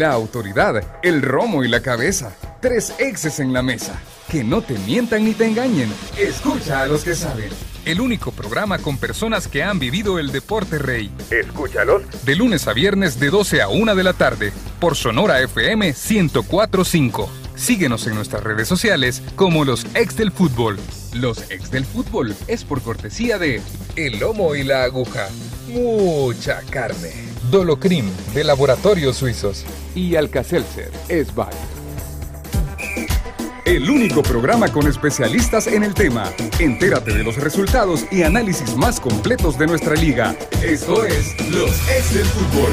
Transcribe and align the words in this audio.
La 0.00 0.12
autoridad, 0.12 0.82
el 1.02 1.20
romo 1.20 1.62
y 1.62 1.68
la 1.68 1.82
cabeza. 1.82 2.34
Tres 2.62 2.94
exes 2.98 3.38
en 3.38 3.52
la 3.52 3.60
mesa. 3.60 4.00
Que 4.30 4.42
no 4.42 4.62
te 4.62 4.78
mientan 4.78 5.26
ni 5.26 5.34
te 5.34 5.44
engañen. 5.44 5.92
Escucha 6.16 6.80
a 6.80 6.86
los 6.86 7.04
que 7.04 7.14
saben. 7.14 7.50
El 7.84 8.00
único 8.00 8.32
programa 8.32 8.78
con 8.78 8.96
personas 8.96 9.46
que 9.46 9.62
han 9.62 9.78
vivido 9.78 10.18
el 10.18 10.32
deporte 10.32 10.78
rey. 10.78 11.10
Escúchalos. 11.30 12.00
De 12.24 12.34
lunes 12.34 12.66
a 12.66 12.72
viernes 12.72 13.20
de 13.20 13.28
12 13.28 13.60
a 13.60 13.68
1 13.68 13.94
de 13.94 14.02
la 14.02 14.14
tarde. 14.14 14.54
Por 14.80 14.96
Sonora 14.96 15.38
FM 15.42 15.88
1045. 15.88 17.28
Síguenos 17.54 18.06
en 18.06 18.14
nuestras 18.14 18.42
redes 18.42 18.68
sociales 18.68 19.22
como 19.36 19.66
los 19.66 19.84
ex 19.94 20.16
del 20.16 20.32
fútbol. 20.32 20.78
Los 21.12 21.50
ex 21.50 21.70
del 21.70 21.84
fútbol 21.84 22.34
es 22.46 22.64
por 22.64 22.80
cortesía 22.80 23.36
de 23.36 23.60
El 23.96 24.18
Lomo 24.18 24.54
y 24.54 24.62
la 24.62 24.84
Aguja. 24.84 25.28
Mucha 25.68 26.62
carne. 26.70 27.12
Dolocrim 27.50 28.06
de 28.32 28.44
Laboratorios 28.44 29.16
Suizos. 29.16 29.66
Y 29.94 30.16
Alcacelser 30.16 30.90
es 31.08 31.34
válido. 31.34 31.58
El 33.64 33.88
único 33.90 34.22
programa 34.22 34.68
con 34.68 34.88
especialistas 34.88 35.66
en 35.66 35.84
el 35.84 35.94
tema. 35.94 36.24
Entérate 36.58 37.12
de 37.12 37.22
los 37.22 37.36
resultados 37.36 38.06
y 38.10 38.22
análisis 38.22 38.76
más 38.76 38.98
completos 39.00 39.58
de 39.58 39.66
nuestra 39.66 39.94
liga. 39.94 40.34
Esto 40.62 41.04
es 41.04 41.36
Los 41.50 41.70
Ex 41.88 42.14
del 42.14 42.24
Fútbol. 42.24 42.72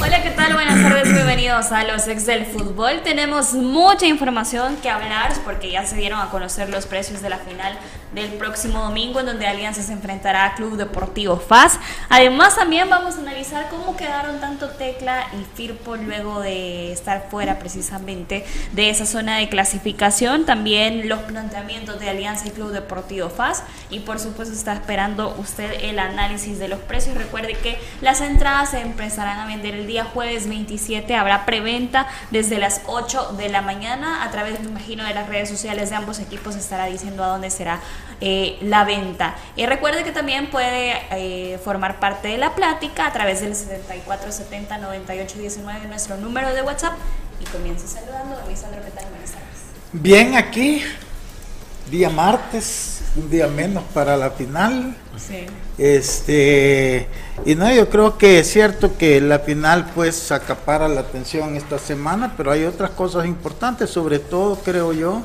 Hola, 0.00 0.22
¿qué 0.22 0.30
tal? 0.30 0.52
Buenas 0.52 0.82
tardes, 0.82 1.12
bienvenidos 1.12 1.72
a 1.72 1.82
los 1.84 2.06
ex 2.08 2.26
del 2.26 2.44
fútbol. 2.44 3.00
Tenemos 3.02 3.54
mucha 3.54 4.04
información 4.04 4.76
que 4.82 4.90
hablar 4.90 5.32
porque 5.44 5.70
ya 5.70 5.86
se 5.86 5.96
dieron 5.96 6.20
a 6.20 6.28
conocer 6.28 6.68
los 6.68 6.84
precios 6.84 7.22
de 7.22 7.30
la 7.30 7.38
final 7.38 7.78
del 8.14 8.34
próximo 8.34 8.80
domingo 8.80 9.20
en 9.20 9.26
donde 9.26 9.46
Alianza 9.46 9.82
se 9.82 9.92
enfrentará 9.92 10.44
a 10.44 10.54
Club 10.54 10.76
Deportivo 10.76 11.36
FAS. 11.36 11.78
Además 12.08 12.56
también 12.56 12.88
vamos 12.88 13.16
a 13.16 13.18
analizar 13.18 13.68
cómo 13.70 13.96
quedaron 13.96 14.40
tanto 14.40 14.70
Tecla 14.70 15.26
y 15.32 15.44
Firpo 15.56 15.96
luego 15.96 16.40
de 16.40 16.92
estar 16.92 17.28
fuera 17.30 17.58
precisamente 17.58 18.44
de 18.72 18.90
esa 18.90 19.06
zona 19.06 19.38
de 19.38 19.48
clasificación. 19.48 20.46
También 20.46 21.08
los 21.08 21.20
planteamientos 21.20 21.98
de 21.98 22.08
Alianza 22.08 22.48
y 22.48 22.50
Club 22.50 22.70
Deportivo 22.70 23.28
FAS 23.30 23.62
y 23.90 24.00
por 24.00 24.18
supuesto 24.18 24.54
está 24.54 24.72
esperando 24.72 25.34
usted 25.38 25.72
el 25.82 25.98
análisis 25.98 26.58
de 26.58 26.68
los 26.68 26.80
precios. 26.80 27.16
Recuerde 27.16 27.54
que 27.54 27.78
las 28.00 28.20
entradas 28.20 28.70
se 28.70 28.80
empezarán 28.80 29.40
a 29.40 29.46
vender 29.46 29.74
el 29.74 29.86
día 29.86 30.04
jueves 30.04 30.48
27. 30.48 31.14
Habrá 31.14 31.44
preventa 31.46 32.06
desde 32.30 32.58
las 32.58 32.82
8 32.86 33.34
de 33.36 33.48
la 33.48 33.62
mañana 33.62 34.24
a 34.24 34.30
través, 34.30 34.60
me 34.60 34.68
imagino, 34.68 35.04
de 35.04 35.14
las 35.14 35.28
redes 35.28 35.48
sociales 35.48 35.90
de 35.90 35.96
ambos 35.96 36.18
equipos 36.20 36.56
estará 36.56 36.86
diciendo 36.86 37.24
a 37.24 37.28
dónde 37.28 37.50
será 37.50 37.80
eh, 38.20 38.58
la 38.62 38.84
venta. 38.84 39.34
Y 39.56 39.66
recuerde 39.66 40.04
que 40.04 40.12
también 40.12 40.50
puede 40.50 40.94
eh, 41.10 41.58
formar 41.62 42.00
parte 42.00 42.28
de 42.28 42.38
la 42.38 42.54
plática 42.54 43.06
a 43.06 43.12
través 43.12 43.40
del 43.40 43.54
7470 43.54 44.78
9819 44.78 45.88
nuestro 45.88 46.16
número 46.16 46.54
de 46.54 46.62
WhatsApp. 46.62 46.94
Y 47.40 47.44
comienzo 47.46 47.86
saludando 47.86 48.36
a 48.38 48.48
Lisandro, 48.48 48.82
¿qué 48.84 48.90
tal? 48.90 49.06
Buenas 49.10 49.32
tardes. 49.32 49.48
Bien, 49.92 50.36
aquí, 50.36 50.82
día 51.90 52.10
martes, 52.10 53.02
un 53.16 53.30
día 53.30 53.46
menos 53.46 53.84
para 53.92 54.16
la 54.16 54.30
final. 54.30 54.96
Sí. 55.16 55.46
Este, 55.76 57.08
y 57.44 57.54
no, 57.56 57.72
yo 57.72 57.88
creo 57.90 58.16
que 58.16 58.38
es 58.38 58.50
cierto 58.50 58.96
que 58.96 59.20
la 59.20 59.40
final 59.40 59.90
pues 59.94 60.30
acapara 60.30 60.88
la 60.88 61.00
atención 61.00 61.56
esta 61.56 61.78
semana, 61.78 62.34
pero 62.36 62.52
hay 62.52 62.64
otras 62.64 62.90
cosas 62.90 63.26
importantes, 63.26 63.90
sobre 63.90 64.20
todo 64.20 64.56
creo 64.56 64.92
yo, 64.92 65.22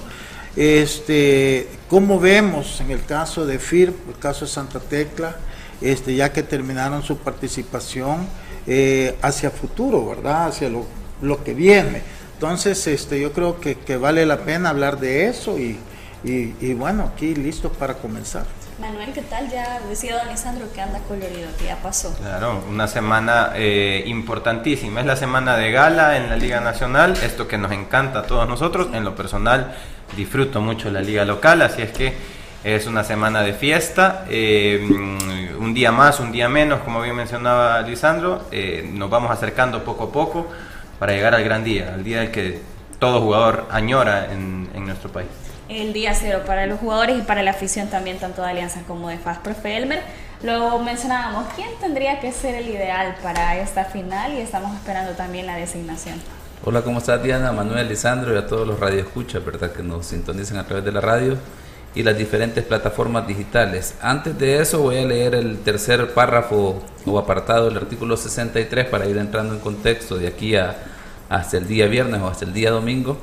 este, 0.56 1.68
como 1.90 2.20
vemos 2.20 2.80
en 2.82 2.92
el 2.92 3.04
caso 3.04 3.46
de 3.46 3.58
FIR, 3.58 3.94
el 4.08 4.20
caso 4.20 4.46
de 4.46 4.52
Santa 4.52 4.80
Tecla, 4.80 5.36
este, 5.82 6.16
ya 6.16 6.32
que 6.32 6.44
terminaron 6.44 7.02
su 7.02 7.18
participación 7.18 8.28
eh, 8.68 9.18
hacia 9.22 9.50
futuro, 9.50 10.08
¿verdad? 10.08 10.48
Hacia 10.48 10.70
lo, 10.70 10.86
lo, 11.22 11.44
que 11.44 11.54
viene. 11.54 12.04
Entonces, 12.36 12.86
este, 12.88 13.20
yo 13.20 13.34
creo 13.34 13.60
que, 13.60 13.76
que 13.76 13.98
vale 13.98 14.26
la 14.26 14.46
pena 14.46 14.70
hablar 14.70 15.00
de 15.00 15.28
eso 15.28 15.58
y, 15.58 15.80
y, 16.24 16.54
y 16.62 16.74
bueno, 16.76 17.12
aquí 17.14 17.34
listos 17.34 17.76
para 17.76 17.96
comenzar. 17.96 18.46
Manuel, 18.80 19.12
¿qué 19.14 19.22
tal? 19.22 19.50
Ya 19.50 19.80
decía 19.90 20.24
don 20.24 20.70
que 20.74 20.82
anda 20.82 21.00
colorido, 21.00 21.50
que 21.58 21.66
ya 21.66 21.76
pasó. 21.82 22.16
Claro, 22.16 22.64
una 22.70 22.88
semana 22.88 23.52
eh, 23.56 24.04
importantísima. 24.06 25.02
Es 25.02 25.06
la 25.06 25.18
semana 25.18 25.58
de 25.58 25.72
gala 25.72 26.16
en 26.16 26.30
la 26.30 26.38
Liga 26.38 26.62
Nacional, 26.62 27.18
esto 27.22 27.48
que 27.48 27.58
nos 27.58 27.72
encanta 27.74 28.20
a 28.20 28.24
todos 28.24 28.48
nosotros. 28.48 28.88
En 28.94 29.04
lo 29.04 29.16
personal, 29.16 29.76
disfruto 30.16 30.62
mucho 30.62 30.90
la 30.92 31.02
Liga 31.02 31.26
Local, 31.26 31.62
así 31.62 31.82
es 31.82 31.92
que 31.92 32.14
es 32.64 32.88
una 32.88 33.04
semana 33.04 33.42
de 33.42 33.54
fiesta. 33.54 34.26
Eh, 34.30 34.80
un 35.60 35.74
día 35.74 35.92
más, 35.92 36.22
un 36.22 36.32
día 36.32 36.48
menos, 36.48 36.80
como 36.80 37.02
bien 37.02 37.16
mencionaba 37.16 37.82
Lisandro, 37.82 38.44
eh, 38.52 38.90
nos 38.94 39.10
vamos 39.10 39.30
acercando 39.32 39.84
poco 39.84 40.06
a 40.06 40.12
poco 40.12 40.48
para 41.00 41.12
llegar 41.12 41.36
al 41.36 41.44
gran 41.44 41.66
día, 41.66 41.94
al 41.94 42.04
día 42.04 42.32
que 42.32 42.62
todo 42.98 43.20
jugador 43.22 43.68
añora 43.72 44.32
en, 44.32 44.70
en 44.74 44.86
nuestro 44.86 45.12
país 45.12 45.28
el 45.70 45.94
día 45.94 46.16
cero 46.16 46.42
para 46.46 46.66
los 46.66 46.80
jugadores 46.80 47.20
y 47.20 47.22
para 47.22 47.44
la 47.44 47.52
afición 47.52 47.88
también, 47.90 48.18
tanto 48.18 48.42
de 48.42 48.50
Alianza 48.50 48.82
como 48.88 49.10
de 49.10 49.18
FAS. 49.18 49.38
Profe 49.38 49.78
Elmer, 49.78 50.02
lo 50.42 50.80
mencionábamos, 50.80 51.46
¿quién 51.56 51.70
tendría 51.80 52.20
que 52.20 52.32
ser 52.32 52.56
el 52.56 52.68
ideal 52.68 53.16
para 53.22 53.58
esta 53.58 53.86
final? 53.86 54.34
Y 54.34 54.42
estamos 54.42 54.76
esperando 54.76 55.12
también 55.14 55.46
la 55.46 55.56
designación. 55.56 56.16
Hola, 56.66 56.82
¿cómo 56.82 56.98
estás 56.98 57.22
Diana, 57.22 57.52
Manuel, 57.52 57.88
Lisandro 57.88 58.34
y 58.34 58.38
a 58.38 58.48
todos 58.48 58.68
los 58.68 58.80
radioescuchas, 58.80 59.46
¿verdad? 59.46 59.72
Que 59.72 59.84
nos 59.84 60.08
sintonizan 60.08 60.58
a 60.58 60.66
través 60.66 60.84
de 60.84 60.92
la 60.92 61.02
radio 61.02 61.38
y 61.96 62.04
las 62.04 62.18
diferentes 62.18 62.64
plataformas 62.64 63.28
digitales. 63.28 63.96
Antes 64.02 64.38
de 64.38 64.60
eso 64.60 64.82
voy 64.82 64.98
a 64.98 65.06
leer 65.06 65.36
el 65.36 65.60
tercer 65.60 66.14
párrafo 66.14 66.82
o 67.06 67.20
apartado 67.20 67.66
del 67.66 67.78
artículo 67.78 68.18
63 68.18 68.88
para 68.88 69.06
ir 69.06 69.18
entrando 69.18 69.54
en 69.54 69.60
contexto 69.60 70.18
de 70.18 70.28
aquí 70.28 70.56
a, 70.56 70.76
hasta 71.30 71.58
el 71.58 71.68
día 71.68 71.88
viernes 71.88 72.22
o 72.22 72.28
hasta 72.28 72.46
el 72.46 72.54
día 72.54 72.72
domingo 72.72 73.18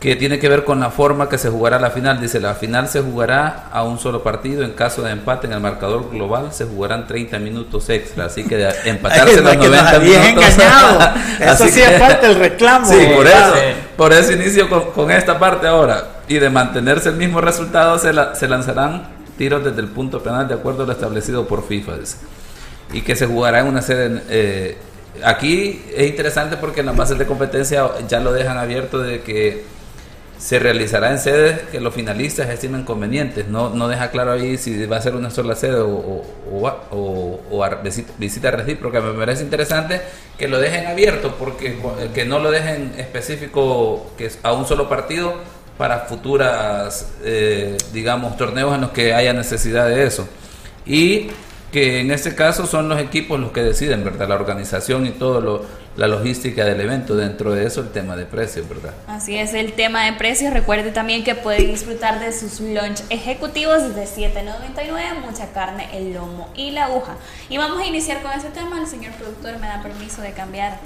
que 0.00 0.14
tiene 0.14 0.38
que 0.38 0.48
ver 0.48 0.64
con 0.64 0.78
la 0.78 0.90
forma 0.90 1.28
que 1.28 1.38
se 1.38 1.48
jugará 1.48 1.78
la 1.78 1.90
final. 1.90 2.20
Dice, 2.20 2.38
la 2.38 2.54
final 2.54 2.88
se 2.88 3.00
jugará 3.00 3.68
a 3.72 3.82
un 3.82 3.98
solo 3.98 4.22
partido. 4.22 4.62
En 4.62 4.72
caso 4.72 5.02
de 5.02 5.10
empate 5.10 5.46
en 5.46 5.54
el 5.54 5.60
marcador 5.60 6.10
global, 6.10 6.52
se 6.52 6.66
jugarán 6.66 7.06
30 7.06 7.38
minutos 7.38 7.88
extra. 7.88 8.26
Así 8.26 8.44
que 8.44 8.56
de 8.56 8.74
empatarse 8.84 9.40
los 9.40 9.56
90 9.56 9.98
bien 9.98 10.20
minutos. 10.20 10.44
engañado. 10.44 11.14
Eso 11.40 11.68
sí 11.68 11.80
es 11.80 11.98
parte 11.98 12.26
del 12.26 12.36
reclamo. 12.36 12.86
Sí, 12.86 13.08
por 13.14 13.26
eso, 13.26 13.54
por 13.96 14.12
eso 14.12 14.32
inicio 14.32 14.68
con, 14.68 14.90
con, 14.90 15.10
esta 15.10 15.38
parte 15.38 15.66
ahora. 15.66 16.04
Y 16.28 16.38
de 16.38 16.50
mantenerse 16.50 17.08
el 17.08 17.16
mismo 17.16 17.40
resultado, 17.40 17.98
se, 17.98 18.12
la, 18.12 18.34
se 18.34 18.48
lanzarán 18.48 19.08
tiros 19.38 19.64
desde 19.64 19.80
el 19.80 19.88
punto 19.88 20.22
penal 20.22 20.46
de 20.46 20.54
acuerdo 20.54 20.82
a 20.82 20.86
lo 20.86 20.92
establecido 20.92 21.46
por 21.46 21.66
FIFA. 21.66 21.96
Dice. 21.96 22.16
Y 22.92 23.00
que 23.00 23.16
se 23.16 23.26
jugará 23.26 23.60
en 23.60 23.66
una 23.66 23.80
sede... 23.80 24.22
Eh, 24.28 24.78
aquí 25.24 25.82
es 25.94 26.06
interesante 26.08 26.58
porque 26.58 26.80
en 26.80 26.86
las 26.86 26.96
bases 26.96 27.16
de 27.16 27.24
competencia 27.24 27.88
ya 28.06 28.20
lo 28.20 28.32
dejan 28.34 28.58
abierto 28.58 28.98
de 28.98 29.22
que 29.22 29.64
se 30.38 30.58
realizará 30.58 31.10
en 31.10 31.18
sedes 31.18 31.60
que 31.70 31.80
los 31.80 31.94
finalistas 31.94 32.48
estimen 32.50 32.84
convenientes. 32.84 33.48
No, 33.48 33.70
no 33.70 33.88
deja 33.88 34.10
claro 34.10 34.32
ahí 34.32 34.58
si 34.58 34.84
va 34.86 34.98
a 34.98 35.02
ser 35.02 35.14
una 35.16 35.30
sola 35.30 35.54
sede 35.54 35.80
o, 35.80 35.88
o, 35.88 36.66
o, 36.90 37.40
o 37.50 37.66
visita 38.18 38.50
recíproca. 38.50 39.00
Me 39.00 39.12
parece 39.14 39.42
interesante 39.42 40.00
que 40.38 40.48
lo 40.48 40.58
dejen 40.58 40.86
abierto, 40.86 41.36
porque 41.38 41.78
que 42.14 42.24
no 42.24 42.38
lo 42.38 42.50
dejen 42.50 42.94
específico 42.98 44.10
que 44.18 44.30
a 44.42 44.52
un 44.52 44.66
solo 44.66 44.88
partido 44.88 45.34
para 45.78 46.00
futuras, 46.00 47.12
eh, 47.22 47.76
digamos, 47.92 48.36
torneos 48.36 48.74
en 48.74 48.82
los 48.82 48.90
que 48.90 49.14
haya 49.14 49.32
necesidad 49.32 49.88
de 49.88 50.06
eso. 50.06 50.28
Y 50.84 51.28
que 51.72 52.00
en 52.00 52.10
este 52.10 52.34
caso 52.34 52.66
son 52.66 52.88
los 52.88 52.98
equipos 53.00 53.38
los 53.40 53.52
que 53.52 53.62
deciden, 53.62 54.04
¿verdad? 54.04 54.28
La 54.28 54.36
organización 54.36 55.06
y 55.06 55.10
todo 55.10 55.40
lo, 55.40 55.66
la 55.96 56.08
logística 56.08 56.64
del 56.64 56.80
evento, 56.80 57.16
dentro 57.16 57.52
de 57.52 57.66
eso 57.66 57.80
el 57.80 57.90
tema 57.90 58.16
de 58.16 58.26
precios, 58.26 58.68
¿verdad? 58.68 58.92
Así 59.06 59.36
es, 59.36 59.54
el 59.54 59.72
tema 59.72 60.04
de 60.04 60.12
precios. 60.12 60.52
Recuerde 60.52 60.92
también 60.92 61.24
que 61.24 61.34
puede 61.34 61.66
disfrutar 61.66 62.20
de 62.20 62.32
sus 62.32 62.60
lunch 62.60 63.02
ejecutivos 63.10 63.94
de 63.94 64.04
7.99, 64.04 65.24
mucha 65.24 65.52
carne, 65.52 65.88
el 65.92 66.12
lomo 66.12 66.50
y 66.54 66.70
la 66.70 66.86
aguja. 66.86 67.16
Y 67.48 67.56
vamos 67.56 67.80
a 67.80 67.86
iniciar 67.86 68.22
con 68.22 68.32
ese 68.32 68.48
tema. 68.48 68.78
El 68.78 68.86
señor 68.86 69.12
productor 69.14 69.58
me 69.58 69.66
da 69.66 69.82
permiso 69.82 70.20
de 70.20 70.32
cambiar 70.32 70.78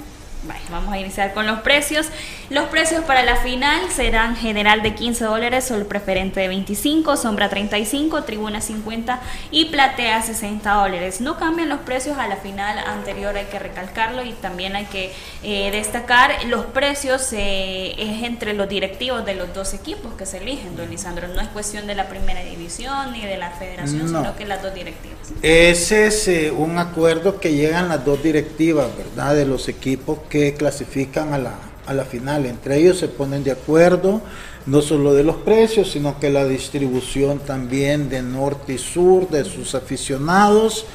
vamos 0.70 0.92
a 0.92 0.98
iniciar 0.98 1.34
con 1.34 1.46
los 1.46 1.60
precios. 1.60 2.08
Los 2.48 2.66
precios 2.68 3.04
para 3.04 3.22
la 3.22 3.36
final 3.36 3.90
serán 3.90 4.36
general 4.36 4.82
de 4.82 4.94
15 4.94 5.24
dólares, 5.24 5.66
sol 5.66 5.86
preferente 5.86 6.40
de 6.40 6.48
25, 6.48 7.16
sombra 7.16 7.48
35, 7.48 8.24
tribuna 8.24 8.60
50 8.60 9.20
y 9.50 9.66
platea 9.66 10.22
60 10.22 10.72
dólares. 10.72 11.20
No 11.20 11.38
cambian 11.38 11.68
los 11.68 11.80
precios 11.80 12.18
a 12.18 12.26
la 12.26 12.36
final 12.36 12.78
anterior, 12.78 13.36
hay 13.36 13.46
que 13.46 13.58
recalcarlo 13.58 14.24
y 14.24 14.32
también 14.32 14.76
hay 14.76 14.86
que 14.86 15.12
eh, 15.42 15.70
destacar 15.70 16.44
los 16.46 16.66
precios 16.66 17.28
eh, 17.32 17.94
es 17.98 18.24
entre 18.24 18.54
los 18.54 18.68
directivos 18.68 19.24
de 19.24 19.34
los 19.34 19.52
dos 19.54 19.74
equipos 19.74 20.14
que 20.14 20.26
se 20.26 20.38
eligen, 20.38 20.76
don 20.76 20.90
Lisandro. 20.90 21.28
No 21.28 21.40
es 21.40 21.48
cuestión 21.48 21.86
de 21.86 21.94
la 21.94 22.08
primera 22.08 22.42
división 22.42 23.12
ni 23.12 23.24
de 23.24 23.36
la 23.36 23.50
federación, 23.50 24.10
no. 24.10 24.20
sino 24.20 24.36
que 24.36 24.44
las 24.46 24.62
dos 24.62 24.74
directivas. 24.74 25.18
Ese 25.42 26.06
es 26.06 26.28
eh, 26.28 26.50
un 26.50 26.78
acuerdo 26.78 27.40
que 27.40 27.52
llegan 27.52 27.88
las 27.88 28.04
dos 28.04 28.22
directivas, 28.22 28.88
¿verdad? 28.96 29.34
De 29.34 29.44
los 29.44 29.68
equipos 29.68 30.18
que 30.30 30.54
clasifican 30.54 31.34
a 31.34 31.38
la, 31.38 31.54
a 31.86 31.92
la 31.92 32.04
final. 32.04 32.46
Entre 32.46 32.78
ellos 32.78 32.98
se 32.98 33.08
ponen 33.08 33.44
de 33.44 33.50
acuerdo, 33.50 34.22
no 34.64 34.80
solo 34.80 35.12
de 35.12 35.24
los 35.24 35.36
precios, 35.36 35.90
sino 35.90 36.18
que 36.18 36.30
la 36.30 36.46
distribución 36.46 37.40
también 37.40 38.08
de 38.08 38.22
norte 38.22 38.74
y 38.74 38.78
sur, 38.78 39.28
de 39.28 39.44
sus 39.44 39.74
aficionados. 39.74 40.86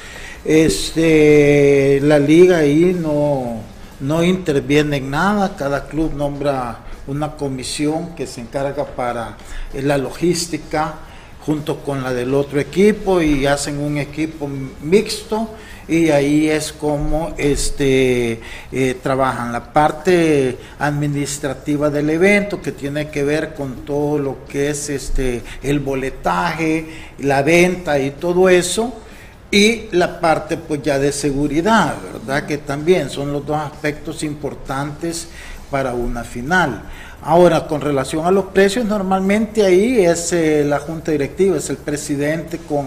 Este, 0.46 2.00
la 2.02 2.18
liga 2.18 2.58
ahí 2.58 2.98
no, 3.00 3.62
no 4.00 4.24
interviene 4.24 4.98
en 4.98 5.12
nada, 5.12 5.56
cada 5.56 5.88
club 5.88 6.14
nombra 6.16 6.80
una 7.08 7.36
comisión 7.36 8.16
que 8.16 8.26
se 8.26 8.42
encarga 8.42 8.86
para 8.86 9.38
eh, 9.74 9.82
la 9.82 9.98
logística 9.98 10.96
junto 11.46 11.78
con 11.80 12.02
la 12.02 12.14
del 12.14 12.34
otro 12.34 12.60
equipo 12.60 13.22
y 13.22 13.46
hacen 13.46 13.80
un 13.80 13.98
equipo 13.98 14.50
mixto 14.82 15.50
y 15.88 16.10
ahí 16.10 16.50
es 16.50 16.74
como 16.74 17.34
este, 17.38 18.42
eh, 18.72 18.98
trabajan 19.02 19.52
la 19.52 19.72
parte 19.72 20.58
administrativa 20.80 21.90
del 21.90 22.10
evento 22.10 22.62
que 22.62 22.72
tiene 22.72 23.10
que 23.10 23.24
ver 23.24 23.54
con 23.54 23.86
todo 23.86 24.18
lo 24.18 24.46
que 24.46 24.70
es 24.70 24.90
este, 24.90 25.44
el 25.62 25.80
boletaje, 25.80 26.86
la 27.20 27.44
venta 27.44 28.00
y 28.00 28.12
todo 28.12 28.50
eso 28.50 28.94
y 29.52 29.88
la 29.92 30.20
parte 30.20 30.58
pues 30.58 30.82
ya 30.82 30.98
de 30.98 31.12
seguridad, 31.12 31.96
¿verdad? 32.14 32.46
Que 32.46 32.58
también 32.58 33.10
son 33.10 33.32
los 33.32 33.46
dos 33.46 33.58
aspectos 33.58 34.24
importantes 34.24 35.28
para 35.70 35.94
una 35.94 36.24
final. 36.24 36.84
Ahora, 37.28 37.66
con 37.66 37.82
relación 37.82 38.28
a 38.28 38.30
los 38.30 38.46
precios, 38.46 38.86
normalmente 38.86 39.66
ahí 39.66 40.06
es 40.06 40.32
eh, 40.32 40.64
la 40.64 40.78
junta 40.78 41.12
directiva, 41.12 41.58
es 41.58 41.72
el 41.72 41.78
presidente 41.78 42.60
con 42.60 42.86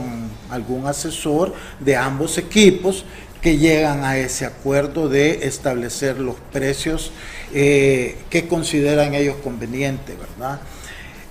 algún 0.48 0.86
asesor 0.86 1.52
de 1.80 1.96
ambos 1.96 2.38
equipos 2.38 3.04
que 3.42 3.58
llegan 3.58 4.04
a 4.04 4.16
ese 4.16 4.46
acuerdo 4.46 5.08
de 5.08 5.44
establecer 5.44 6.20
los 6.20 6.36
precios 6.52 7.10
eh, 7.52 8.16
que 8.30 8.46
consideran 8.46 9.12
ellos 9.12 9.34
convenientes, 9.42 10.16
¿verdad? 10.16 10.60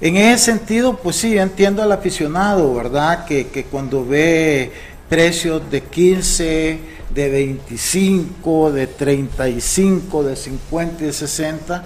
En 0.01 0.17
ese 0.17 0.43
sentido, 0.43 0.97
pues 0.97 1.15
sí, 1.15 1.37
entiendo 1.37 1.81
al 1.81 1.93
aficionado, 1.93 2.73
¿verdad? 2.73 3.23
Que, 3.23 3.47
que 3.47 3.63
cuando 3.63 4.05
ve 4.05 4.69
precios 5.07 5.61
de 5.71 5.79
15, 5.79 6.79
de 7.15 7.29
25, 7.29 8.73
de 8.73 8.87
35, 8.87 10.23
de 10.23 10.35
50 10.35 11.03
y 11.03 11.07
de 11.07 11.13
60, 11.13 11.85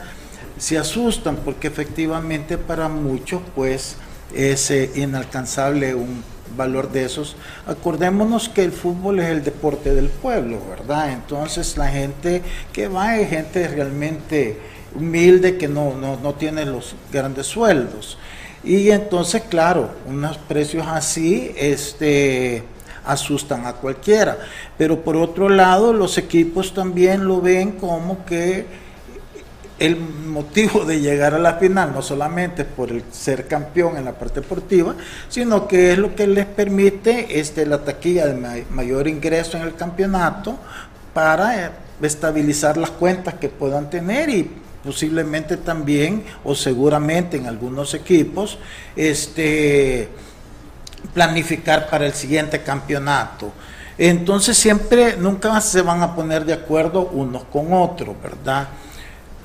se 0.61 0.77
asustan 0.77 1.37
porque 1.37 1.69
efectivamente 1.69 2.55
para 2.55 2.87
muchos 2.87 3.41
pues 3.55 3.95
es 4.35 4.69
eh, 4.69 4.91
inalcanzable 4.93 5.95
un 5.95 6.23
valor 6.55 6.91
de 6.91 7.03
esos. 7.03 7.35
Acordémonos 7.65 8.47
que 8.47 8.63
el 8.63 8.71
fútbol 8.71 9.19
es 9.21 9.29
el 9.29 9.43
deporte 9.43 9.95
del 9.95 10.09
pueblo, 10.09 10.61
¿verdad? 10.69 11.13
Entonces 11.13 11.77
la 11.77 11.87
gente 11.87 12.43
que 12.71 12.87
va 12.87 13.17
es 13.17 13.31
gente 13.31 13.67
realmente 13.69 14.59
humilde 14.93 15.57
que 15.57 15.67
no, 15.67 15.95
no, 15.97 16.17
no 16.17 16.35
tiene 16.35 16.63
los 16.65 16.93
grandes 17.11 17.47
sueldos. 17.47 18.19
Y 18.63 18.91
entonces, 18.91 19.41
claro, 19.49 19.89
unos 20.05 20.37
precios 20.37 20.85
así, 20.87 21.55
este 21.57 22.63
asustan 23.03 23.65
a 23.65 23.73
cualquiera. 23.73 24.37
Pero 24.77 25.01
por 25.01 25.17
otro 25.17 25.49
lado, 25.49 25.91
los 25.91 26.19
equipos 26.19 26.75
también 26.75 27.27
lo 27.27 27.41
ven 27.41 27.71
como 27.71 28.23
que 28.25 28.90
el 29.81 29.97
motivo 29.97 30.85
de 30.85 30.99
llegar 30.99 31.33
a 31.33 31.39
la 31.39 31.55
final 31.55 31.91
no 31.91 32.03
solamente 32.03 32.65
por 32.65 32.91
el 32.91 33.03
ser 33.11 33.47
campeón 33.47 33.97
en 33.97 34.05
la 34.05 34.13
parte 34.13 34.41
deportiva, 34.41 34.93
sino 35.27 35.67
que 35.67 35.93
es 35.93 35.97
lo 35.97 36.15
que 36.15 36.27
les 36.27 36.45
permite 36.45 37.39
este, 37.39 37.65
la 37.65 37.83
taquilla 37.83 38.27
de 38.27 38.63
mayor 38.69 39.07
ingreso 39.07 39.57
en 39.57 39.63
el 39.63 39.73
campeonato 39.73 40.55
para 41.15 41.65
eh, 41.65 41.71
estabilizar 41.99 42.77
las 42.77 42.91
cuentas 42.91 43.33
que 43.33 43.49
puedan 43.49 43.89
tener 43.89 44.29
y 44.29 44.51
posiblemente 44.83 45.57
también 45.57 46.25
o 46.43 46.53
seguramente 46.53 47.37
en 47.37 47.47
algunos 47.47 47.95
equipos 47.95 48.59
este 48.95 50.09
planificar 51.15 51.89
para 51.89 52.05
el 52.05 52.13
siguiente 52.13 52.61
campeonato. 52.61 53.51
Entonces 53.97 54.55
siempre, 54.57 55.17
nunca 55.17 55.59
se 55.59 55.81
van 55.81 56.03
a 56.03 56.15
poner 56.15 56.45
de 56.45 56.53
acuerdo 56.53 57.07
unos 57.07 57.45
con 57.45 57.73
otros, 57.73 58.15
¿verdad? 58.21 58.67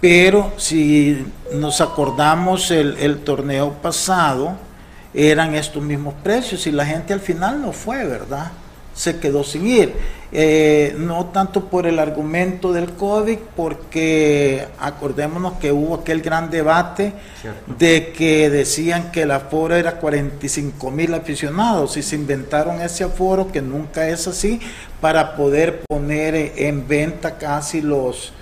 Pero 0.08 0.52
si 0.56 1.26
nos 1.52 1.80
acordamos 1.80 2.70
el, 2.70 2.96
el 2.98 3.24
torneo 3.24 3.72
pasado, 3.72 4.52
eran 5.12 5.56
estos 5.56 5.82
mismos 5.82 6.14
precios 6.22 6.64
y 6.68 6.70
la 6.70 6.86
gente 6.86 7.12
al 7.12 7.18
final 7.18 7.60
no 7.60 7.72
fue, 7.72 8.04
¿verdad? 8.04 8.52
se 8.94 9.18
quedó 9.18 9.44
sin 9.44 9.66
ir. 9.66 9.92
Eh, 10.32 10.94
no 10.98 11.26
tanto 11.26 11.64
por 11.64 11.86
el 11.88 11.98
argumento 11.98 12.72
del 12.72 12.92
COVID, 12.92 13.38
porque 13.54 14.66
acordémonos 14.78 15.54
que 15.54 15.70
hubo 15.70 15.96
aquel 15.96 16.22
gran 16.22 16.50
debate 16.50 17.12
de 17.78 18.12
que 18.12 18.48
decían 18.48 19.12
que 19.12 19.22
el 19.22 19.32
aforo 19.32 19.74
era 19.74 19.98
45 19.98 20.90
mil 20.90 21.14
aficionados 21.14 21.96
y 21.96 22.02
se 22.02 22.14
inventaron 22.16 22.80
ese 22.80 23.04
aforo 23.04 23.50
que 23.52 23.60
nunca 23.60 24.08
es 24.08 24.26
así 24.26 24.60
para 25.00 25.36
poder 25.36 25.82
poner 25.88 26.52
en 26.56 26.88
venta 26.88 27.38
casi 27.38 27.80
los 27.80 28.32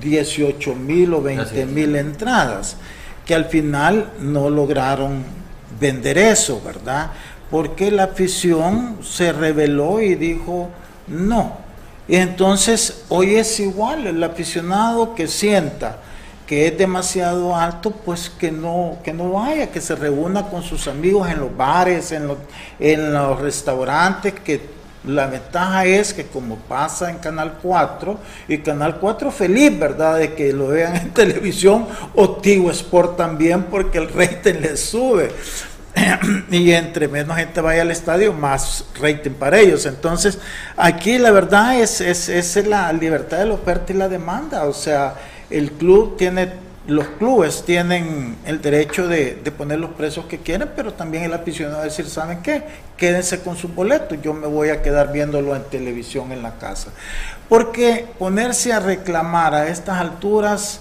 18 0.00 0.74
mil 0.74 1.14
o 1.14 1.22
20 1.22 1.66
mil 1.66 1.96
entradas, 1.96 2.76
que 3.24 3.34
al 3.34 3.46
final 3.46 4.12
no 4.20 4.50
lograron 4.50 5.24
vender 5.80 6.18
eso, 6.18 6.60
¿verdad? 6.64 7.10
porque 7.50 7.90
la 7.90 8.04
afición 8.04 8.98
se 9.02 9.32
rebeló 9.32 10.00
y 10.00 10.14
dijo 10.14 10.70
no. 11.08 11.58
Y 12.06 12.16
entonces 12.16 13.04
hoy 13.08 13.34
es 13.34 13.60
igual, 13.60 14.06
el 14.06 14.22
aficionado 14.22 15.14
que 15.14 15.26
sienta 15.26 15.98
que 16.46 16.66
es 16.66 16.76
demasiado 16.76 17.54
alto, 17.54 17.92
pues 17.92 18.28
que 18.28 18.50
no, 18.50 18.98
que 19.04 19.12
no 19.12 19.32
vaya, 19.32 19.70
que 19.70 19.80
se 19.80 19.94
reúna 19.94 20.48
con 20.48 20.64
sus 20.64 20.88
amigos 20.88 21.28
en 21.30 21.38
los 21.38 21.56
bares, 21.56 22.10
en 22.10 22.26
los, 22.26 22.38
en 22.80 23.12
los 23.12 23.40
restaurantes, 23.40 24.34
que 24.34 24.60
la 25.04 25.26
ventaja 25.26 25.86
es 25.86 26.12
que 26.12 26.26
como 26.26 26.56
pasa 26.56 27.10
en 27.10 27.18
Canal 27.18 27.58
4, 27.62 28.18
y 28.48 28.58
Canal 28.58 28.98
4 28.98 29.30
feliz, 29.30 29.78
¿verdad?, 29.78 30.18
de 30.18 30.34
que 30.34 30.52
lo 30.52 30.68
vean 30.68 30.96
en 30.96 31.10
televisión, 31.14 31.86
o 32.14 32.36
Tigo 32.36 32.70
Sport 32.70 33.16
también, 33.16 33.64
porque 33.64 33.98
el 33.98 34.08
rating 34.12 34.60
le 34.60 34.76
sube. 34.76 35.30
y 36.50 36.70
entre 36.72 37.08
menos 37.08 37.36
gente 37.36 37.60
vaya 37.60 37.82
al 37.82 37.90
estadio, 37.90 38.32
más 38.32 38.84
rating 39.00 39.32
para 39.32 39.58
ellos. 39.58 39.86
Entonces, 39.86 40.38
aquí 40.76 41.18
la 41.18 41.30
verdad 41.30 41.78
es, 41.80 42.00
es, 42.00 42.56
la 42.66 42.92
libertad 42.92 43.38
de 43.38 43.46
la 43.46 43.54
oferta 43.54 43.92
y 43.92 43.96
la 43.96 44.08
demanda. 44.08 44.64
O 44.64 44.72
sea, 44.72 45.14
el 45.48 45.72
club 45.72 46.16
tiene, 46.16 46.52
los 46.86 47.06
clubes 47.18 47.62
tienen 47.64 48.36
el 48.46 48.60
derecho 48.62 49.06
de, 49.06 49.34
poner 49.56 49.78
los 49.78 49.90
precios 49.90 50.24
que 50.26 50.38
quieren, 50.38 50.70
pero 50.74 50.92
también 50.92 51.24
el 51.24 51.34
aficionado 51.34 51.82
decir, 51.82 52.06
¿saben 52.08 52.42
qué? 52.42 52.62
Quédense 52.96 53.40
con 53.40 53.56
su 53.56 53.68
boleto, 53.68 54.14
yo 54.14 54.32
me 54.32 54.46
voy 54.46 54.70
a 54.70 54.82
quedar 54.82 55.12
viéndolo 55.12 55.54
en 55.54 55.62
televisión 55.64 56.32
en 56.32 56.42
la 56.42 56.58
casa. 56.58 56.90
Porque 57.48 58.06
ponerse 58.18 58.72
a 58.72 58.80
reclamar 58.80 59.54
a 59.54 59.68
estas 59.68 59.98
alturas 59.98 60.80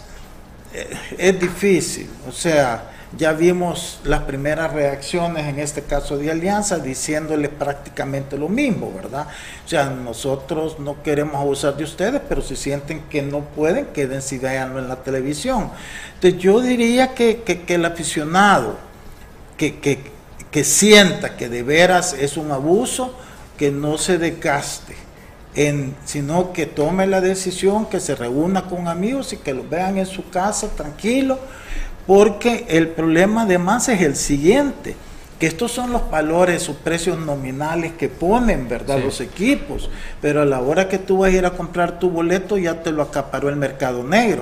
eh, 0.74 0.90
es 1.18 1.40
difícil. 1.40 2.10
O 2.28 2.32
sea, 2.32 2.84
ya 3.18 3.34
vimos 3.34 4.00
las 4.04 4.22
primeras 4.24 4.72
reacciones, 4.72 5.48
en 5.48 5.58
este 5.60 5.82
caso 5.82 6.18
de 6.18 6.30
Alianza, 6.30 6.78
diciéndole 6.78 7.50
prácticamente 7.50 8.38
lo 8.38 8.50
mismo, 8.50 8.92
¿verdad? 8.96 9.28
O 9.66 9.68
sea, 9.68 9.90
nosotros 9.90 10.80
no 10.80 11.02
queremos 11.02 11.36
abusar 11.36 11.76
de 11.76 11.86
ustedes, 11.86 12.22
pero 12.30 12.42
si 12.42 12.56
sienten 12.56 13.02
que 13.10 13.24
no 13.24 13.40
pueden, 13.40 13.88
quédense 13.88 14.36
y 14.36 14.46
en 14.46 14.88
la 14.88 14.98
televisión. 14.98 15.72
Entonces 16.16 16.40
yo 16.40 16.62
diría 16.62 17.16
que, 17.16 17.42
el 17.68 17.86
aficionado 17.86 18.78
que, 19.58 19.80
que, 20.52 20.64
sienta 20.64 21.36
que 21.36 21.50
de 21.50 21.64
veras 21.64 22.14
es 22.14 22.38
un 22.38 22.52
abuso, 22.52 23.16
que 23.58 23.72
no 23.72 23.98
se 23.98 24.20
desgaste. 24.20 24.96
En, 25.56 25.96
sino 26.06 26.54
que 26.54 26.68
tome 26.68 27.08
la 27.08 27.22
decisión, 27.22 27.88
que 27.88 28.00
se 28.00 28.14
reúna 28.14 28.66
con 28.66 28.88
amigos 28.88 29.34
y 29.34 29.38
que 29.38 29.52
los 29.52 29.68
vean 29.68 29.98
en 29.98 30.06
su 30.06 30.30
casa 30.30 30.70
tranquilo 30.70 31.40
porque 32.10 32.66
el 32.70 32.88
problema 32.88 33.44
además 33.44 33.88
es 33.88 34.02
el 34.02 34.16
siguiente, 34.16 34.96
que 35.38 35.46
estos 35.46 35.72
son 35.72 35.94
los 35.94 36.10
valores 36.10 36.68
o 36.68 36.74
precios 36.74 37.20
nominales 37.20 37.94
que 37.94 38.10
ponen, 38.10 38.68
¿verdad? 38.68 38.98
Los 38.98 39.22
equipos, 39.22 39.92
pero 40.20 40.42
a 40.42 40.46
la 40.46 40.60
hora 40.60 40.88
que 40.88 40.98
tú 40.98 41.20
vas 41.20 41.32
a 41.32 41.36
ir 41.36 41.46
a 41.46 41.52
comprar 41.52 42.00
tu 42.00 42.10
boleto 42.10 42.58
ya 42.58 42.82
te 42.82 42.92
lo 42.92 43.04
acaparó 43.04 43.48
el 43.48 43.58
mercado 43.58 44.04
negro. 44.04 44.42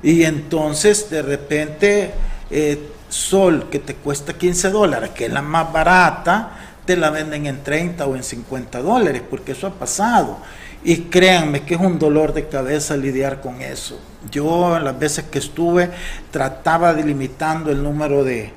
Y 0.00 0.22
entonces 0.22 1.10
de 1.10 1.22
repente 1.22 2.12
eh, 2.52 2.78
Sol, 3.08 3.66
que 3.68 3.80
te 3.80 3.96
cuesta 3.96 4.34
15 4.34 4.70
dólares, 4.70 5.10
que 5.10 5.26
es 5.26 5.32
la 5.32 5.42
más 5.42 5.72
barata, 5.72 6.52
te 6.84 6.96
la 6.96 7.10
venden 7.10 7.46
en 7.46 7.64
30 7.64 8.06
o 8.06 8.14
en 8.14 8.22
50 8.22 8.80
dólares, 8.80 9.22
porque 9.28 9.52
eso 9.52 9.66
ha 9.66 9.72
pasado. 9.72 10.38
Y 10.84 11.02
créanme 11.02 11.62
que 11.62 11.74
es 11.74 11.80
un 11.80 11.98
dolor 11.98 12.32
de 12.32 12.48
cabeza 12.48 12.96
lidiar 12.96 13.40
con 13.40 13.60
eso. 13.60 14.00
Yo 14.30 14.78
las 14.78 14.98
veces 14.98 15.24
que 15.30 15.38
estuve 15.38 15.90
trataba 16.30 16.92
delimitando 16.92 17.70
el 17.70 17.82
número 17.82 18.24
de, 18.24 18.52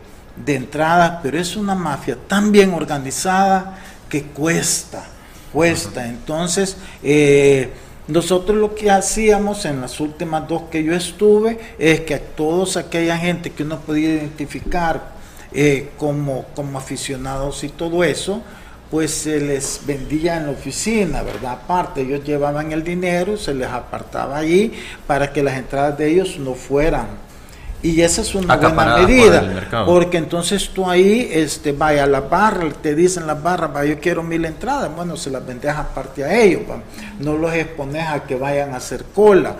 entradas, 0.45 1.19
pero 1.21 1.37
es 1.37 1.55
una 1.55 1.75
mafia 1.75 2.17
tan 2.27 2.51
bien 2.51 2.73
organizada 2.73 3.79
que 4.09 4.23
cuesta, 4.23 5.05
cuesta. 5.53 6.07
Entonces, 6.07 6.77
eh, 7.03 7.71
nosotros 8.07 8.57
lo 8.57 8.75
que 8.75 8.91
hacíamos 8.91 9.65
en 9.65 9.81
las 9.81 9.99
últimas 9.99 10.47
dos 10.47 10.63
que 10.69 10.83
yo 10.83 10.93
estuve 10.93 11.59
es 11.79 12.01
que 12.01 12.15
a 12.15 12.19
todos 12.19 12.77
aquella 12.77 13.17
gente 13.17 13.51
que 13.51 13.63
uno 13.63 13.79
podía 13.79 14.09
identificar 14.09 15.15
eh, 15.51 15.91
como, 15.97 16.45
como 16.55 16.77
aficionados 16.77 17.63
y 17.63 17.69
todo 17.69 18.03
eso, 18.03 18.43
pues 18.89 19.11
se 19.11 19.39
les 19.39 19.81
vendía 19.85 20.37
en 20.37 20.45
la 20.45 20.51
oficina, 20.51 21.21
¿verdad? 21.21 21.53
Aparte, 21.63 22.01
ellos 22.01 22.23
llevaban 22.23 22.71
el 22.71 22.83
dinero, 22.83 23.37
se 23.37 23.53
les 23.53 23.67
apartaba 23.67 24.37
allí 24.37 24.73
para 25.07 25.31
que 25.33 25.43
las 25.43 25.57
entradas 25.57 25.97
de 25.97 26.11
ellos 26.11 26.37
no 26.39 26.53
fueran. 26.53 27.07
Y 27.81 28.01
esa 28.01 28.21
es 28.21 28.33
una 28.33 28.55
buena 28.55 28.95
por 28.95 29.07
medida, 29.07 29.85
porque 29.85 30.17
entonces 30.17 30.69
tú 30.69 30.89
ahí, 30.89 31.29
este, 31.31 31.71
vaya 31.71 32.05
a 32.05 32.07
la 32.07 32.21
barra, 32.21 32.69
te 32.81 32.95
dicen 32.95 33.27
las 33.27 33.41
barras, 33.43 33.71
vaya, 33.73 33.93
yo 33.93 33.99
quiero 33.99 34.23
mil 34.23 34.43
entradas, 34.43 34.95
bueno, 34.95 35.15
se 35.17 35.29
las 35.29 35.45
vendes 35.45 35.71
aparte 35.71 36.23
a 36.23 36.35
ellos, 36.35 36.61
va. 36.67 36.79
no 37.19 37.37
los 37.37 37.53
expones 37.53 38.07
a 38.07 38.23
que 38.23 38.35
vayan 38.37 38.73
a 38.73 38.77
hacer 38.77 39.03
cola. 39.13 39.57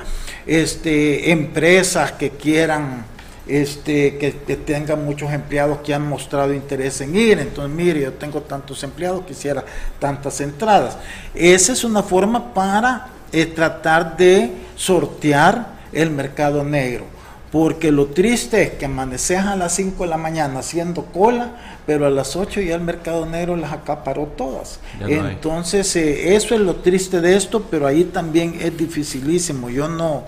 Este, 0.48 1.32
empresas 1.32 2.14
que 2.14 2.32
quieran 2.32 3.06
este, 3.48 4.18
que, 4.18 4.36
que 4.38 4.56
tengan 4.56 5.06
muchos 5.06 5.32
empleados 5.32 5.80
que 5.80 5.94
han 5.94 6.08
mostrado 6.08 6.54
interés 6.54 7.00
en 7.02 7.16
ir. 7.16 7.40
Entonces, 7.40 7.76
mire, 7.76 8.02
yo 8.02 8.14
tengo 8.14 8.42
tantos 8.42 8.84
empleados, 8.84 9.26
quisiera 9.26 9.64
tantas 10.00 10.42
entradas. 10.42 10.98
Esa 11.34 11.74
es 11.74 11.84
una 11.84 12.04
forma 12.04 12.54
para 12.54 13.08
eh, 13.32 13.46
tratar 13.46 14.18
de 14.18 14.52
sortear 14.76 15.76
el 15.92 16.10
mercado 16.10 16.64
negro. 16.64 17.06
Porque 17.52 17.90
lo 17.90 18.08
triste 18.08 18.64
es 18.64 18.70
que 18.72 18.86
amaneces 18.86 19.40
a 19.40 19.56
las 19.56 19.74
5 19.76 20.04
de 20.04 20.10
la 20.10 20.18
mañana 20.18 20.60
haciendo 20.60 21.06
cola, 21.06 21.52
pero 21.86 22.06
a 22.06 22.10
las 22.10 22.36
8 22.36 22.60
ya 22.62 22.76
el 22.76 22.82
mercado 22.82 23.26
negro 23.26 23.56
las 23.56 23.72
acaparó 23.72 24.26
todas. 24.36 24.80
No. 25.00 25.08
Entonces, 25.08 25.96
eh, 25.96 26.36
eso 26.36 26.56
es 26.56 26.62
lo 26.62 26.78
triste 26.78 27.22
de 27.22 27.38
esto, 27.38 27.64
pero 27.72 27.88
ahí 27.88 28.06
también 28.06 28.58
es 28.60 28.78
dificilísimo. 28.78 29.70
Yo 29.70 29.88
no, 29.88 30.24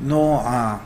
no, 0.00 0.42
ah, 0.44 0.80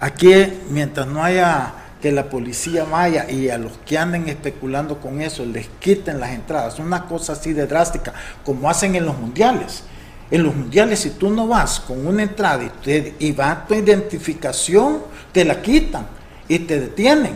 aquí 0.00 0.32
mientras 0.70 1.06
no 1.06 1.22
haya 1.22 1.72
que 2.00 2.12
la 2.12 2.30
policía 2.30 2.84
vaya 2.84 3.28
y 3.28 3.48
a 3.50 3.58
los 3.58 3.72
que 3.84 3.98
anden 3.98 4.28
especulando 4.28 5.00
con 5.00 5.20
eso 5.20 5.44
les 5.44 5.66
quiten 5.80 6.20
las 6.20 6.30
entradas, 6.30 6.78
una 6.78 7.06
cosa 7.06 7.32
así 7.32 7.52
de 7.52 7.66
drástica, 7.66 8.12
como 8.44 8.70
hacen 8.70 8.94
en 8.94 9.04
los 9.04 9.16
mundiales. 9.18 9.82
En 10.30 10.42
los 10.44 10.54
mundiales, 10.54 11.00
si 11.00 11.10
tú 11.10 11.30
no 11.30 11.48
vas 11.48 11.80
con 11.80 12.06
una 12.06 12.22
entrada 12.22 12.62
y, 12.62 12.68
te- 12.84 13.14
y 13.18 13.32
va 13.32 13.64
tu 13.66 13.74
identificación, 13.74 14.98
te 15.32 15.44
la 15.44 15.60
quitan 15.62 16.06
y 16.46 16.60
te 16.60 16.78
detienen. 16.78 17.32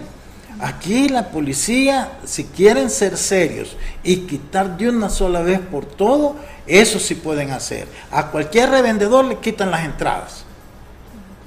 Aquí 0.60 1.08
la 1.08 1.30
policía, 1.30 2.12
si 2.24 2.44
quieren 2.44 2.88
ser 2.90 3.16
serios 3.16 3.76
y 4.04 4.18
quitar 4.18 4.76
de 4.76 4.90
una 4.90 5.08
sola 5.08 5.40
vez 5.40 5.58
por 5.58 5.86
todo, 5.86 6.36
eso 6.68 7.00
sí 7.00 7.16
pueden 7.16 7.50
hacer. 7.50 7.88
A 8.12 8.28
cualquier 8.28 8.70
revendedor 8.70 9.24
le 9.24 9.38
quitan 9.38 9.70
las 9.72 9.84
entradas. 9.84 10.44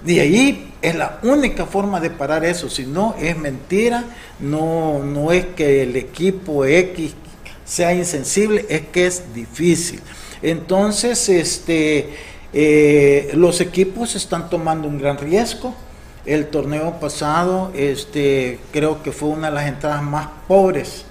Y 0.05 0.19
ahí 0.19 0.71
es 0.81 0.95
la 0.95 1.19
única 1.23 1.65
forma 1.65 1.99
de 1.99 2.11
parar 2.11 2.45
eso, 2.45 2.69
si 2.69 2.85
no 2.85 3.15
es 3.19 3.35
mentira, 3.37 4.03
no, 4.39 4.99
no 4.99 5.31
es 5.31 5.45
que 5.55 5.81
el 5.81 5.95
equipo 5.95 6.63
X 6.63 7.15
sea 7.65 7.93
insensible, 7.93 8.65
es 8.69 8.81
que 8.81 9.07
es 9.07 9.33
difícil. 9.33 9.99
Entonces, 10.43 11.27
este, 11.29 12.09
eh, 12.53 13.31
los 13.33 13.61
equipos 13.61 14.15
están 14.15 14.49
tomando 14.49 14.87
un 14.87 14.99
gran 14.99 15.17
riesgo. 15.17 15.73
El 16.25 16.47
torneo 16.47 16.99
pasado, 16.99 17.71
este, 17.75 18.59
creo 18.71 19.01
que 19.01 19.11
fue 19.11 19.29
una 19.29 19.49
de 19.49 19.55
las 19.55 19.67
entradas 19.67 20.03
más 20.03 20.27
pobres. 20.47 21.05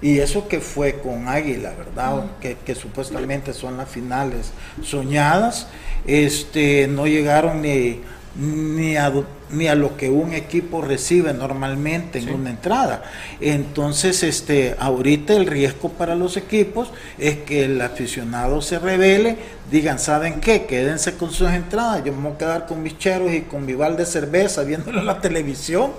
Y 0.00 0.18
eso 0.18 0.48
que 0.48 0.60
fue 0.60 1.00
con 1.00 1.28
Águila, 1.28 1.74
¿verdad? 1.76 2.24
Que, 2.40 2.56
que 2.64 2.74
supuestamente 2.74 3.52
son 3.52 3.76
las 3.76 3.88
finales 3.88 4.52
soñadas. 4.82 5.66
Este, 6.06 6.86
no 6.86 7.06
llegaron 7.06 7.62
ni, 7.62 8.00
ni, 8.38 8.96
a, 8.96 9.12
ni 9.50 9.66
a 9.66 9.74
lo 9.74 9.96
que 9.96 10.08
un 10.08 10.32
equipo 10.32 10.80
recibe 10.80 11.34
normalmente 11.34 12.20
en 12.20 12.30
una 12.30 12.50
entrada. 12.50 13.02
Entonces, 13.40 14.22
este, 14.22 14.76
ahorita 14.78 15.34
el 15.34 15.46
riesgo 15.46 15.90
para 15.90 16.14
los 16.14 16.36
equipos 16.36 16.90
es 17.18 17.38
que 17.38 17.64
el 17.64 17.80
aficionado 17.82 18.62
se 18.62 18.78
revele, 18.78 19.36
digan, 19.70 19.98
¿saben 19.98 20.40
qué? 20.40 20.66
Quédense 20.66 21.16
con 21.16 21.32
sus 21.32 21.50
entradas, 21.50 22.04
yo 22.04 22.12
me 22.12 22.22
voy 22.22 22.32
a 22.32 22.38
quedar 22.38 22.66
con 22.66 22.82
mis 22.82 22.96
cheros 22.96 23.32
y 23.32 23.42
con 23.42 23.66
mi 23.66 23.74
balde 23.74 24.04
de 24.04 24.06
cerveza 24.06 24.62
viéndolo 24.62 25.00
en 25.00 25.06
la 25.06 25.20
televisión 25.20 25.90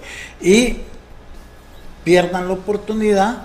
y 0.41 0.77
pierdan 2.05 2.48
la 2.48 2.53
oportunidad 2.53 3.43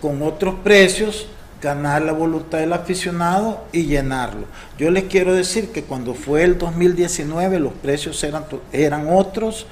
con 0.00 0.22
otros 0.22 0.54
precios 0.62 1.26
ganar 1.60 2.02
la 2.02 2.12
voluntad 2.12 2.58
del 2.58 2.72
aficionado 2.72 3.64
y 3.72 3.84
llenarlo. 3.84 4.46
Yo 4.78 4.90
les 4.90 5.04
quiero 5.04 5.34
decir 5.34 5.68
que 5.70 5.82
cuando 5.84 6.14
fue 6.14 6.42
el 6.44 6.56
2019 6.58 7.60
los 7.60 7.72
precios 7.74 8.22
eran, 8.24 8.44
eran 8.72 9.06
otros 9.12 9.66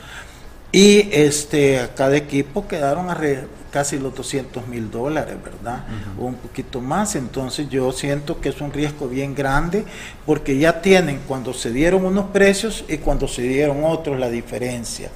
y 0.70 1.08
este, 1.12 1.80
a 1.80 1.94
cada 1.94 2.16
equipo 2.16 2.68
quedaron 2.68 3.08
a 3.08 3.14
re- 3.14 3.46
casi 3.70 3.98
los 3.98 4.14
200 4.14 4.66
mil 4.66 4.90
dólares, 4.90 5.36
¿verdad? 5.42 5.84
O 6.18 6.24
un 6.26 6.34
poquito 6.34 6.80
más. 6.80 7.16
Entonces 7.16 7.68
yo 7.70 7.90
siento 7.92 8.40
que 8.40 8.50
es 8.50 8.60
un 8.60 8.72
riesgo 8.72 9.08
bien 9.08 9.34
grande 9.34 9.84
porque 10.26 10.58
ya 10.58 10.80
tienen 10.82 11.20
cuando 11.26 11.52
se 11.54 11.70
dieron 11.70 12.04
unos 12.04 12.26
precios 12.26 12.84
y 12.88 12.98
cuando 12.98 13.28
se 13.28 13.42
dieron 13.42 13.82
otros 13.84 14.18
la 14.18 14.28
diferencia. 14.30 15.10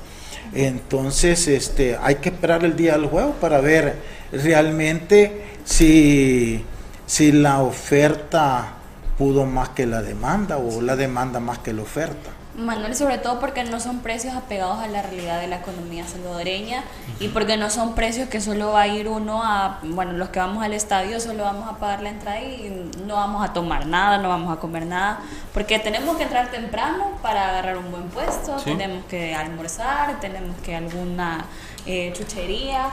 Entonces, 0.54 1.48
este, 1.48 1.96
hay 2.02 2.16
que 2.16 2.28
esperar 2.28 2.62
el 2.64 2.76
día 2.76 2.92
del 2.92 3.06
juego 3.06 3.32
para 3.40 3.60
ver 3.62 3.94
realmente 4.32 5.51
si, 5.64 6.64
si 7.06 7.32
la 7.32 7.60
oferta 7.62 8.74
pudo 9.18 9.44
más 9.46 9.70
que 9.70 9.86
la 9.86 10.02
demanda 10.02 10.56
o 10.58 10.80
la 10.80 10.96
demanda 10.96 11.40
más 11.40 11.58
que 11.58 11.72
la 11.72 11.82
oferta. 11.82 12.30
Manuel, 12.54 12.94
sobre 12.94 13.16
todo 13.16 13.40
porque 13.40 13.64
no 13.64 13.80
son 13.80 14.00
precios 14.00 14.34
apegados 14.34 14.78
a 14.80 14.86
la 14.86 15.00
realidad 15.00 15.40
de 15.40 15.46
la 15.46 15.56
economía 15.56 16.06
salvadoreña 16.06 16.84
y 17.18 17.28
porque 17.28 17.56
no 17.56 17.70
son 17.70 17.94
precios 17.94 18.28
que 18.28 18.42
solo 18.42 18.72
va 18.72 18.82
a 18.82 18.88
ir 18.88 19.08
uno 19.08 19.42
a, 19.42 19.78
bueno, 19.82 20.12
los 20.12 20.28
que 20.28 20.38
vamos 20.38 20.62
al 20.62 20.74
estadio 20.74 21.18
solo 21.18 21.44
vamos 21.44 21.66
a 21.70 21.78
pagar 21.78 22.02
la 22.02 22.10
entrada 22.10 22.40
y 22.42 22.90
no 23.06 23.14
vamos 23.14 23.42
a 23.42 23.54
tomar 23.54 23.86
nada, 23.86 24.18
no 24.18 24.28
vamos 24.28 24.54
a 24.54 24.60
comer 24.60 24.84
nada, 24.84 25.20
porque 25.54 25.78
tenemos 25.78 26.14
que 26.18 26.24
entrar 26.24 26.50
temprano 26.50 27.12
para 27.22 27.48
agarrar 27.48 27.78
un 27.78 27.90
buen 27.90 28.08
puesto, 28.10 28.58
Sí. 28.58 28.64
tenemos 28.72 29.06
que 29.06 29.34
almorzar, 29.34 30.20
tenemos 30.20 30.54
que 30.62 30.76
alguna 30.76 31.46
eh, 31.86 32.12
chuchería, 32.14 32.88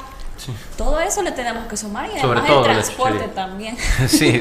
todo 0.77 0.99
eso 0.99 1.21
le 1.21 1.31
tenemos 1.31 1.67
que 1.67 1.75
sumar 1.77 2.05
y 2.15 2.19
Sobre 2.19 2.39
además 2.39 2.47
todo 2.47 2.65
el 2.65 2.71
transporte 2.71 3.27
también. 3.35 3.77
Sí, 4.07 4.39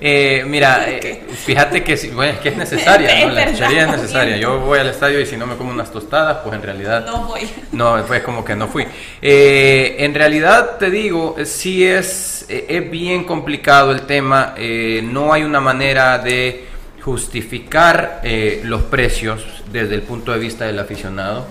Eh, 0.00 0.44
mira, 0.46 0.84
eh, 0.88 1.26
fíjate 1.44 1.82
que, 1.82 1.96
sí, 1.96 2.10
bueno, 2.10 2.32
es 2.34 2.38
que 2.40 2.50
es 2.50 2.56
necesaria, 2.56 3.26
¿no? 3.26 3.32
La 3.32 3.50
chuchería 3.50 3.82
es 3.82 3.90
necesaria. 3.90 4.36
Yo 4.36 4.60
voy 4.60 4.78
al 4.78 4.88
estadio 4.88 5.20
y 5.20 5.26
si 5.26 5.36
no 5.36 5.46
me 5.46 5.56
como 5.56 5.70
unas 5.70 5.90
tostadas, 5.90 6.38
pues 6.44 6.54
en 6.54 6.62
realidad 6.62 7.04
No 7.06 7.24
voy. 7.24 7.48
no, 7.72 8.02
pues 8.06 8.22
como 8.22 8.44
que 8.44 8.54
no 8.54 8.68
fui. 8.68 8.86
Eh, 9.22 9.96
en 9.98 10.14
realidad 10.14 10.76
te 10.78 10.90
digo, 10.90 11.36
sí 11.44 11.84
es, 11.84 12.46
eh, 12.48 12.66
es 12.68 12.90
bien 12.90 13.24
complicado 13.24 13.90
el 13.92 14.02
tema, 14.02 14.54
eh, 14.56 15.00
no 15.04 15.32
hay 15.32 15.42
una 15.42 15.60
manera 15.60 16.18
de 16.18 16.66
justificar 17.02 18.20
eh, 18.22 18.60
los 18.64 18.82
precios 18.82 19.44
desde 19.72 19.94
el 19.94 20.02
punto 20.02 20.32
de 20.32 20.38
vista 20.38 20.66
del 20.66 20.78
aficionado. 20.78 21.46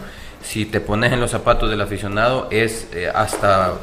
Si 0.47 0.65
te 0.65 0.79
pones 0.79 1.11
en 1.11 1.19
los 1.19 1.31
zapatos 1.31 1.69
del 1.69 1.81
aficionado 1.81 2.47
es 2.51 2.87
eh, 2.93 3.11
hasta 3.13 3.73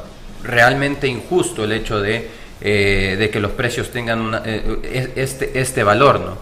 realmente 0.43 1.07
injusto 1.07 1.65
el 1.65 1.73
hecho 1.73 2.01
de, 2.01 2.31
eh, 2.63 3.17
de 3.19 3.31
que 3.31 3.39
los 3.41 3.51
precios 3.53 3.91
tengan 3.91 4.41
eh, 4.47 4.79
es- 4.93 5.11
este, 5.17 5.61
este 5.61 5.85
valor, 5.85 6.21
¿no? 6.21 6.39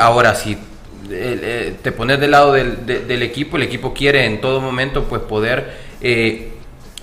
Ahora, 0.00 0.34
si 0.34 0.56
te 1.08 1.92
pones 1.92 2.20
del 2.20 2.32
lado 2.32 2.52
del, 2.52 2.84
de- 2.84 3.00
del 3.00 3.22
equipo, 3.22 3.56
el 3.56 3.62
equipo 3.62 3.94
quiere 3.94 4.24
en 4.24 4.40
todo 4.40 4.60
momento 4.60 5.04
pues 5.04 5.22
poder 5.22 5.72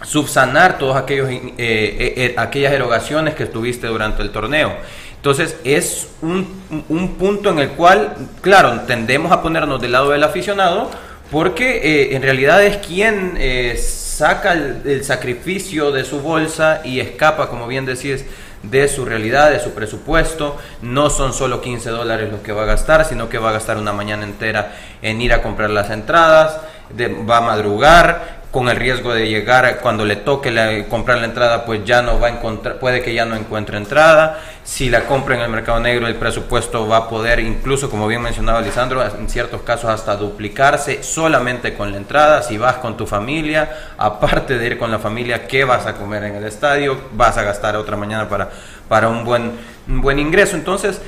subsanar 0.03 0.77
todas 0.77 1.01
aquellas 1.03 2.73
erogaciones 2.73 3.33
que 3.33 3.45
tuviste 3.45 3.87
durante 3.87 4.21
el 4.21 4.29
torneo. 4.31 4.73
Entonces 5.15 5.57
es 5.63 6.09
un, 6.21 6.47
un 6.89 7.15
punto 7.15 7.49
en 7.49 7.59
el 7.59 7.69
cual, 7.69 8.15
claro, 8.41 8.81
tendemos 8.81 9.31
a 9.31 9.41
ponernos 9.41 9.81
del 9.81 9.93
lado 9.93 10.11
del 10.11 10.23
aficionado 10.23 10.91
porque 11.31 11.77
eh, 11.77 12.15
en 12.15 12.21
realidad 12.21 12.63
es 12.63 12.77
quien 12.77 13.35
eh, 13.37 13.77
saca 13.77 14.53
el, 14.53 15.03
sacrificio 15.03 15.91
de 15.91 16.03
su 16.05 16.21
bolsa 16.21 16.81
y 16.83 16.99
escapa, 16.99 17.49
como 17.49 17.67
bien 17.67 17.85
decís, 17.85 18.25
de 18.63 18.87
su 18.87 19.05
realidad, 19.05 19.51
de 19.51 19.59
su 19.59 19.71
presupuesto. 19.73 20.57
No 20.81 21.09
son 21.09 21.33
solo 21.33 21.61
15 21.61 21.89
dólares 21.89 22.31
los 22.31 22.41
que 22.41 22.51
va 22.51 22.63
a 22.63 22.65
gastar, 22.65 23.05
sino 23.05 23.27
que 23.29 23.37
va 23.37 23.49
a 23.49 23.53
gastar 23.53 23.77
una 23.77 23.93
mañana 23.93 24.23
entera 24.23 24.75
en 25.01 25.21
ir 25.21 25.33
a 25.33 25.41
comprar 25.41 25.69
las 25.69 25.89
entradas, 25.89 26.59
de- 26.89 27.07
va 27.07 27.37
a 27.37 27.41
madrugar 27.41 28.34
con 28.55 28.69
el 28.69 28.77
riesgo 28.77 29.13
de 29.13 29.27
llegar 29.27 29.79
cuando 29.81 30.05
le 30.05 30.15
toque 30.15 30.85
comprar 30.89 31.17
la 31.17 31.25
entrada, 31.25 31.65
pues 31.65 31.83
ya 31.83 32.01
no 32.01 32.21
va 32.21 32.27
a 32.27 32.29
encontrar, 32.29 32.79
puede 32.79 33.01
que 33.01 33.13
ya 33.13 33.25
no 33.25 33.35
encuentre 33.35 33.75
entrada. 33.75 34.39
Si 34.63 34.89
la 34.89 35.01
compra 35.07 35.35
en 35.35 35.41
el 35.41 35.49
mercado 35.49 35.81
negro, 35.81 36.07
el 36.07 36.15
presupuesto 36.15 36.87
va 36.87 36.95
a 36.95 37.09
poder, 37.09 37.41
incluso 37.41 37.89
como 37.89 38.07
bien 38.07 38.21
mencionaba 38.21 38.61
Lisandro, 38.61 39.03
en 39.05 39.27
ciertos 39.27 39.61
casos 39.63 39.89
hasta 39.89 40.15
duplicarse 40.15 41.03
solamente 41.03 41.73
con 41.73 41.91
la 41.91 41.97
entrada. 41.97 42.41
Si 42.43 42.57
vas 42.57 42.75
con 42.75 42.95
tu 42.95 43.05
familia, 43.05 43.69
aparte 43.97 44.57
de 44.57 44.65
ir 44.67 44.77
con 44.77 44.89
la 44.89 44.99
familia, 44.99 45.47
¿qué 45.47 45.65
vas 45.65 45.85
a 45.85 45.95
comer 45.95 46.23
en 46.23 46.35
el 46.35 46.45
estadio? 46.45 46.97
Vas 47.11 47.37
a 47.37 47.43
gastar 47.43 47.75
otra 47.75 47.97
mañana 47.97 48.29
para, 48.29 48.49
para 48.87 49.09
un, 49.09 49.25
buen, 49.25 49.51
un 49.89 49.99
buen 49.99 50.17
ingreso. 50.17 50.55
Entonces, 50.55 51.01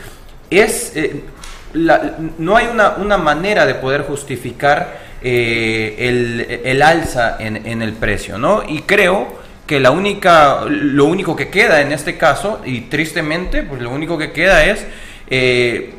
es, 0.49 0.91
eh, 0.97 1.23
la- 1.71 2.15
no 2.37 2.57
hay 2.57 2.67
una, 2.67 2.95
una 2.97 3.17
manera 3.17 3.65
de 3.65 3.75
poder 3.75 4.01
justificar 4.01 5.06
eh, 5.21 6.61
el, 6.63 6.81
alza 6.81 7.37
en, 7.39 7.81
el 7.81 7.93
precio, 7.93 8.37
¿no? 8.37 8.63
Y 8.67 8.81
creo 8.81 9.39
que 9.65 9.79
la 9.79 9.91
única, 9.91 10.61
lo 10.65 11.05
único 11.05 11.35
que 11.35 11.49
queda 11.49 11.81
en 11.81 11.91
este 11.91 12.17
caso, 12.17 12.61
y 12.65 12.81
tristemente, 12.81 13.63
pues 13.63 13.81
lo 13.81 13.89
único 13.89 14.17
que 14.17 14.31
queda 14.31 14.65
es 14.65 14.85
eh, 15.29 15.93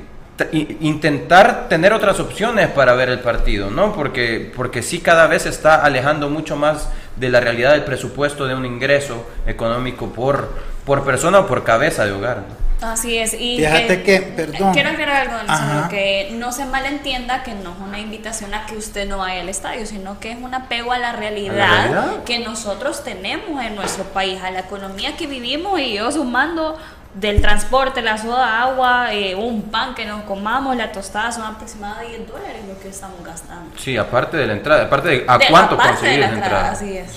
intentar 0.52 1.68
tener 1.68 1.92
otras 1.92 2.20
opciones 2.20 2.68
para 2.68 2.94
ver 2.94 3.08
el 3.08 3.18
partido, 3.18 3.70
¿no? 3.70 3.92
Porque, 3.92 4.52
porque 4.54 4.82
sí 4.82 5.00
cada 5.00 5.26
vez 5.26 5.42
se 5.42 5.48
está 5.48 5.82
alejando 5.82 6.30
mucho 6.30 6.56
más 6.56 6.88
de 7.16 7.28
la 7.28 7.40
realidad 7.40 7.72
del 7.72 7.84
presupuesto 7.84 8.46
de 8.46 8.54
un 8.54 8.64
ingreso 8.64 9.28
económico 9.46 10.12
por, 10.12 10.54
por 10.84 11.04
persona 11.04 11.40
o 11.40 11.46
por 11.46 11.64
cabeza 11.64 12.06
de 12.06 12.12
hogar. 12.12 12.67
Así 12.80 13.18
es. 13.18 13.34
Y 13.34 13.58
Fíjate 13.58 14.02
que, 14.02 14.20
perdón. 14.20 14.72
Quiero 14.72 14.90
aclarar 14.90 15.44
algo, 15.48 15.88
que 15.88 16.30
no 16.32 16.52
se 16.52 16.64
malentienda 16.64 17.42
que 17.42 17.54
no 17.54 17.72
es 17.72 17.78
una 17.80 17.98
invitación 17.98 18.54
a 18.54 18.66
que 18.66 18.76
usted 18.76 19.08
no 19.08 19.18
vaya 19.18 19.40
al 19.40 19.48
estadio, 19.48 19.84
sino 19.86 20.20
que 20.20 20.32
es 20.32 20.38
un 20.40 20.54
apego 20.54 20.92
a 20.92 20.98
la 20.98 21.12
realidad, 21.12 22.22
que 22.24 22.38
nosotros 22.38 23.02
tenemos 23.02 23.64
en 23.64 23.74
nuestro 23.74 24.04
país, 24.04 24.40
a 24.42 24.50
la 24.50 24.60
economía 24.60 25.16
que 25.16 25.26
vivimos 25.26 25.80
y 25.80 25.94
yo 25.94 26.10
sumando 26.12 26.78
del 27.14 27.40
transporte, 27.40 28.02
la 28.02 28.18
soda, 28.18 28.62
agua, 28.62 29.12
eh, 29.14 29.34
un 29.34 29.62
pan 29.62 29.94
que 29.94 30.04
nos 30.04 30.22
comamos, 30.22 30.76
la 30.76 30.92
tostada, 30.92 31.32
son 31.32 31.44
aproximadamente 31.44 32.18
10 32.18 32.28
dólares 32.28 32.62
lo 32.68 32.78
que 32.78 32.88
estamos 32.88 33.24
gastando. 33.24 33.70
Sí, 33.76 33.96
aparte 33.96 34.36
de 34.36 34.46
la 34.46 34.52
entrada, 34.52 34.84
aparte 34.84 35.08
de 35.08 35.24
a 35.26 35.38
cuánto 35.50 35.76
conseguir 35.76 36.20
la 36.20 36.28
entrada. 36.28 36.70
Así 36.72 36.96
es. 36.96 37.08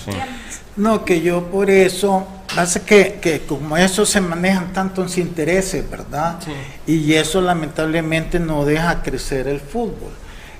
No, 0.74 1.04
que 1.04 1.20
yo 1.20 1.44
por 1.44 1.68
eso, 1.68 2.26
hace 2.56 2.82
que, 2.82 3.18
que 3.20 3.42
como 3.42 3.76
eso 3.76 4.06
se 4.06 4.20
manejan 4.20 4.72
tantos 4.72 5.18
intereses, 5.18 5.88
¿verdad? 5.88 6.38
Y 6.86 7.12
eso 7.12 7.40
lamentablemente 7.40 8.40
no 8.40 8.64
deja 8.64 9.02
crecer 9.02 9.46
el 9.48 9.60
fútbol. 9.60 10.12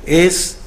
Es, 0.05 0.59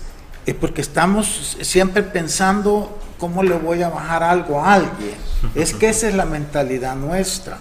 es 0.45 0.55
porque 0.55 0.81
estamos 0.81 1.57
siempre 1.62 2.01
pensando 2.01 3.00
cómo 3.19 3.43
le 3.43 3.55
voy 3.55 3.83
a 3.83 3.89
bajar 3.89 4.24
algo 4.24 4.59
a 4.59 4.74
alguien. 4.74 5.16
Es 5.53 5.74
que 5.74 5.89
esa 5.89 6.07
es 6.07 6.16
la 6.16 6.25
mentalidad 6.25 6.96
nuestra. 6.96 7.59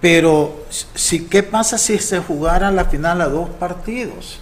Pero, 0.00 0.64
si, 0.94 1.26
¿qué 1.26 1.42
pasa 1.42 1.76
si 1.76 1.98
se 1.98 2.18
jugara 2.20 2.70
la 2.70 2.86
final 2.86 3.20
a 3.20 3.28
dos 3.28 3.50
partidos? 3.50 4.40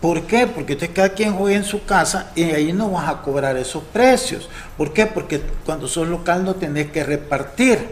¿Por 0.00 0.22
qué? 0.22 0.46
Porque 0.46 0.74
usted 0.74 0.90
cada 0.94 1.08
quien 1.08 1.34
juega 1.34 1.56
en 1.56 1.64
su 1.64 1.84
casa 1.84 2.30
y 2.36 2.44
ahí 2.44 2.72
no 2.72 2.90
vas 2.90 3.08
a 3.08 3.22
cobrar 3.22 3.56
esos 3.56 3.82
precios. 3.82 4.48
¿Por 4.76 4.92
qué? 4.92 5.06
Porque 5.06 5.40
cuando 5.64 5.88
sos 5.88 6.06
local 6.06 6.44
no 6.44 6.54
tenés 6.54 6.90
que 6.90 7.02
repartir 7.02 7.88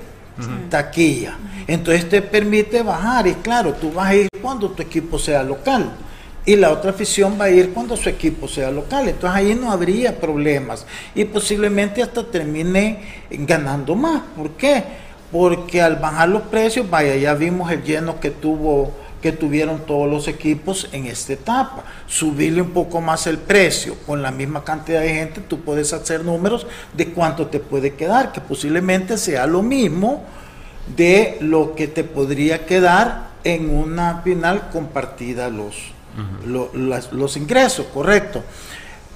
taquilla. 0.68 1.36
Entonces 1.66 2.08
te 2.08 2.22
permite 2.22 2.82
bajar 2.82 3.26
y 3.26 3.34
claro, 3.34 3.72
tú 3.72 3.92
vas 3.92 4.08
a 4.08 4.14
ir 4.14 4.28
cuando 4.42 4.70
tu 4.70 4.82
equipo 4.82 5.18
sea 5.18 5.42
local 5.42 5.92
y 6.46 6.56
la 6.56 6.70
otra 6.70 6.90
afición 6.90 7.38
va 7.40 7.44
a 7.44 7.50
ir 7.50 7.70
cuando 7.70 7.96
su 7.96 8.08
equipo 8.08 8.46
sea 8.48 8.70
local. 8.70 9.08
Entonces 9.08 9.36
ahí 9.36 9.54
no 9.54 9.72
habría 9.72 10.20
problemas 10.20 10.86
y 11.14 11.24
posiblemente 11.24 12.02
hasta 12.02 12.24
termine 12.24 13.24
ganando 13.30 13.94
más. 13.94 14.22
¿Por 14.36 14.50
qué? 14.50 15.03
Porque 15.34 15.82
al 15.82 15.96
bajar 15.96 16.28
los 16.28 16.42
precios, 16.42 16.88
vaya, 16.88 17.16
ya 17.16 17.34
vimos 17.34 17.68
el 17.72 17.82
lleno 17.82 18.20
que 18.20 18.30
tuvo 18.30 18.92
que 19.20 19.32
tuvieron 19.32 19.80
todos 19.80 20.08
los 20.08 20.28
equipos 20.28 20.88
en 20.92 21.06
esta 21.06 21.32
etapa. 21.32 21.82
Subirle 22.06 22.62
un 22.62 22.70
poco 22.70 23.00
más 23.00 23.26
el 23.26 23.38
precio 23.38 23.96
con 24.06 24.22
la 24.22 24.30
misma 24.30 24.62
cantidad 24.62 25.00
de 25.00 25.08
gente, 25.08 25.40
tú 25.40 25.58
puedes 25.62 25.92
hacer 25.92 26.24
números 26.24 26.68
de 26.92 27.08
cuánto 27.08 27.48
te 27.48 27.58
puede 27.58 27.94
quedar, 27.94 28.30
que 28.30 28.40
posiblemente 28.40 29.18
sea 29.18 29.48
lo 29.48 29.62
mismo 29.62 30.22
de 30.94 31.38
lo 31.40 31.74
que 31.74 31.88
te 31.88 32.04
podría 32.04 32.64
quedar 32.64 33.30
en 33.42 33.70
una 33.70 34.20
final 34.22 34.68
compartida 34.70 35.48
los, 35.48 35.74
los 37.10 37.36
ingresos, 37.36 37.86
correcto. 37.92 38.44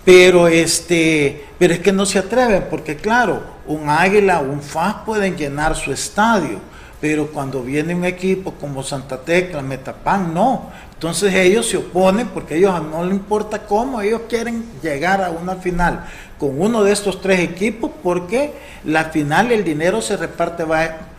Pero 0.09 0.49
este, 0.49 1.44
pero 1.59 1.75
es 1.75 1.81
que 1.81 1.92
no 1.92 2.07
se 2.07 2.18
atreven, 2.18 2.68
porque 2.71 2.97
claro, 2.97 3.42
un 3.66 3.90
Águila, 3.90 4.40
un 4.40 4.62
FAS 4.62 4.94
pueden 5.05 5.37
llenar 5.37 5.77
su 5.77 5.92
estadio, 5.92 6.61
pero 6.99 7.27
cuando 7.27 7.62
viene 7.62 7.94
un 7.94 8.07
equipo 8.07 8.53
como 8.53 8.83
Santa 8.83 9.21
Tecla, 9.21 9.61
Metapan, 9.61 10.33
no. 10.33 10.71
Entonces 10.94 11.35
ellos 11.35 11.68
se 11.68 11.77
oponen 11.77 12.29
porque 12.29 12.57
ellos 12.57 12.83
no 12.90 13.05
les 13.05 13.16
importa 13.16 13.66
cómo, 13.66 14.01
ellos 14.01 14.23
quieren 14.31 14.64
llegar 14.83 15.23
a 15.23 15.29
una 15.29 15.57
final 15.57 16.07
con 16.38 16.59
uno 16.59 16.85
de 16.85 16.92
estos 16.92 17.21
tres 17.21 17.40
equipos 17.40 17.90
porque 18.03 18.55
la 18.87 19.05
final 19.11 19.53
el 19.53 19.62
dinero 19.62 20.01
se 20.01 20.16
reparte 20.16 20.64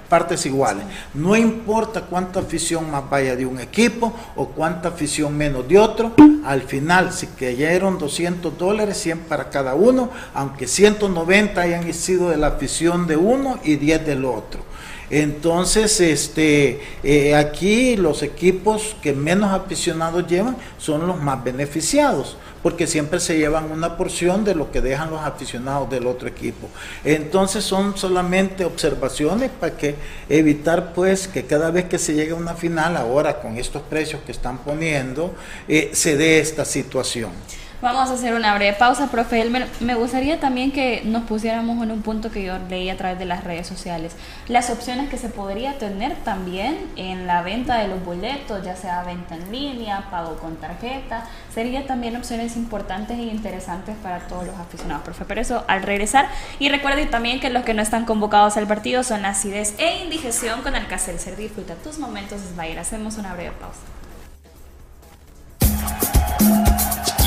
partes 0.10 0.46
iguales. 0.46 0.84
No 1.14 1.36
importa 1.36 2.02
cuánta 2.02 2.40
afición 2.40 2.90
más 2.92 3.10
vaya 3.10 3.36
de 3.36 3.46
un 3.46 3.60
equipo 3.60 4.14
o 4.36 4.48
cuánta 4.48 4.90
afición 4.90 5.38
menos 5.38 5.68
de 5.68 5.78
otro, 5.78 6.14
al 6.44 6.64
final 6.64 7.14
si 7.14 7.28
cayeron 7.28 7.98
200 7.98 8.58
dólares, 8.58 8.98
100 8.98 9.20
para 9.20 9.50
cada 9.50 9.76
uno, 9.76 10.10
aunque 10.34 10.68
190 10.68 11.62
hayan 11.62 11.94
sido 11.94 12.30
de 12.30 12.38
la 12.38 12.48
afición 12.48 13.08
de 13.08 13.16
uno 13.16 13.60
y 13.64 13.76
10 13.76 14.06
del 14.06 14.26
otro. 14.26 14.68
Entonces, 15.12 16.00
este, 16.02 16.82
eh, 17.04 17.36
aquí 17.36 17.96
los 17.96 18.22
equipos 18.22 18.96
que 19.02 19.14
menos 19.14 19.52
aficionados 19.52 20.28
llevan 20.28 20.56
son 20.78 21.08
los 21.08 21.20
más 21.20 21.44
beneficiados 21.44 22.38
porque 22.64 22.88
siempre 22.88 23.20
se 23.20 23.38
llevan 23.38 23.72
una 23.72 23.98
porción 23.98 24.44
de 24.44 24.56
lo 24.56 24.72
que 24.72 24.82
dejan 24.82 25.12
los 25.12 25.22
aficionados 25.22 25.90
del 25.90 26.08
otro 26.08 26.28
equipo. 26.28 26.70
Entonces 27.04 27.64
son 27.64 27.98
solamente 27.98 28.66
observaciones 28.66 29.52
para 29.52 29.76
que 29.78 29.96
evitar 30.30 30.94
pues 30.94 31.28
que 31.28 31.46
cada 31.46 31.72
vez 31.72 31.86
que 31.86 31.98
se 31.98 32.14
llegue 32.14 32.32
a 32.32 32.36
una 32.36 32.54
final, 32.54 32.98
ahora 32.98 33.42
con 33.42 33.58
estos 33.58 33.82
precios 33.84 34.22
que 34.26 34.32
están 34.32 34.60
poniendo, 34.60 35.34
eh, 35.68 35.92
se 35.94 36.18
dé 36.18 36.40
esta 36.40 36.66
situación. 36.66 37.32
Vamos 37.82 38.10
a 38.10 38.14
hacer 38.16 38.34
una 38.34 38.54
breve 38.56 38.76
pausa, 38.78 39.08
profe. 39.08 39.50
Me 39.80 39.96
gustaría 39.96 40.38
también 40.38 40.74
que 40.74 41.02
nos 41.06 41.24
pusiéramos 41.24 41.82
en 41.82 41.92
un 41.92 42.02
punto 42.02 42.30
que 42.30 42.44
yo 42.44 42.58
leí 42.70 42.90
a 42.90 42.98
través 42.98 43.18
de 43.18 43.24
las 43.24 43.46
redes 43.46 43.68
sociales. 43.68 44.18
Las 44.50 44.70
opciones 44.70 45.10
que 45.10 45.18
se 45.18 45.30
podría 45.30 45.78
tener 45.78 46.14
también 46.26 46.78
en 46.98 47.26
la 47.26 47.42
venta 47.42 47.78
de 47.78 47.88
los 47.88 48.04
boletos, 48.04 48.66
ya 48.66 48.76
sea 48.76 49.04
venta 49.04 49.36
en 49.36 49.50
línea, 49.50 50.10
pago 50.12 50.36
con 50.40 50.58
tarjeta, 50.58 51.24
sería 51.56 51.88
también 51.88 52.18
opciones 52.18 52.58
importantes 52.58 53.18
e 53.18 53.24
interesantes 53.24 53.96
para 54.04 54.20
todos 54.28 54.46
los 54.46 54.58
aficionados, 54.58 55.04
profe. 55.04 55.24
Pero 55.24 55.40
eso 55.40 55.64
al 55.70 55.82
regresar. 55.84 56.28
Y 56.60 56.68
recuerden 56.68 57.10
también 57.10 57.40
que 57.40 57.50
los 57.50 57.64
que 57.64 57.74
no 57.74 57.82
están 57.82 58.04
convocados 58.04 58.58
al 58.58 58.68
partido 58.68 59.04
son 59.04 59.26
acidez 59.26 59.76
e 59.78 60.04
indigestión 60.04 60.64
con 60.64 60.76
Alcacelser. 60.76 61.38
Disfruta 61.38 61.76
tus 61.76 61.98
momentos, 61.98 62.42
ir 62.70 62.78
Hacemos 62.78 63.18
una 63.18 63.34
breve 63.34 63.52
pausa. 63.52 63.99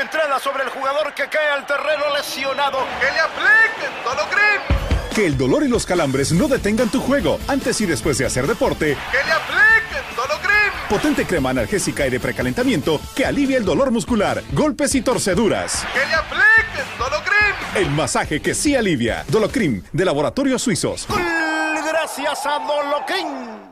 entrada 0.00 0.38
sobre 0.38 0.64
el 0.64 0.70
jugador 0.70 1.14
que 1.14 1.28
cae 1.28 1.50
al 1.50 1.66
terreno 1.66 2.04
lesionado. 2.16 2.78
¡Que 3.00 3.12
le 3.12 3.20
apliquen 3.20 4.04
Dolocrim! 4.04 5.14
Que 5.14 5.26
el 5.26 5.36
dolor 5.36 5.64
y 5.64 5.68
los 5.68 5.84
calambres 5.84 6.32
no 6.32 6.46
detengan 6.48 6.90
tu 6.90 7.00
juego 7.00 7.38
antes 7.48 7.80
y 7.80 7.86
después 7.86 8.18
de 8.18 8.26
hacer 8.26 8.46
deporte. 8.46 8.96
¡Que 9.10 9.24
le 9.24 9.32
apliquen 9.32 10.16
Dolocrim! 10.16 10.72
Potente 10.88 11.26
crema 11.26 11.50
analgésica 11.50 12.06
y 12.06 12.10
de 12.10 12.20
precalentamiento 12.20 13.00
que 13.14 13.26
alivia 13.26 13.58
el 13.58 13.64
dolor 13.64 13.90
muscular, 13.90 14.42
golpes 14.52 14.94
y 14.94 15.02
torceduras. 15.02 15.84
¡Que 15.92 16.06
le 16.06 16.14
apliquen 16.14 16.98
Dolocrim! 16.98 17.54
El 17.74 17.90
masaje 17.90 18.40
que 18.40 18.54
sí 18.54 18.76
alivia. 18.76 19.24
Dolocrim, 19.28 19.82
de 19.92 20.04
Laboratorios 20.04 20.62
Suizos. 20.62 21.06
Gracias 21.08 22.46
a 22.46 22.58
Dolocrim. 22.60 23.68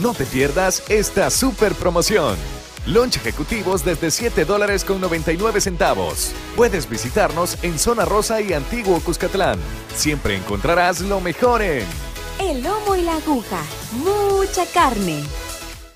No 0.00 0.14
te 0.14 0.24
pierdas 0.24 0.82
esta 0.88 1.28
super 1.30 1.74
promoción. 1.74 2.59
Lunch 2.90 3.18
ejecutivos 3.18 3.84
desde 3.84 4.10
7 4.10 4.44
dólares 4.44 4.84
con 4.84 5.00
99 5.00 5.60
centavos. 5.60 6.32
Puedes 6.56 6.90
visitarnos 6.90 7.56
en 7.62 7.78
Zona 7.78 8.04
Rosa 8.04 8.40
y 8.40 8.52
Antiguo 8.52 8.98
Cuscatlán. 9.00 9.60
Siempre 9.94 10.36
encontrarás 10.36 11.00
lo 11.00 11.20
mejor 11.20 11.62
en... 11.62 11.84
El 12.40 12.64
lomo 12.64 12.96
y 12.96 13.02
la 13.02 13.16
aguja. 13.16 13.62
Mucha 13.92 14.66
carne. 14.66 15.22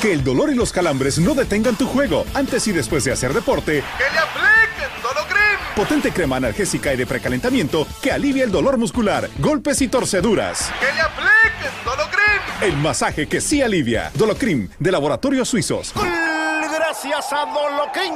Que 0.00 0.12
el 0.12 0.22
dolor 0.22 0.50
y 0.50 0.54
los 0.54 0.72
calambres 0.72 1.18
no 1.18 1.34
detengan 1.34 1.76
tu 1.76 1.86
juego 1.86 2.24
antes 2.34 2.68
y 2.68 2.72
después 2.72 3.02
de 3.04 3.12
hacer 3.12 3.34
deporte. 3.34 3.82
Que 3.98 4.04
le 4.12 4.18
apliquen 4.18 5.02
Dolocrim. 5.02 5.74
Potente 5.74 6.12
crema 6.12 6.36
analgésica 6.36 6.94
y 6.94 6.96
de 6.96 7.04
precalentamiento 7.06 7.86
que 8.00 8.12
alivia 8.12 8.44
el 8.44 8.52
dolor 8.52 8.78
muscular, 8.78 9.28
golpes 9.38 9.82
y 9.82 9.88
torceduras. 9.88 10.70
Que 10.78 10.92
le 10.94 11.00
apliquen 11.00 11.84
Dolocrim. 11.84 12.62
El 12.62 12.76
masaje 12.76 13.26
que 13.26 13.40
sí 13.40 13.60
alivia. 13.60 14.12
Dolocrim 14.14 14.68
de 14.78 14.92
Laboratorios 14.92 15.48
Suizos. 15.48 15.92
Gracias 15.96 17.32
a 17.32 17.46
Dolocrim. 17.46 18.14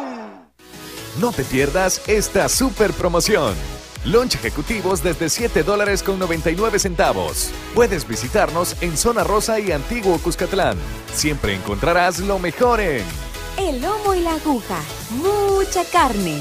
No 1.20 1.32
te 1.32 1.42
pierdas 1.42 2.00
esta 2.06 2.48
super 2.48 2.92
promoción. 2.92 3.54
Lunch 4.04 4.34
ejecutivos 4.34 5.02
desde 5.02 5.28
7 5.28 5.62
dólares 5.62 6.02
con 6.02 6.18
99 6.18 6.80
centavos. 6.80 7.50
Puedes 7.74 8.06
visitarnos 8.06 8.74
en 8.82 8.96
Zona 8.96 9.22
Rosa 9.22 9.60
y 9.60 9.70
Antiguo 9.70 10.18
Cuscatlán. 10.18 10.76
Siempre 11.12 11.54
encontrarás 11.54 12.18
lo 12.18 12.40
mejor 12.40 12.80
en 12.80 13.04
El 13.56 13.80
lomo 13.80 14.14
y 14.14 14.20
la 14.20 14.32
aguja, 14.34 14.80
mucha 15.10 15.84
carne. 15.84 16.40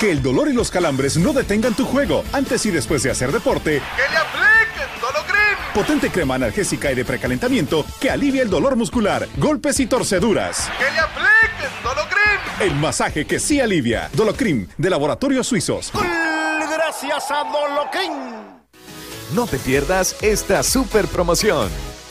Que 0.00 0.10
el 0.10 0.22
dolor 0.22 0.48
y 0.48 0.54
los 0.54 0.70
calambres 0.70 1.18
no 1.18 1.34
detengan 1.34 1.74
tu 1.74 1.84
juego 1.84 2.24
antes 2.32 2.64
y 2.64 2.70
después 2.70 3.02
de 3.02 3.10
hacer 3.10 3.32
deporte. 3.32 3.82
Que 3.96 4.10
le 4.10 4.16
apliquen 4.16 4.88
Dolocrim. 4.98 5.74
Potente 5.74 6.10
crema 6.10 6.36
analgésica 6.36 6.90
y 6.90 6.94
de 6.94 7.04
precalentamiento 7.04 7.84
que 8.00 8.08
alivia 8.08 8.42
el 8.42 8.48
dolor 8.48 8.76
muscular, 8.76 9.28
golpes 9.36 9.78
y 9.78 9.86
torceduras. 9.86 10.70
Que 10.78 10.90
le 10.90 11.00
apliquen 11.00 11.82
Dolocrim. 11.84 12.62
El 12.62 12.76
masaje 12.76 13.26
que 13.26 13.38
sí 13.38 13.60
alivia. 13.60 14.08
Dolocrim 14.14 14.68
de 14.78 14.88
Laboratorios 14.88 15.46
Suizos. 15.46 15.92
Gracias 15.92 17.30
a 17.30 17.44
Dolocrim. 17.44 18.14
No 19.34 19.46
te 19.46 19.58
pierdas 19.58 20.16
esta 20.22 20.62
super 20.62 21.08
promoción. 21.08 21.68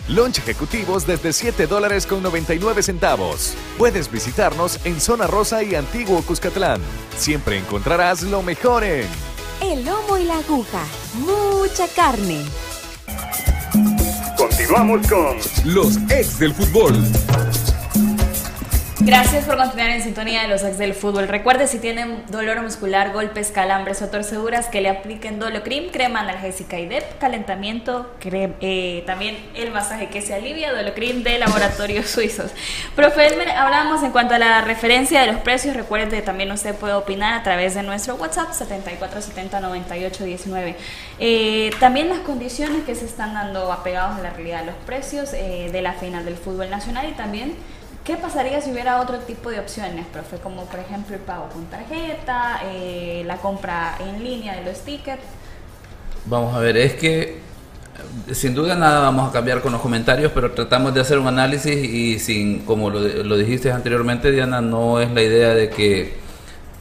Lunch 0.09 0.39
ejecutivos 0.39 1.05
desde 1.05 1.31
7 1.31 1.67
dólares 1.67 2.07
con 2.07 2.23
99 2.23 2.81
centavos. 2.81 3.53
Puedes 3.77 4.11
visitarnos 4.11 4.83
en 4.83 4.99
Zona 4.99 5.27
Rosa 5.27 5.61
y 5.61 5.75
Antiguo 5.75 6.23
Cuscatlán. 6.23 6.81
Siempre 7.15 7.59
encontrarás 7.59 8.23
lo 8.23 8.41
mejor 8.41 8.83
en 8.83 9.07
El 9.61 9.85
lomo 9.85 10.17
y 10.17 10.23
la 10.23 10.39
aguja, 10.39 10.83
mucha 11.13 11.87
carne. 11.95 12.43
Continuamos 14.35 15.07
con 15.07 15.37
Los 15.65 15.97
ex 16.09 16.39
del 16.39 16.55
fútbol. 16.55 16.95
Gracias 19.09 19.45
por 19.45 19.57
continuar 19.57 19.89
en 19.89 20.03
sintonía 20.03 20.43
de 20.43 20.49
los 20.49 20.61
ex 20.63 20.77
del 20.77 20.93
fútbol. 20.93 21.27
Recuerde 21.27 21.65
si 21.65 21.79
tienen 21.79 22.21
dolor 22.29 22.61
muscular, 22.61 23.11
golpes, 23.11 23.49
calambres 23.49 24.03
o 24.03 24.09
torceduras 24.09 24.67
que 24.67 24.81
le 24.81 24.89
apliquen 24.89 25.39
Dolocrim, 25.39 25.89
crema 25.89 26.19
analgésica 26.19 26.77
y 26.77 26.85
de 26.87 27.03
calentamiento, 27.19 28.13
cre- 28.21 28.53
eh, 28.61 29.01
también 29.07 29.35
el 29.55 29.71
masaje 29.71 30.09
que 30.09 30.21
se 30.21 30.35
alivia, 30.35 30.71
Dolocrim 30.73 31.23
de 31.23 31.39
laboratorios 31.39 32.05
suizos. 32.11 32.51
Profe 32.95 33.25
Elmer, 33.25 33.49
hablábamos 33.49 34.03
en 34.03 34.11
cuanto 34.11 34.35
a 34.35 34.37
la 34.37 34.61
referencia 34.61 35.21
de 35.21 35.27
los 35.31 35.41
precios. 35.41 35.75
Recuerde 35.75 36.17
que 36.17 36.21
también 36.21 36.51
usted 36.51 36.75
puede 36.75 36.93
opinar 36.93 37.33
a 37.33 37.41
través 37.41 37.73
de 37.73 37.81
nuestro 37.81 38.13
WhatsApp 38.13 38.51
74709819. 38.51 40.75
Eh, 41.17 41.71
también 41.79 42.09
las 42.09 42.19
condiciones 42.19 42.83
que 42.83 42.93
se 42.93 43.05
están 43.05 43.33
dando 43.33 43.71
apegados 43.73 44.19
a 44.19 44.21
la 44.21 44.29
realidad 44.29 44.59
de 44.59 44.65
los 44.67 44.75
precios 44.85 45.33
eh, 45.33 45.69
de 45.71 45.81
la 45.81 45.93
final 45.93 46.25
del 46.25 46.35
fútbol 46.37 46.69
nacional 46.69 47.09
y 47.09 47.13
también 47.13 47.55
¿Qué 48.09 48.17
pasaría 48.17 48.59
si 48.59 48.71
hubiera 48.71 49.01
otro 49.01 49.19
tipo 49.19 49.51
de 49.51 49.59
opciones, 49.59 50.03
profe? 50.07 50.37
Como 50.37 50.65
por 50.65 50.79
ejemplo 50.79 51.15
el 51.15 51.21
pago 51.21 51.47
con 51.49 51.65
tarjeta, 51.65 52.59
eh, 52.65 53.21
la 53.27 53.37
compra 53.37 53.97
en 53.99 54.23
línea 54.23 54.55
de 54.55 54.65
los 54.65 54.79
tickets. 54.79 55.21
Vamos 56.25 56.55
a 56.55 56.59
ver, 56.59 56.75
es 56.77 56.95
que 56.95 57.37
sin 58.31 58.55
duda 58.55 58.73
nada 58.73 59.01
vamos 59.01 59.29
a 59.29 59.31
cambiar 59.31 59.61
con 59.61 59.73
los 59.73 59.79
comentarios, 59.79 60.31
pero 60.33 60.53
tratamos 60.53 60.91
de 60.95 61.01
hacer 61.01 61.19
un 61.19 61.27
análisis 61.27 61.75
y 61.75 62.17
sin, 62.17 62.65
como 62.65 62.89
lo, 62.89 62.99
lo 62.99 63.37
dijiste 63.37 63.71
anteriormente, 63.71 64.31
Diana, 64.31 64.59
no 64.59 64.99
es 64.99 65.11
la 65.11 65.21
idea 65.21 65.53
de 65.53 65.69
que 65.69 66.17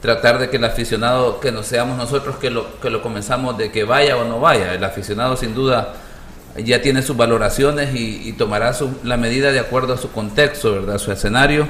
tratar 0.01 0.39
de 0.39 0.49
que 0.49 0.57
el 0.57 0.63
aficionado, 0.63 1.39
que 1.39 1.51
no 1.51 1.61
seamos 1.61 1.95
nosotros 1.95 2.37
que 2.37 2.49
lo, 2.49 2.79
que 2.79 2.89
lo 2.89 3.03
comenzamos 3.03 3.55
de 3.55 3.71
que 3.71 3.83
vaya 3.83 4.17
o 4.17 4.23
no 4.23 4.39
vaya. 4.39 4.73
El 4.73 4.83
aficionado 4.83 5.37
sin 5.37 5.53
duda 5.53 5.93
ya 6.63 6.81
tiene 6.81 7.01
sus 7.01 7.15
valoraciones 7.17 7.93
y, 7.95 8.33
tomará 8.33 8.73
su- 8.73 8.97
la 9.03 9.17
medida 9.17 9.51
de 9.51 9.59
acuerdo 9.59 9.93
a 9.93 9.97
su 9.97 10.11
contexto, 10.11 10.73
¿verdad? 10.73 10.97
Su 10.97 11.11
escenario, 11.11 11.67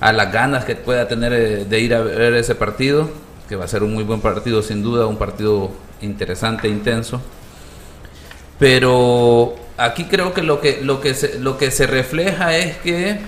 a 0.00 0.12
las 0.12 0.32
ganas 0.32 0.64
que 0.64 0.76
pueda 0.76 1.08
tener 1.08 1.32
eh, 1.32 1.64
de 1.64 1.80
ir 1.80 1.94
a 1.94 2.00
ver 2.00 2.34
ese 2.34 2.54
partido, 2.54 3.10
que 3.48 3.56
va 3.56 3.64
a 3.64 3.68
ser 3.68 3.82
un 3.82 3.92
muy 3.94 4.04
buen 4.04 4.20
partido 4.20 4.62
sin 4.62 4.82
duda, 4.82 5.06
un 5.06 5.16
partido 5.18 5.70
interesante, 6.00 6.68
intenso. 6.68 7.20
Pero 8.58 9.54
aquí 9.76 10.04
creo 10.04 10.34
que 10.34 10.42
lo 10.42 10.60
que, 10.60 10.80
lo 10.82 11.00
que, 11.00 11.14
se, 11.14 11.38
lo 11.38 11.56
que 11.56 11.70
se 11.70 11.86
refleja 11.86 12.56
es 12.56 12.76
que 12.78 13.18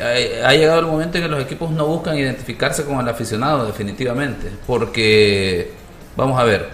ha 0.00 0.48
ha 0.48 0.54
llegado 0.54 0.78
el 0.80 0.86
momento 0.86 1.18
en 1.18 1.24
que 1.24 1.28
los 1.28 1.42
equipos 1.42 1.70
no 1.72 1.86
buscan 1.86 2.16
identificarse 2.16 2.84
con 2.84 3.00
el 3.00 3.08
aficionado 3.08 3.66
definitivamente, 3.66 4.48
porque 4.66 5.72
vamos 6.16 6.38
a 6.38 6.44
ver, 6.44 6.68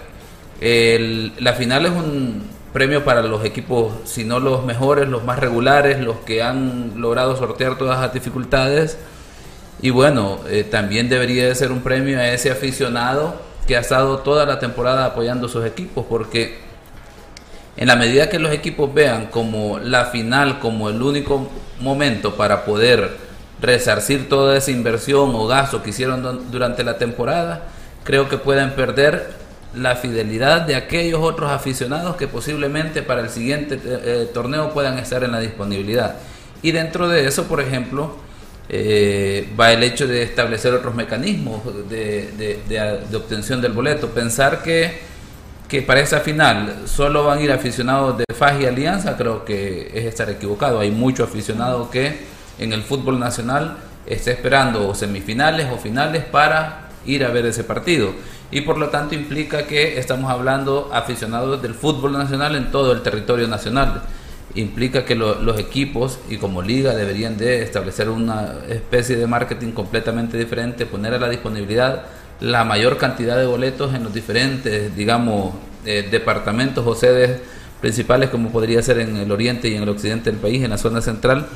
el- 0.61 1.33
la 1.39 1.53
final 1.53 1.85
es 1.87 1.91
un 1.91 2.43
premio 2.75 3.05
para 3.05 3.21
los 3.21 3.45
equipos, 3.45 3.93
si 4.03 4.25
no 4.25 4.41
los 4.41 4.65
mejores, 4.65 5.07
los 5.07 5.23
más 5.23 5.39
regulares, 5.39 6.01
los 6.01 6.17
que 6.17 6.43
han 6.43 6.99
logrado 6.99 7.37
sortear 7.37 7.77
todas 7.77 8.01
las 8.01 8.13
dificultades. 8.13 8.97
Y 9.81 9.91
bueno, 9.91 10.39
eh, 10.49 10.65
también 10.65 11.07
debería 11.07 11.47
de 11.47 11.55
ser 11.55 11.71
un 11.71 11.79
premio 11.79 12.19
a 12.19 12.27
ese 12.27 12.51
aficionado 12.51 13.35
que 13.65 13.77
ha 13.77 13.79
estado 13.79 14.17
toda 14.19 14.45
la 14.45 14.59
temporada 14.59 15.05
apoyando 15.05 15.47
sus 15.47 15.65
equipos, 15.65 16.05
porque 16.09 16.57
en 17.77 17.87
la 17.87 17.95
medida 17.95 18.27
que 18.27 18.39
los 18.39 18.51
equipos 18.51 18.93
vean 18.93 19.27
como 19.27 19.79
la 19.79 20.07
final, 20.07 20.59
como 20.59 20.89
el 20.89 21.01
único 21.01 21.49
momento 21.79 22.35
para 22.35 22.65
poder 22.65 23.15
resarcir 23.61 24.27
toda 24.27 24.57
esa 24.57 24.71
inversión 24.71 25.31
o 25.33 25.47
gasto 25.47 25.81
que 25.81 25.91
hicieron 25.91 26.21
du- 26.21 26.43
durante 26.51 26.83
la 26.83 26.97
temporada, 26.97 27.63
creo 28.03 28.27
que 28.27 28.37
pueden 28.37 28.71
perder 28.71 29.44
la 29.75 29.95
fidelidad 29.95 30.61
de 30.61 30.75
aquellos 30.75 31.21
otros 31.21 31.51
aficionados 31.51 32.15
que 32.15 32.27
posiblemente 32.27 33.01
para 33.01 33.21
el 33.21 33.29
siguiente 33.29 33.79
eh, 33.85 34.29
torneo 34.33 34.73
puedan 34.73 34.97
estar 34.97 35.23
en 35.23 35.31
la 35.31 35.39
disponibilidad. 35.39 36.15
Y 36.61 36.71
dentro 36.71 37.07
de 37.07 37.27
eso, 37.27 37.43
por 37.45 37.61
ejemplo, 37.61 38.17
eh, 38.67 39.47
va 39.59 39.71
el 39.71 39.83
hecho 39.83 40.07
de 40.07 40.23
establecer 40.23 40.73
otros 40.73 40.95
mecanismos 40.95 41.61
de, 41.89 42.59
de, 42.67 43.15
obtención 43.15 43.61
del 43.61 43.73
boleto. 43.73 44.09
Pensar 44.09 44.63
que, 44.63 44.99
que, 45.67 45.81
para 45.81 45.99
esa 45.99 46.21
final 46.21 46.83
solo 46.85 47.25
van 47.25 47.39
a 47.39 47.41
ir 47.41 47.51
aficionados 47.51 48.17
de 48.17 48.25
FAS 48.33 48.61
y 48.61 48.65
Alianza, 48.65 49.15
creo 49.17 49.45
que 49.45 49.91
es 49.93 50.05
estar 50.05 50.29
equivocado. 50.29 50.79
Hay 50.79 50.91
muchos 50.91 51.29
aficionados 51.29 51.89
que 51.89 52.17
en 52.57 52.73
el 52.73 52.81
fútbol 52.81 53.19
nacional 53.19 53.77
está 54.07 54.31
esperando 54.31 54.95
semifinales 54.95 55.67
o 55.71 55.77
finales 55.77 56.23
para 56.23 56.89
ir 57.05 57.23
a 57.23 57.29
ver 57.29 57.45
ese 57.45 57.63
partido 57.63 58.13
y 58.51 58.61
por 58.61 58.77
lo 58.77 58.89
tanto 58.89 59.15
implica 59.15 59.65
que 59.65 59.99
estamos 59.99 60.31
hablando 60.31 60.89
aficionados 60.93 61.61
del 61.61 61.73
fútbol 61.73 62.13
nacional 62.13 62.55
en 62.55 62.71
todo 62.71 62.91
el 62.91 63.01
territorio 63.01 63.47
nacional. 63.47 64.03
Implica 64.53 65.03
que 65.03 65.15
los 65.15 65.59
equipos 65.59 66.19
y 66.29 66.37
como 66.37 66.61
liga 66.61 66.95
deberían 66.95 67.37
de 67.37 67.61
establecer 67.61 68.09
una 68.09 68.53
especie 68.69 69.17
de 69.17 69.27
marketing 69.27 69.71
completamente 69.71 70.37
diferente, 70.37 70.85
poner 70.85 71.13
a 71.13 71.19
la 71.19 71.27
disponibilidad 71.29 72.03
la 72.39 72.63
mayor 72.63 72.97
cantidad 72.97 73.37
de 73.37 73.45
boletos 73.45 73.93
en 73.93 74.03
los 74.03 74.13
diferentes, 74.13 74.95
digamos, 74.95 75.53
eh, 75.85 76.07
departamentos 76.09 76.85
o 76.85 76.95
sedes 76.95 77.39
principales 77.81 78.29
como 78.29 78.49
podría 78.49 78.81
ser 78.81 78.99
en 78.99 79.15
el 79.17 79.31
oriente 79.31 79.67
y 79.67 79.75
en 79.75 79.83
el 79.83 79.89
occidente 79.89 80.31
del 80.31 80.39
país, 80.39 80.63
en 80.63 80.71
la 80.71 80.77
zona 80.77 81.01
central, 81.01 81.47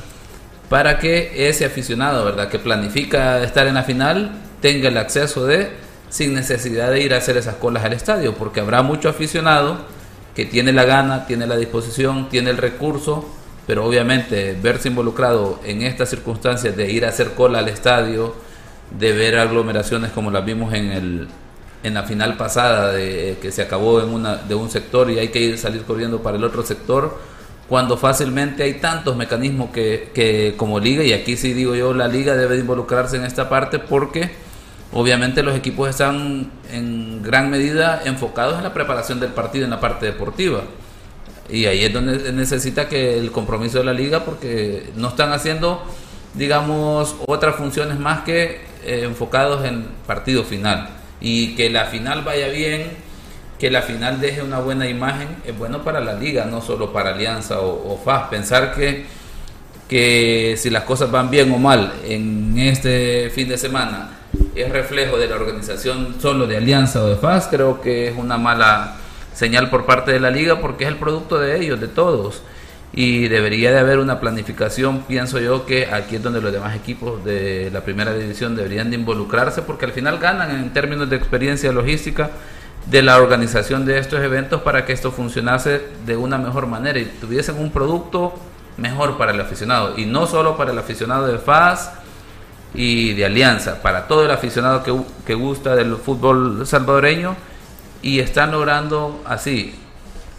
para 0.68 0.98
que 0.98 1.48
ese 1.48 1.64
aficionado, 1.64 2.24
¿verdad?, 2.24 2.48
que 2.48 2.58
planifica 2.58 3.42
estar 3.42 3.66
en 3.66 3.74
la 3.74 3.82
final, 3.82 4.32
tenga 4.60 4.88
el 4.88 4.96
acceso 4.96 5.46
de 5.46 5.70
sin 6.10 6.34
necesidad 6.34 6.90
de 6.90 7.00
ir 7.00 7.14
a 7.14 7.18
hacer 7.18 7.36
esas 7.36 7.54
colas 7.54 7.84
al 7.84 7.94
estadio, 7.94 8.34
porque 8.34 8.60
habrá 8.60 8.82
mucho 8.82 9.08
aficionado 9.08 9.78
que 10.34 10.44
tiene 10.44 10.72
la 10.72 10.84
gana, 10.84 11.26
tiene 11.26 11.46
la 11.46 11.56
disposición, 11.56 12.28
tiene 12.28 12.50
el 12.50 12.58
recurso, 12.58 13.28
pero 13.66 13.86
obviamente 13.86 14.56
verse 14.60 14.88
involucrado 14.88 15.60
en 15.64 15.82
estas 15.82 16.10
circunstancias 16.10 16.76
de 16.76 16.90
ir 16.90 17.04
a 17.06 17.08
hacer 17.08 17.32
cola 17.32 17.60
al 17.60 17.68
estadio, 17.68 18.34
de 18.98 19.12
ver 19.12 19.38
aglomeraciones 19.38 20.10
como 20.10 20.30
las 20.30 20.44
vimos 20.44 20.74
en 20.74 20.90
el 20.90 21.28
en 21.82 21.94
la 21.94 22.02
final 22.02 22.36
pasada 22.36 22.92
de 22.92 23.38
que 23.40 23.50
se 23.52 23.62
acabó 23.62 24.02
en 24.02 24.10
una 24.10 24.36
de 24.36 24.54
un 24.54 24.68
sector 24.68 25.10
y 25.10 25.18
hay 25.18 25.28
que 25.28 25.40
ir 25.40 25.56
salir 25.56 25.82
corriendo 25.84 26.22
para 26.22 26.36
el 26.36 26.44
otro 26.44 26.62
sector 26.62 27.18
cuando 27.70 27.96
fácilmente 27.96 28.64
hay 28.64 28.74
tantos 28.74 29.16
mecanismos 29.16 29.70
que, 29.70 30.10
que 30.12 30.54
como 30.58 30.78
liga 30.78 31.02
y 31.04 31.14
aquí 31.14 31.36
sí 31.38 31.54
digo 31.54 31.74
yo 31.74 31.94
la 31.94 32.06
liga 32.06 32.36
debe 32.36 32.58
involucrarse 32.58 33.16
en 33.16 33.24
esta 33.24 33.48
parte 33.48 33.78
porque 33.78 34.30
Obviamente 34.92 35.42
los 35.42 35.56
equipos 35.56 35.88
están 35.88 36.50
en 36.72 37.22
gran 37.22 37.48
medida 37.48 38.02
enfocados 38.04 38.56
en 38.56 38.64
la 38.64 38.74
preparación 38.74 39.20
del 39.20 39.30
partido 39.30 39.64
en 39.64 39.70
la 39.70 39.78
parte 39.78 40.06
deportiva. 40.06 40.62
Y 41.48 41.66
ahí 41.66 41.84
es 41.84 41.92
donde 41.92 42.32
necesita 42.32 42.88
que 42.88 43.18
el 43.18 43.30
compromiso 43.30 43.78
de 43.78 43.84
la 43.84 43.92
liga, 43.92 44.24
porque 44.24 44.90
no 44.96 45.08
están 45.08 45.32
haciendo, 45.32 45.82
digamos, 46.34 47.16
otras 47.26 47.56
funciones 47.56 47.98
más 47.98 48.22
que 48.22 48.62
eh, 48.84 49.02
enfocados 49.04 49.64
en 49.64 49.86
partido 50.06 50.44
final. 50.44 50.88
Y 51.20 51.54
que 51.54 51.70
la 51.70 51.86
final 51.86 52.22
vaya 52.22 52.48
bien, 52.48 52.90
que 53.60 53.70
la 53.70 53.82
final 53.82 54.20
deje 54.20 54.42
una 54.42 54.58
buena 54.58 54.88
imagen, 54.88 55.28
es 55.44 55.56
bueno 55.56 55.84
para 55.84 56.00
la 56.00 56.14
liga, 56.14 56.46
no 56.46 56.62
solo 56.62 56.92
para 56.92 57.10
Alianza 57.14 57.60
o, 57.60 57.92
o 57.92 57.98
FAS. 57.98 58.28
Pensar 58.28 58.74
que, 58.74 59.04
que 59.88 60.54
si 60.56 60.70
las 60.70 60.84
cosas 60.84 61.10
van 61.10 61.30
bien 61.30 61.52
o 61.52 61.58
mal 61.58 61.92
en 62.04 62.58
este 62.58 63.30
fin 63.30 63.48
de 63.48 63.58
semana, 63.58 64.19
es 64.54 64.70
reflejo 64.70 65.18
de 65.18 65.28
la 65.28 65.36
organización 65.36 66.16
solo 66.20 66.46
de 66.46 66.56
Alianza 66.56 67.02
o 67.02 67.08
de 67.08 67.16
FAS, 67.16 67.48
creo 67.50 67.80
que 67.80 68.08
es 68.08 68.16
una 68.16 68.38
mala 68.38 68.96
señal 69.34 69.70
por 69.70 69.86
parte 69.86 70.12
de 70.12 70.20
la 70.20 70.30
liga 70.30 70.60
porque 70.60 70.84
es 70.84 70.90
el 70.90 70.96
producto 70.96 71.38
de 71.38 71.60
ellos, 71.60 71.80
de 71.80 71.88
todos. 71.88 72.42
Y 72.92 73.28
debería 73.28 73.70
de 73.70 73.78
haber 73.78 74.00
una 74.00 74.18
planificación, 74.18 75.02
pienso 75.02 75.38
yo 75.38 75.64
que 75.64 75.86
aquí 75.86 76.16
es 76.16 76.22
donde 76.22 76.40
los 76.40 76.52
demás 76.52 76.74
equipos 76.74 77.24
de 77.24 77.70
la 77.72 77.82
primera 77.82 78.12
división 78.12 78.56
deberían 78.56 78.90
de 78.90 78.96
involucrarse 78.96 79.62
porque 79.62 79.84
al 79.86 79.92
final 79.92 80.18
ganan 80.18 80.50
en 80.50 80.72
términos 80.72 81.08
de 81.08 81.14
experiencia 81.14 81.70
logística 81.70 82.30
de 82.86 83.02
la 83.02 83.18
organización 83.18 83.84
de 83.84 83.98
estos 83.98 84.20
eventos 84.20 84.62
para 84.62 84.86
que 84.86 84.92
esto 84.92 85.12
funcionase 85.12 85.82
de 86.04 86.16
una 86.16 86.36
mejor 86.38 86.66
manera 86.66 86.98
y 86.98 87.04
tuviesen 87.04 87.60
un 87.60 87.70
producto 87.70 88.34
mejor 88.76 89.16
para 89.18 89.32
el 89.32 89.40
aficionado 89.40 89.96
y 89.96 90.06
no 90.06 90.26
solo 90.26 90.56
para 90.56 90.72
el 90.72 90.78
aficionado 90.78 91.28
de 91.28 91.38
FAS 91.38 91.92
y 92.74 93.14
de 93.14 93.24
Alianza 93.24 93.82
para 93.82 94.06
todo 94.06 94.24
el 94.24 94.30
aficionado 94.30 94.82
que, 94.82 94.94
que 95.26 95.34
gusta 95.34 95.74
del 95.74 95.96
fútbol 95.96 96.66
salvadoreño 96.66 97.36
y 98.02 98.20
están 98.20 98.52
logrando 98.52 99.22
así 99.26 99.74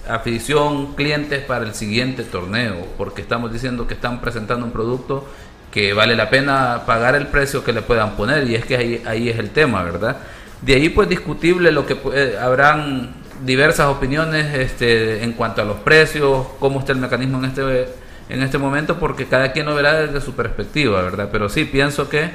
afición, 0.10 0.96
clientes 0.96 1.44
para 1.44 1.66
el 1.66 1.74
siguiente 1.74 2.24
torneo, 2.24 2.88
porque 2.98 3.22
estamos 3.22 3.54
diciendo 3.54 3.88
que 3.88 3.94
están 3.94 4.20
presentando 4.22 4.66
un 4.66 4.72
producto 4.72 5.28
que 5.72 5.94
vale 5.94 6.16
la 6.16 6.30
pena 6.30 6.84
pagar 6.86 7.16
el 7.16 7.28
precio 7.28 7.64
que 7.64 7.72
le 7.72 7.82
puedan 7.82 8.16
poner 8.18 8.48
y 8.48 8.56
es 8.56 8.66
que 8.66 8.76
ahí, 8.76 9.04
ahí 9.06 9.30
es 9.30 9.40
el 9.40 9.52
tema, 9.52 9.84
¿verdad? 9.84 10.18
De 10.62 10.76
ahí 10.76 10.90
pues 10.90 11.08
discutible 11.08 11.72
lo 11.72 11.86
que 11.86 11.98
habrán 12.40 13.14
diversas 13.46 13.88
opiniones 13.88 14.54
este, 14.54 15.24
en 15.24 15.34
cuanto 15.34 15.62
a 15.62 15.66
los 15.66 15.78
precios, 15.78 16.46
cómo 16.60 16.80
está 16.80 16.92
el 16.92 17.00
mecanismo 17.00 17.40
en 17.40 17.46
este 17.46 17.88
en 18.32 18.42
este 18.42 18.58
momento 18.58 18.98
porque 18.98 19.28
cada 19.28 19.52
quien 19.52 19.66
lo 19.66 19.76
verá 19.76 19.94
desde 19.94 20.22
su 20.22 20.34
perspectiva, 20.34 21.02
¿verdad? 21.02 21.30
Pero 21.32 21.50
sí 21.50 21.66
pienso 21.66 22.08
que 22.08 22.32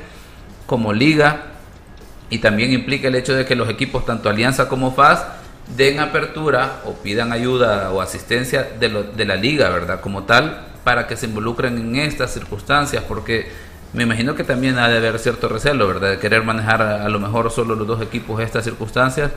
como 0.66 0.92
liga 0.92 1.44
y 2.28 2.38
también 2.38 2.72
implica 2.72 3.08
el 3.08 3.14
hecho 3.14 3.34
de 3.34 3.46
que 3.46 3.56
los 3.56 3.70
equipos, 3.70 4.04
tanto 4.04 4.28
Alianza 4.28 4.68
como 4.68 4.92
FAS, 4.92 5.24
den 5.74 5.98
apertura 5.98 6.80
o 6.84 6.92
pidan 6.92 7.32
ayuda 7.32 7.90
o 7.92 8.02
asistencia 8.02 8.68
de, 8.78 9.24
la 9.24 9.36
liga, 9.36 9.70
¿verdad? 9.70 10.00
Como 10.02 10.24
tal, 10.24 10.66
para 10.84 11.06
que 11.06 11.16
se 11.16 11.26
involucren 11.26 11.78
en 11.78 11.96
estas 11.96 12.34
circunstancias, 12.34 13.02
porque 13.08 13.50
me 13.94 14.02
imagino 14.02 14.34
que 14.34 14.44
también 14.44 14.78
ha 14.78 14.88
de 14.88 14.98
haber 14.98 15.18
cierto 15.18 15.48
recelo, 15.48 15.88
¿verdad? 15.88 16.10
De 16.10 16.18
querer 16.18 16.42
manejar 16.42 16.82
a, 16.82 17.08
lo 17.08 17.18
mejor 17.18 17.50
solo 17.50 17.74
los 17.74 17.86
dos 17.86 18.02
equipos 18.02 18.40
estas 18.42 18.64
circunstancias 18.64 19.30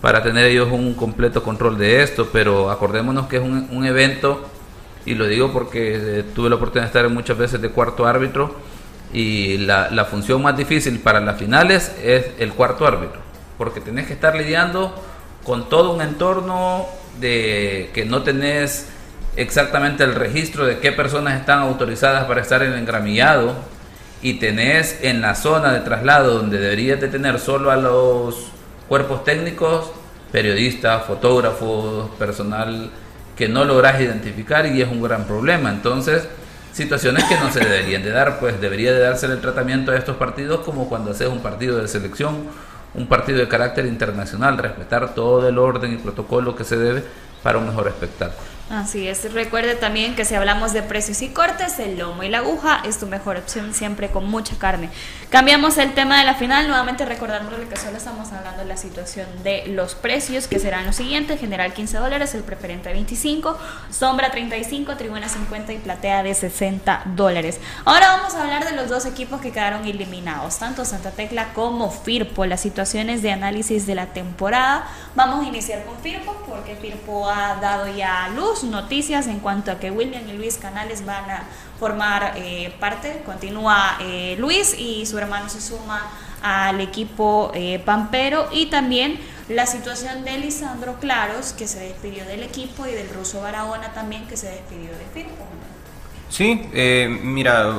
para 0.00 0.22
tener 0.22 0.46
ellos 0.46 0.72
un 0.72 0.94
completo 0.94 1.42
control 1.42 1.76
de 1.76 2.02
esto, 2.02 2.30
pero 2.32 2.70
acordémonos 2.70 3.26
que 3.26 3.36
es 3.36 3.42
un 3.42 3.84
evento 3.84 4.48
y 5.04 5.14
lo 5.14 5.26
digo 5.26 5.52
porque 5.52 5.96
eh, 5.96 6.24
tuve 6.34 6.48
la 6.48 6.56
oportunidad 6.56 6.92
de 6.92 6.98
estar 6.98 7.08
muchas 7.10 7.36
veces 7.36 7.60
de 7.60 7.70
cuarto 7.70 8.06
árbitro 8.06 8.54
y 9.12 9.58
la, 9.58 10.06
función 10.10 10.42
más 10.42 10.56
difícil 10.56 10.98
para 11.00 11.20
las 11.20 11.38
finales 11.38 11.94
es 12.02 12.26
el 12.38 12.52
cuarto 12.52 12.86
árbitro, 12.86 13.20
porque 13.58 13.80
tenés 13.80 14.06
que 14.06 14.14
estar 14.14 14.34
lidiando 14.34 14.94
con 15.44 15.68
todo 15.68 15.92
un 15.92 16.00
entorno 16.00 16.86
de 17.20 17.90
que 17.92 18.04
no 18.04 18.22
tenés 18.22 18.88
exactamente 19.36 20.04
el 20.04 20.14
registro 20.14 20.64
de 20.64 20.78
qué 20.78 20.92
personas 20.92 21.38
están 21.38 21.58
autorizadas 21.60 22.24
para 22.24 22.40
estar 22.40 22.62
en 22.62 22.72
el 22.72 22.78
engramillado 22.78 23.54
y 24.22 24.34
tenés 24.34 24.98
en 25.02 25.20
la 25.20 25.34
zona 25.34 25.72
de 25.72 25.80
traslado 25.80 26.34
donde 26.34 26.58
deberías 26.58 27.00
de 27.00 27.08
tener 27.08 27.38
solo 27.38 27.70
a 27.70 27.76
los 27.76 28.46
cuerpos 28.88 29.24
técnicos, 29.24 29.90
periodistas, 30.30 31.04
fotógrafos, 31.04 32.10
personal 32.18 32.90
que 33.36 33.48
no 33.48 33.64
logras 33.64 34.00
identificar 34.00 34.66
y 34.66 34.82
es 34.82 34.88
un 34.88 35.02
gran 35.02 35.24
problema. 35.24 35.70
Entonces, 35.70 36.28
situaciones 36.72 37.24
que 37.24 37.36
no 37.36 37.50
se 37.50 37.60
deberían 37.60 38.02
de 38.02 38.10
dar, 38.10 38.38
pues 38.40 38.60
debería 38.60 38.92
de 38.92 39.00
darse 39.00 39.26
el 39.26 39.40
tratamiento 39.40 39.92
a 39.92 39.96
estos 39.96 40.16
partidos 40.16 40.60
como 40.60 40.88
cuando 40.88 41.10
haces 41.10 41.28
un 41.28 41.40
partido 41.40 41.78
de 41.78 41.88
selección, 41.88 42.46
un 42.94 43.06
partido 43.06 43.38
de 43.38 43.48
carácter 43.48 43.86
internacional, 43.86 44.58
respetar 44.58 45.14
todo 45.14 45.48
el 45.48 45.58
orden 45.58 45.92
y 45.92 45.96
protocolo 45.96 46.54
que 46.54 46.64
se 46.64 46.76
debe 46.76 47.02
para 47.42 47.58
un 47.58 47.66
mejor 47.66 47.88
espectáculo. 47.88 48.38
Así 48.72 49.06
es, 49.06 49.30
recuerde 49.34 49.74
también 49.74 50.16
que 50.16 50.24
si 50.24 50.34
hablamos 50.34 50.72
de 50.72 50.82
precios 50.82 51.20
y 51.20 51.28
cortes, 51.28 51.78
el 51.78 51.98
lomo 51.98 52.22
y 52.22 52.30
la 52.30 52.38
aguja 52.38 52.80
es 52.86 52.98
tu 52.98 53.06
mejor 53.06 53.36
opción 53.36 53.74
siempre 53.74 54.08
con 54.08 54.30
mucha 54.30 54.56
carne. 54.56 54.88
Cambiamos 55.28 55.76
el 55.76 55.92
tema 55.92 56.18
de 56.18 56.24
la 56.24 56.36
final, 56.36 56.68
nuevamente 56.68 57.04
recordándole 57.04 57.68
que 57.68 57.76
solo 57.76 57.98
estamos 57.98 58.32
hablando 58.32 58.62
de 58.62 58.68
la 58.68 58.78
situación 58.78 59.26
de 59.42 59.66
los 59.66 59.94
precios, 59.94 60.48
que 60.48 60.58
serán 60.58 60.86
los 60.86 60.96
siguientes, 60.96 61.38
general 61.38 61.74
15 61.74 61.98
dólares, 61.98 62.34
el 62.34 62.44
preferente 62.44 62.90
25, 62.90 63.58
sombra 63.90 64.30
35, 64.30 64.96
tribuna 64.96 65.28
50 65.28 65.74
y 65.74 65.76
platea 65.76 66.22
de 66.22 66.32
60 66.32 67.02
dólares. 67.14 67.60
Ahora 67.84 68.16
vamos 68.16 68.34
a 68.34 68.40
hablar 68.40 68.64
de 68.64 68.74
los 68.74 68.88
dos 68.88 69.04
equipos 69.04 69.42
que 69.42 69.52
quedaron 69.52 69.84
eliminados, 69.84 70.58
tanto 70.58 70.86
Santa 70.86 71.10
Tecla 71.10 71.52
como 71.52 71.90
Firpo, 71.90 72.46
las 72.46 72.62
situaciones 72.62 73.20
de 73.20 73.32
análisis 73.32 73.86
de 73.86 73.96
la 73.96 74.06
temporada. 74.06 74.88
Vamos 75.14 75.44
a 75.44 75.48
iniciar 75.48 75.84
con 75.84 75.98
Firpo, 75.98 76.34
porque 76.48 76.74
Firpo 76.74 77.28
ha 77.28 77.56
dado 77.56 77.94
ya 77.94 78.30
luz 78.34 78.61
noticias 78.64 79.26
en 79.26 79.40
cuanto 79.40 79.70
a 79.70 79.78
que 79.78 79.90
William 79.90 80.28
y 80.28 80.32
Luis 80.32 80.56
Canales 80.56 81.04
van 81.04 81.30
a 81.30 81.44
formar 81.78 82.34
eh, 82.36 82.72
parte. 82.80 83.22
Continúa 83.24 83.98
eh, 84.00 84.36
Luis 84.38 84.74
y 84.78 85.06
su 85.06 85.18
hermano 85.18 85.48
se 85.48 85.60
suma 85.60 86.10
al 86.42 86.80
equipo 86.80 87.52
eh, 87.54 87.80
Pampero 87.84 88.48
y 88.52 88.66
también 88.66 89.18
la 89.48 89.66
situación 89.66 90.24
de 90.24 90.38
Lisandro 90.38 90.98
Claros 91.00 91.52
que 91.52 91.66
se 91.66 91.80
despidió 91.80 92.24
del 92.24 92.42
equipo 92.42 92.86
y 92.86 92.92
del 92.92 93.08
ruso 93.10 93.40
Barahona 93.40 93.92
también 93.92 94.26
que 94.26 94.36
se 94.36 94.48
despidió 94.48 94.90
de 94.90 95.04
Firpo. 95.12 95.44
Sí, 96.30 96.66
mira, 97.22 97.74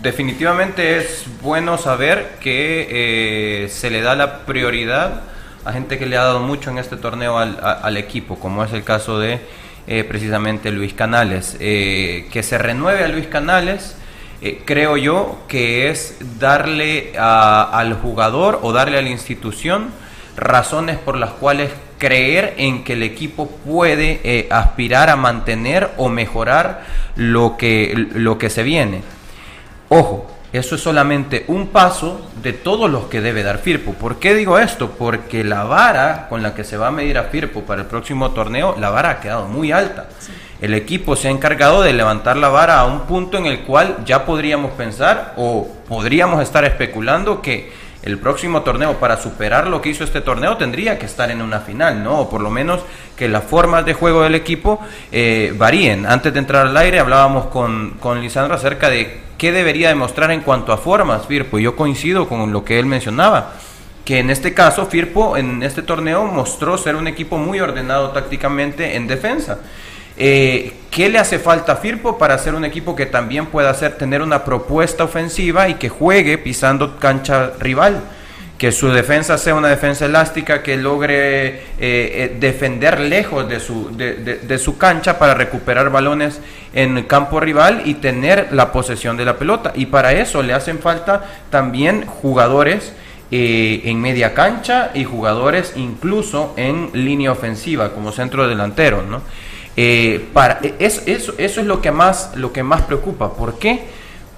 definitivamente 0.00 0.96
es 0.96 1.26
bueno 1.42 1.76
saber 1.76 2.38
que 2.40 3.68
se 3.70 3.90
le 3.90 4.00
da 4.00 4.16
la 4.16 4.46
prioridad 4.46 5.22
a 5.66 5.72
gente 5.72 5.98
que 5.98 6.06
le 6.06 6.16
ha 6.16 6.22
dado 6.22 6.38
mucho 6.38 6.70
en 6.70 6.78
este 6.78 6.96
torneo 6.96 7.36
al 7.36 7.96
equipo, 7.96 8.36
como 8.36 8.62
es 8.62 8.72
el 8.72 8.84
caso 8.84 9.18
de 9.18 9.40
eh, 9.86 10.04
precisamente 10.04 10.70
Luis 10.70 10.94
Canales. 10.94 11.56
Eh, 11.60 12.28
que 12.32 12.42
se 12.42 12.58
renueve 12.58 13.04
a 13.04 13.08
Luis 13.08 13.26
Canales, 13.26 13.96
eh, 14.42 14.62
creo 14.64 14.96
yo 14.96 15.38
que 15.48 15.88
es 15.90 16.16
darle 16.38 17.12
al 17.18 17.94
jugador 17.94 18.60
o 18.62 18.72
darle 18.72 18.98
a 18.98 19.02
la 19.02 19.10
institución 19.10 19.90
razones 20.36 20.98
por 20.98 21.16
las 21.16 21.30
cuales 21.30 21.70
creer 21.98 22.54
en 22.58 22.84
que 22.84 22.92
el 22.92 23.02
equipo 23.02 23.48
puede 23.48 24.46
aspirar 24.50 25.08
a 25.08 25.16
mantener 25.16 25.90
o 25.96 26.10
mejorar 26.10 26.84
lo 27.14 27.56
que, 27.56 27.94
lo 28.12 28.36
que 28.36 28.50
se 28.50 28.62
viene. 28.62 29.02
Ojo, 29.88 30.35
eso 30.52 30.76
es 30.76 30.80
solamente 30.80 31.44
un 31.48 31.68
paso 31.68 32.30
de 32.42 32.52
todos 32.52 32.90
los 32.90 33.04
que 33.04 33.20
debe 33.20 33.42
dar 33.42 33.58
Firpo. 33.58 33.92
¿Por 33.94 34.18
qué 34.18 34.34
digo 34.34 34.58
esto? 34.58 34.92
Porque 34.92 35.44
la 35.44 35.64
vara 35.64 36.26
con 36.28 36.42
la 36.42 36.54
que 36.54 36.64
se 36.64 36.76
va 36.76 36.88
a 36.88 36.92
medir 36.92 37.18
a 37.18 37.24
Firpo 37.24 37.62
para 37.62 37.82
el 37.82 37.88
próximo 37.88 38.30
torneo, 38.30 38.76
la 38.78 38.90
vara 38.90 39.10
ha 39.10 39.20
quedado 39.20 39.46
muy 39.46 39.72
alta. 39.72 40.06
El 40.60 40.72
equipo 40.72 41.16
se 41.16 41.28
ha 41.28 41.30
encargado 41.30 41.82
de 41.82 41.92
levantar 41.92 42.36
la 42.36 42.48
vara 42.48 42.80
a 42.80 42.86
un 42.86 43.00
punto 43.00 43.36
en 43.36 43.46
el 43.46 43.60
cual 43.64 43.98
ya 44.06 44.24
podríamos 44.24 44.70
pensar 44.72 45.34
o 45.36 45.68
podríamos 45.88 46.42
estar 46.42 46.64
especulando 46.64 47.42
que 47.42 47.70
el 48.06 48.18
próximo 48.18 48.62
torneo 48.62 48.98
para 49.00 49.20
superar 49.20 49.66
lo 49.66 49.82
que 49.82 49.88
hizo 49.88 50.04
este 50.04 50.20
torneo 50.20 50.56
tendría 50.56 50.96
que 50.96 51.06
estar 51.06 51.28
en 51.32 51.42
una 51.42 51.58
final, 51.58 52.04
¿no? 52.04 52.20
O 52.20 52.30
por 52.30 52.40
lo 52.40 52.50
menos 52.50 52.80
que 53.16 53.28
las 53.28 53.42
formas 53.42 53.84
de 53.84 53.94
juego 53.94 54.22
del 54.22 54.36
equipo 54.36 54.80
eh, 55.10 55.52
varíen. 55.58 56.06
Antes 56.06 56.32
de 56.32 56.38
entrar 56.38 56.68
al 56.68 56.76
aire 56.76 57.00
hablábamos 57.00 57.46
con, 57.46 57.96
con 57.98 58.20
Lisandro 58.20 58.54
acerca 58.54 58.90
de 58.90 59.22
qué 59.36 59.50
debería 59.50 59.88
demostrar 59.88 60.30
en 60.30 60.42
cuanto 60.42 60.72
a 60.72 60.78
formas 60.78 61.26
Firpo. 61.26 61.58
Yo 61.58 61.74
coincido 61.74 62.28
con 62.28 62.52
lo 62.52 62.64
que 62.64 62.78
él 62.78 62.86
mencionaba 62.86 63.54
que 64.04 64.20
en 64.20 64.30
este 64.30 64.54
caso 64.54 64.86
Firpo 64.86 65.36
en 65.36 65.64
este 65.64 65.82
torneo 65.82 66.26
mostró 66.26 66.78
ser 66.78 66.94
un 66.94 67.08
equipo 67.08 67.38
muy 67.38 67.58
ordenado 67.58 68.10
tácticamente 68.10 68.94
en 68.94 69.08
defensa. 69.08 69.58
Eh, 70.16 70.72
¿Qué 70.96 71.10
le 71.10 71.18
hace 71.18 71.38
falta 71.38 71.72
a 71.72 71.76
Firpo 71.76 72.16
para 72.16 72.38
ser 72.38 72.54
un 72.54 72.64
equipo 72.64 72.96
que 72.96 73.04
también 73.04 73.46
pueda 73.46 73.68
hacer, 73.68 73.98
tener 73.98 74.22
una 74.22 74.44
propuesta 74.44 75.04
ofensiva 75.04 75.68
y 75.68 75.74
que 75.74 75.90
juegue 75.90 76.38
pisando 76.38 76.98
cancha 76.98 77.52
rival? 77.60 78.00
Que 78.56 78.72
su 78.72 78.88
defensa 78.88 79.36
sea 79.36 79.54
una 79.54 79.68
defensa 79.68 80.06
elástica, 80.06 80.62
que 80.62 80.78
logre 80.78 81.48
eh, 81.48 81.60
eh, 81.78 82.36
defender 82.40 82.98
lejos 82.98 83.46
de 83.46 83.60
su, 83.60 83.94
de, 83.94 84.58
su 84.58 84.78
cancha 84.78 85.18
para 85.18 85.34
recuperar 85.34 85.90
balones 85.90 86.40
en 86.72 87.02
campo 87.02 87.40
rival 87.40 87.82
y 87.84 87.96
tener 87.96 88.48
la 88.52 88.72
posesión 88.72 89.18
de 89.18 89.26
la 89.26 89.36
pelota. 89.36 89.72
Y 89.74 89.84
para 89.84 90.14
eso 90.14 90.42
le 90.42 90.54
hacen 90.54 90.78
falta 90.78 91.26
también 91.50 92.06
jugadores 92.06 92.94
eh, 93.30 93.82
en 93.84 94.00
media 94.00 94.32
cancha 94.32 94.92
y 94.94 95.04
jugadores 95.04 95.74
incluso 95.76 96.54
en 96.56 96.88
línea 96.94 97.32
ofensiva 97.32 97.92
como 97.92 98.12
centro 98.12 98.48
delantero, 98.48 99.02
¿no? 99.02 99.20
Eh, 99.76 100.28
para, 100.32 100.60
eh, 100.62 100.74
eso, 100.78 101.02
eso, 101.06 101.34
eso 101.36 101.60
es 101.60 101.66
lo 101.66 101.82
que 101.82 101.90
más, 101.90 102.32
lo 102.34 102.52
que 102.52 102.62
más 102.62 102.82
preocupa. 102.82 103.34
¿Por 103.34 103.58
qué? 103.58 103.84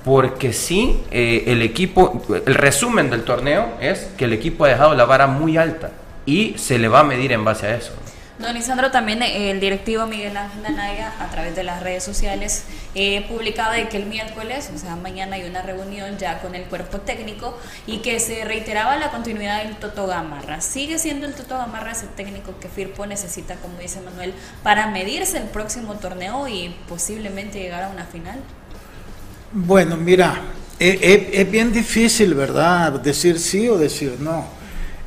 Porque 0.05 0.53
sí, 0.53 1.01
eh, 1.11 1.45
el 1.47 1.63
equipo, 1.63 2.23
el 2.47 2.55
resumen 2.55 3.11
del 3.11 3.25
torneo 3.25 3.75
es 3.81 4.11
que 4.17 4.25
el 4.25 4.33
equipo 4.33 4.65
ha 4.65 4.69
dejado 4.69 4.95
la 4.95 5.05
vara 5.05 5.27
muy 5.27 5.57
alta 5.57 5.91
y 6.27 6.55
se 6.57 6.79
le 6.79 6.89
va 6.89 7.01
a 7.01 7.05
medir 7.05 7.33
en 7.33 7.45
base 7.45 7.67
a 7.67 7.77
eso. 7.77 7.93
Don 8.39 8.55
Lisandro, 8.55 8.93
también 8.93 9.21
eh, 9.23 9.51
el 9.51 9.59
directivo 9.59 10.07
Miguel 10.07 10.37
Ángel 10.37 10.65
Anaya, 10.65 11.13
a 11.19 11.29
través 11.29 11.57
de 11.57 11.65
las 11.65 11.83
redes 11.83 12.05
sociales, 12.05 12.65
eh, 12.95 13.27
publicaba 13.29 13.75
de 13.75 13.89
que 13.89 13.97
el 13.97 14.07
miércoles, 14.07 14.71
o 14.73 14.79
sea, 14.79 14.95
mañana 14.95 15.35
hay 15.35 15.43
una 15.43 15.61
reunión 15.63 16.19
ya 16.19 16.41
con 16.41 16.55
el 16.55 16.63
cuerpo 16.65 16.99
técnico 16.99 17.59
y 17.87 17.99
que 17.99 18.21
se 18.21 18.45
reiteraba 18.45 18.97
la 18.97 19.11
continuidad 19.11 19.65
del 19.65 19.75
Toto 19.77 20.07
Gamarra. 20.07 20.61
¿Sigue 20.61 21.01
siendo 21.01 21.27
el 21.27 21.35
Toto 21.35 21.59
Gamarra 21.59 21.91
ese 21.91 22.07
técnico 22.07 22.55
que 22.61 22.69
Firpo 22.69 23.07
necesita, 23.07 23.57
como 23.57 23.77
dice 23.81 24.01
Manuel, 24.03 24.33
para 24.63 24.87
medirse 24.87 25.39
el 25.39 25.49
próximo 25.49 25.95
torneo 25.95 26.47
y 26.47 26.77
posiblemente 26.89 27.59
llegar 27.59 27.83
a 27.83 27.89
una 27.89 28.05
final? 28.05 28.39
Bueno, 29.51 29.97
mira, 29.97 30.43
e- 30.79 30.99
e- 31.03 31.41
es, 31.41 31.51
bien 31.51 31.73
difícil, 31.73 32.35
¿verdad? 32.35 32.93
Decir 33.01 33.41
sí 33.41 33.69
o 33.69 33.77
decir 33.77 34.17
no. 34.21 34.58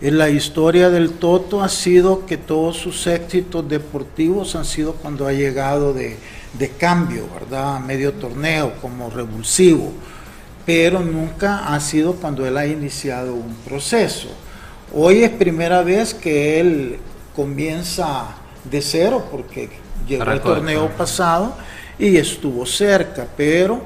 En 0.02 0.18
la 0.18 0.30
historia 0.30 0.90
del 0.90 1.12
Toto 1.12 1.62
ha 1.62 1.70
sido 1.70 2.26
que 2.26 2.36
todos 2.36 2.76
sus 2.78 3.06
éxitos 3.06 3.70
deportivos 3.70 4.56
han 4.56 4.66
sido 4.66 4.94
cuando 4.94 5.28
ha 5.28 5.32
llegado 5.32 5.94
de, 5.94 6.18
de 6.58 6.70
cambio, 6.70 7.28
¿verdad? 7.32 7.76
A 7.76 7.80
medio 7.80 8.14
torneo, 8.14 8.74
como 8.82 9.12
revulsivo. 9.12 9.92
Pero 10.66 11.02
nunca 11.02 11.72
ha 11.72 11.80
sido 11.80 12.14
cuando 12.14 12.48
él 12.48 12.58
ha 12.58 12.66
iniciado 12.66 13.36
un 13.36 13.56
proceso. 13.58 14.30
Hoy 14.92 15.24
es 15.24 15.30
primera 15.30 15.84
vez 15.84 16.16
que 16.16 16.60
él 16.60 16.98
comienza 17.36 18.26
de 18.64 18.82
cero 18.82 19.28
porque 19.30 19.70
llegó 20.08 20.26
de 20.26 20.40
torneo 20.40 20.90
pasado 20.98 21.56
y 22.00 22.18
estuvo 22.18 22.66
cerca, 22.66 23.28
pero 23.38 23.82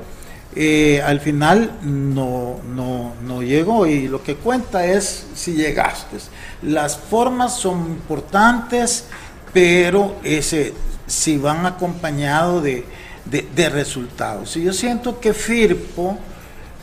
eh, 0.56 1.02
al 1.06 1.20
final 1.20 1.72
no, 1.84 2.60
no, 2.74 3.14
no 3.22 3.44
llegó 3.44 3.86
y 3.88 4.08
lo 4.08 4.24
que 4.24 4.36
cuenta 4.36 4.86
es 4.86 5.28
si 5.36 5.54
llegaste. 5.54 6.18
Las 6.62 6.98
formas 6.98 7.58
son 7.58 7.86
importantes, 7.88 9.06
pero 9.54 10.16
ese, 10.24 10.74
si 11.08 11.38
van 11.38 11.66
acompañados 11.66 12.64
de, 12.64 12.86
de- 13.26 13.46
resultados. 13.70 14.56
Y 14.56 14.64
yo 14.64 14.72
siento 14.72 15.20
que 15.20 15.34
Firpo, 15.34 16.18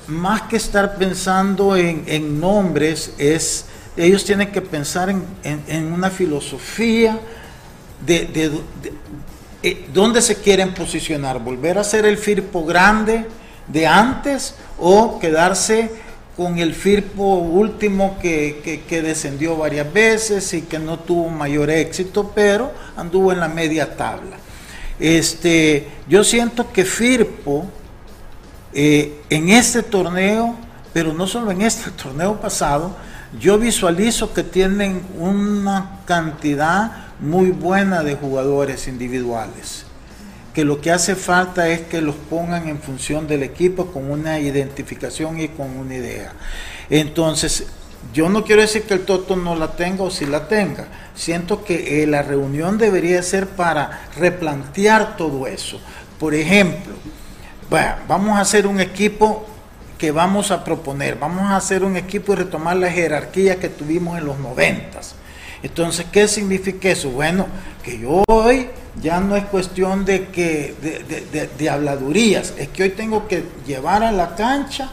más 0.07 0.43
que 0.43 0.57
estar 0.57 0.97
pensando 0.97 1.75
en, 1.77 2.05
nombres, 2.41 3.15
es, 3.17 3.65
ellos 3.97 4.25
tienen 4.25 4.51
que 4.53 4.61
pensar 4.61 5.09
en, 5.09 5.25
en- 5.45 5.93
una 5.93 6.11
filosofía 6.11 7.19
de, 8.05 8.27
de- 8.27 8.49
de- 8.51 8.93
eh, 9.63 9.87
dónde 9.95 10.21
se 10.21 10.37
quieren 10.37 10.75
posicionar, 10.75 11.39
volver 11.39 11.79
a 11.79 11.85
ser 11.85 12.05
el 12.05 12.19
Firpo 12.19 12.65
grande 12.67 13.27
de 13.69 13.87
antes 13.87 14.55
o 14.79 15.19
quedarse 15.19 15.91
con 16.37 16.59
el 16.59 16.75
Firpo 16.75 17.23
último 17.37 18.19
que, 18.21 18.83
que- 18.89 19.03
descendió 19.03 19.57
varias 19.57 19.93
veces 19.93 20.53
y 20.55 20.63
que 20.63 20.79
no 20.79 20.99
tuvo 20.99 21.29
mayor 21.29 21.71
éxito, 21.71 22.33
pero 22.35 22.73
anduvo 22.97 23.33
en 23.33 23.41
la 23.41 23.49
media 23.49 23.97
tabla. 23.97 24.37
Este, 24.99 25.89
yo 26.09 26.25
siento 26.25 26.73
que 26.73 26.85
Firpo 26.85 27.67
eh, 28.73 29.21
en 29.29 29.51
este 29.51 29.83
torneo, 29.83 30.57
pero 30.93 31.13
no 31.13 31.27
solo 31.27 31.51
en 31.51 31.63
este 31.63 31.91
torneo 32.03 32.41
pasado, 32.41 32.97
yo 33.39 33.59
visualizo 33.59 34.33
que 34.35 34.43
tienen 34.43 35.03
una 35.19 36.01
cantidad 36.07 37.07
muy 37.21 37.51
buena 37.51 38.03
de 38.03 38.15
jugadores 38.15 38.89
individuales, 38.89 39.85
que 40.55 40.65
lo 40.65 40.81
que 40.81 40.91
hace 40.91 41.17
falta 41.17 41.69
es 41.69 41.81
que 41.81 42.01
los 42.01 42.15
pongan 42.15 42.69
en 42.69 42.79
función 42.79 43.27
del 43.27 43.43
equipo 43.43 43.87
con 43.87 44.11
una 44.11 44.39
identificación 44.39 45.41
y 45.41 45.49
con 45.49 45.77
una 45.77 45.95
idea. 45.95 46.33
Entonces, 46.91 47.67
yo 48.13 48.29
no 48.29 48.45
quiero 48.45 48.61
decir 48.61 48.83
que 48.83 48.95
el 48.95 49.05
Toto 49.07 49.37
no 49.37 49.55
la 49.55 49.77
tenga 49.77 50.03
o 50.03 50.11
si 50.11 50.27
la 50.27 50.49
tenga. 50.49 50.87
Siento 51.15 51.65
que 51.65 52.03
eh, 52.03 52.07
la 52.07 52.23
reunión 52.23 52.77
debería 52.77 53.23
ser 53.23 53.49
para 53.49 54.09
replantear 54.19 55.17
todo 55.17 55.47
eso. 55.47 55.81
Por 56.19 56.35
ejemplo, 56.35 56.95
bueno, 57.71 57.95
vamos 58.07 58.37
a 58.37 58.43
hacer 58.43 58.67
un 58.67 58.81
equipo 58.81 59.47
que 59.97 60.11
vamos 60.11 60.51
a 60.51 60.65
proponer, 60.65 61.17
vamos 61.19 61.45
a 61.45 61.57
hacer 61.57 61.85
un 61.85 61.97
equipo 61.97 62.33
y 62.33 62.37
retomar 62.37 62.77
la 62.77 62.91
jerarquía 62.91 63.59
que 63.59 63.69
tuvimos 63.69 64.19
en 64.19 64.27
los 64.27 64.39
noventas. 64.39 65.15
Entonces, 65.63 66.07
¿qué 66.13 66.27
significa 66.27 66.91
eso? 66.91 67.11
Bueno, 67.11 67.47
que 67.83 67.99
yo 67.99 68.25
hoy 68.29 68.69
ya 69.01 69.21
no 69.21 69.37
es 69.37 69.45
cuestión 69.47 70.05
de 70.05 70.27
que 70.29 70.75
de, 70.83 70.99
de- 71.05 71.21
de- 71.33 71.47
de 71.49 71.71
habladurías, 71.71 72.55
es 72.59 72.69
que 72.69 72.83
hoy 72.85 72.91
tengo 72.91 73.27
que 73.29 73.45
llevar 73.67 74.03
a 74.03 74.13
la 74.13 74.35
cancha 74.37 74.91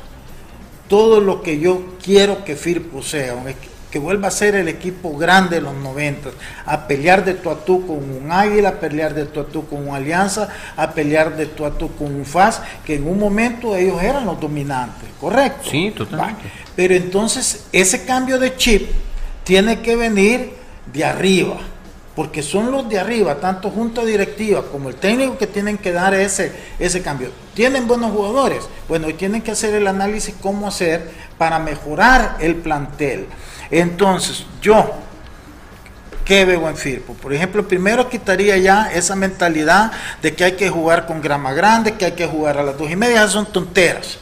todo 0.88 1.20
lo 1.22 1.42
que 1.42 1.60
yo 1.60 1.96
quiero 2.04 2.44
que 2.44 2.56
Firpo 2.56 3.02
sea, 3.04 3.36
un 3.36 3.46
equi- 3.48 3.68
que 3.92 4.00
vuelva 4.00 4.28
a 4.28 4.32
ser 4.32 4.54
el 4.56 4.68
equipo 4.68 5.18
grande 5.18 5.56
de 5.58 5.62
los 5.64 5.74
90, 5.74 6.30
a 6.66 6.88
pelear 6.88 7.26
de 7.26 7.34
tú 7.34 7.50
a 7.50 7.66
tú 7.66 7.86
con 7.88 7.98
un 7.98 8.32
Águila, 8.32 8.70
a 8.70 8.80
pelear 8.80 9.14
de 9.16 9.26
tú 9.26 9.40
a 9.40 9.46
tú 9.48 9.68
con 9.68 9.88
un 9.88 9.96
Alianza, 9.96 10.48
a 10.78 10.92
pelear 10.92 11.36
de 11.36 11.48
tú 11.48 11.66
a 11.66 11.72
tú 11.76 11.96
con 11.96 12.14
un 12.16 12.24
FAS, 12.26 12.62
que 12.86 12.96
en 12.96 13.08
un 13.08 13.18
momento 13.20 13.76
ellos 13.76 14.02
eran 14.02 14.26
los 14.26 14.40
dominantes, 14.40 15.10
¿correcto? 15.20 15.70
Sí, 15.70 15.92
totalmente. 15.96 16.44
Va. 16.44 16.50
Pero 16.76 16.94
entonces 16.96 17.66
ese 17.72 18.06
cambio 18.06 18.38
de 18.40 18.56
chip 18.56 18.90
tiene 19.44 19.80
que 19.82 19.96
venir 19.96 20.54
de 20.94 21.04
arriba, 21.06 21.58
porque 22.20 22.44
son 22.44 22.70
los 22.70 22.90
de 22.90 23.00
arriba, 23.00 23.36
tanto 23.36 23.72
junta 23.72 24.04
directiva 24.04 24.62
como 24.70 24.90
el 24.90 24.96
técnico 24.96 25.38
que 25.38 25.48
tienen 25.48 25.78
que 25.78 25.94
dar 25.94 26.14
ese, 26.14 26.52
ese 26.78 27.02
cambio. 27.02 27.32
¿Tienen 27.54 27.88
buenos 27.88 28.12
jugadores? 28.12 28.68
Bueno, 28.90 29.10
y 29.10 29.14
tienen 29.14 29.42
que 29.42 29.52
hacer 29.52 29.74
el 29.74 29.88
análisis 29.88 30.36
cómo 30.42 30.68
hacer 30.68 31.12
para 31.38 31.60
mejorar 31.60 32.36
el 32.42 32.56
plantel. 32.56 33.28
Entonces, 33.72 34.46
yo, 34.62 34.96
¿qué 36.26 36.44
veo 36.44 36.68
en 36.68 36.76
Firpo? 36.76 37.14
Por 37.14 37.34
ejemplo, 37.34 37.66
primero 37.66 38.10
quitaría 38.10 38.58
ya 38.58 38.92
esa 38.94 39.16
mentalidad 39.16 39.94
de 40.22 40.36
que 40.36 40.44
hay 40.44 40.58
que 40.58 40.70
jugar 40.70 41.06
con 41.06 41.22
grama 41.22 41.54
grande, 41.54 41.94
que 41.94 42.04
hay 42.04 42.12
que 42.12 42.28
jugar 42.28 42.58
a 42.58 42.64
las 42.64 42.78
dos 42.78 42.92
y 42.92 42.98
media, 42.98 43.20
esas 43.20 43.32
son 43.32 43.46
tonteras. 43.46 44.20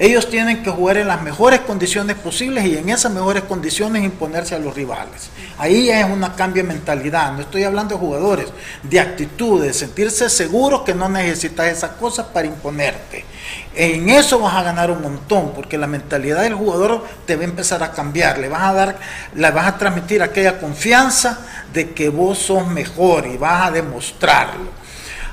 Ellos 0.00 0.30
tienen 0.30 0.62
que 0.62 0.70
jugar 0.70 0.96
en 0.96 1.08
las 1.08 1.20
mejores 1.20 1.60
condiciones 1.60 2.16
posibles 2.16 2.64
y 2.64 2.74
en 2.74 2.88
esas 2.88 3.12
mejores 3.12 3.42
condiciones 3.42 4.02
imponerse 4.02 4.54
a 4.54 4.58
los 4.58 4.74
rivales. 4.74 5.28
Ahí 5.58 5.90
es 5.90 6.06
una 6.06 6.34
cambio 6.34 6.62
de 6.62 6.70
mentalidad. 6.70 7.34
No 7.34 7.42
estoy 7.42 7.64
hablando 7.64 7.96
de 7.96 8.00
jugadores, 8.00 8.46
de 8.82 8.98
actitud, 8.98 9.62
de 9.62 9.74
sentirse 9.74 10.30
seguros 10.30 10.84
que 10.86 10.94
no 10.94 11.10
necesitas 11.10 11.66
esas 11.66 11.90
cosas 11.90 12.28
para 12.28 12.46
imponerte. 12.46 13.26
En 13.74 14.08
eso 14.08 14.38
vas 14.38 14.54
a 14.54 14.62
ganar 14.62 14.90
un 14.90 15.02
montón, 15.02 15.52
porque 15.52 15.76
la 15.76 15.86
mentalidad 15.86 16.44
del 16.44 16.54
jugador 16.54 17.06
te 17.26 17.36
va 17.36 17.42
a 17.42 17.44
empezar 17.44 17.82
a 17.82 17.92
cambiar. 17.92 18.38
Le 18.38 18.48
vas 18.48 18.62
a 18.62 18.72
dar, 18.72 18.98
le 19.34 19.50
vas 19.50 19.66
a 19.66 19.76
transmitir 19.76 20.22
aquella 20.22 20.58
confianza 20.58 21.40
de 21.74 21.90
que 21.90 22.08
vos 22.08 22.38
sos 22.38 22.66
mejor 22.66 23.26
y 23.26 23.36
vas 23.36 23.66
a 23.66 23.70
demostrarlo. 23.70 24.70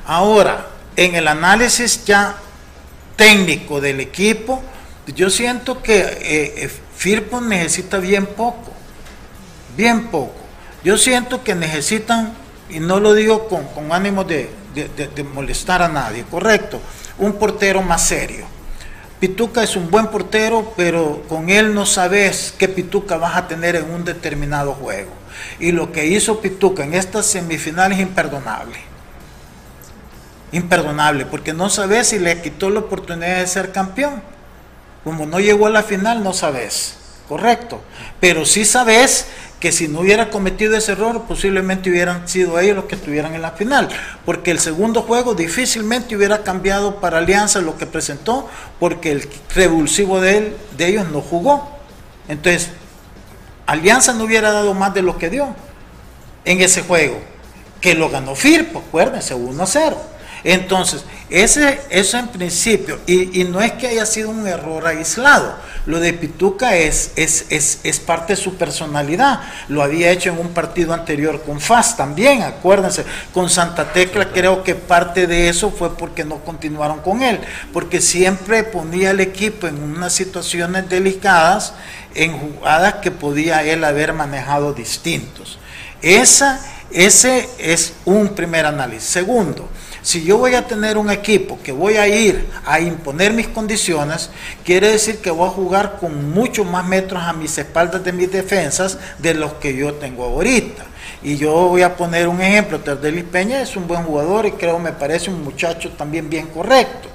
Ahora, 0.06 0.68
en 0.98 1.16
el 1.16 1.30
análisis 1.30 2.04
ya 2.04 2.36
técnico 3.18 3.82
del 3.82 4.00
equipo, 4.00 4.62
yo 5.08 5.30
siento 5.30 5.82
que 5.82 6.00
eh, 6.00 6.54
eh, 6.64 6.72
Firpo 6.96 7.42
necesita 7.42 7.98
bien 7.98 8.26
poco, 8.26 8.72
bien 9.76 10.08
poco. 10.08 10.36
Yo 10.84 10.98
siento 10.98 11.44
que 11.44 11.56
necesitan, 11.56 12.34
y 12.70 12.80
no 12.80 13.00
lo 13.00 13.14
digo 13.14 13.50
con, 13.50 13.92
ánimo 13.92 14.24
de, 14.24 14.50
de 14.74 15.24
molestar 15.24 15.82
a 15.82 15.90
nadie, 15.90 16.24
correcto, 16.24 16.80
un 17.18 17.34
portero 17.34 17.82
más 17.82 18.08
serio. 18.08 18.46
Pituca 19.20 19.64
es 19.64 19.76
un 19.76 19.90
buen 19.90 20.08
portero, 20.08 20.74
pero 20.78 21.24
con 21.28 21.50
él 21.50 21.74
no 21.74 21.86
sabes 21.86 22.54
qué 22.58 22.68
Pituca 22.68 23.18
vas 23.18 23.36
a 23.36 23.48
tener 23.48 23.76
en 23.76 23.90
un 23.90 24.06
determinado 24.06 24.74
juego. 24.74 25.12
Y 25.60 25.72
lo 25.72 25.92
que 25.92 26.06
hizo 26.06 26.40
Pituca 26.40 26.84
en 26.84 26.94
esta 26.94 27.24
semifinal 27.24 27.92
es 27.92 28.00
imperdonable 28.00 28.87
imperdonable, 30.52 31.26
porque 31.26 31.54
no 31.54 31.70
sabes 31.70 32.08
si 32.08 32.20
le 32.20 32.42
quitó 32.42 32.70
la 32.70 32.80
oportunidad 32.80 33.40
de 33.40 33.48
ser 33.48 33.72
campeón. 33.72 34.22
Como 35.04 35.26
no 35.26 35.40
llegó 35.40 35.68
a 35.68 35.70
la 35.70 35.84
final, 35.84 36.24
no 36.24 36.34
sabes, 36.34 36.98
correcto. 37.28 37.82
Pero 38.20 38.46
sí 38.46 38.66
sabes 38.66 39.28
que 39.60 39.72
si 39.72 39.88
no 39.88 40.02
hubiera 40.02 40.30
cometido 40.30 40.76
ese 40.76 40.92
error, 40.92 41.24
posiblemente 41.28 41.90
hubieran 41.90 42.28
sido 42.28 42.60
ellos 42.60 42.76
los 42.76 42.86
que 42.86 42.96
estuvieran 42.96 43.34
en 43.34 43.42
la 43.42 43.52
final, 43.52 43.90
porque 44.26 44.52
el 44.52 44.60
segundo 44.60 45.02
juego 45.02 45.34
difícilmente 45.34 46.16
hubiera 46.16 46.44
cambiado 46.44 47.00
para 47.00 47.18
Alianza 47.18 47.60
lo 47.62 47.78
que 47.78 47.88
presentó, 47.88 48.48
porque 48.80 49.12
el 49.12 49.30
revulsivo 49.56 50.22
de, 50.22 50.38
él, 50.38 50.58
de 50.78 50.88
ellos 50.88 51.10
no 51.10 51.22
jugó. 51.22 51.70
Entonces, 52.28 52.70
Alianza 53.66 54.14
no 54.14 54.26
hubiera 54.26 54.52
dado 54.52 54.74
más 54.74 54.94
de 54.94 55.02
lo 55.02 55.18
que 55.18 55.30
dio 55.30 55.56
en 56.46 56.62
ese 56.62 56.84
juego, 56.84 57.20
que 57.82 57.96
lo 57.96 58.10
ganó 58.10 58.36
Firpo, 58.36 58.84
acuérdense, 58.88 59.34
1 59.34 59.64
a 59.64 59.68
0. 59.68 60.02
Entonces, 60.44 61.04
ese, 61.30 61.82
eso 61.90 62.18
en 62.18 62.30
principio, 62.30 63.00
y, 63.06 63.44
no 63.44 63.62
es 63.62 63.74
que 63.74 63.88
haya 63.88 64.06
sido 64.06 64.30
un 64.30 64.48
error 64.48 64.88
aislado, 64.88 65.58
lo 65.86 66.00
de 66.00 66.14
Pituca 66.14 66.78
es, 66.78 67.12
es, 67.18 67.48
es, 67.50 68.00
parte 68.00 68.34
de 68.34 68.42
su 68.42 68.56
personalidad, 68.56 69.42
lo 69.68 69.84
había 69.84 70.12
hecho 70.12 70.30
en 70.30 70.40
un 70.40 70.50
partido 70.50 70.94
anterior 70.94 71.44
con 71.44 71.60
FAS 71.60 71.98
también, 71.98 72.44
acuérdense, 72.44 73.04
con 73.34 73.50
Santa 73.50 73.92
Tecla 73.92 74.32
creo 74.32 74.64
que 74.64 74.76
parte 74.76 75.28
de 75.28 75.50
eso 75.50 75.70
fue 75.70 75.98
porque 75.98 76.24
no 76.24 76.38
continuaron 76.38 77.02
con 77.02 77.22
él, 77.22 77.40
porque 77.74 78.00
siempre 78.00 78.64
ponía 78.64 79.10
al 79.10 79.20
equipo 79.20 79.68
en 79.68 79.82
unas 79.84 80.14
situaciones 80.14 80.88
delicadas, 80.88 81.74
en 82.16 82.38
jugadas 82.38 82.96
que 82.96 83.12
podía 83.12 83.64
él 83.64 83.84
haber 83.84 84.14
manejado 84.14 84.74
distintos. 84.74 85.60
Esa, 86.02 86.60
ese 86.92 87.50
es 87.58 87.94
un 88.06 88.30
primer 88.30 88.66
análisis. 88.66 89.10
Segundo, 89.10 89.70
si 90.08 90.24
yo 90.24 90.38
voy 90.38 90.56
a 90.56 90.66
tener 90.66 90.98
un 90.98 91.12
equipo 91.12 91.60
que 91.62 91.74
voy 91.74 91.98
a 91.98 92.08
ir 92.08 92.48
a 92.66 92.80
imponer 92.80 93.34
mis 93.34 93.50
condiciones, 93.50 94.30
quiere 94.64 94.90
decir 94.90 95.18
que 95.18 95.30
voy 95.30 95.50
a 95.50 95.52
jugar 95.52 95.98
con 96.00 96.32
muchos 96.32 96.66
más 96.66 96.86
metros 96.86 97.22
a 97.22 97.34
mis 97.34 97.58
espaldas 97.58 98.06
de 98.06 98.14
mis 98.14 98.32
defensas 98.32 98.98
de 99.20 99.34
los 99.34 99.56
que 99.56 99.76
yo 99.76 99.96
tengo 99.96 100.24
ahorita. 100.24 100.86
Y 101.22 101.36
yo 101.36 101.52
voy 101.52 101.82
a 101.82 101.98
poner 101.98 102.30
un 102.30 102.42
ejemplo, 102.42 102.80
Tardelis 102.80 103.26
Peña 103.26 103.62
es 103.62 103.76
un 103.76 103.86
buen 103.86 104.04
jugador 104.04 104.46
y 104.46 104.52
creo 104.52 104.80
me 104.80 104.94
parece 104.94 105.30
un 105.30 105.44
muchacho 105.44 105.92
también 105.92 106.30
bien 106.30 106.48
correcto, 106.48 107.10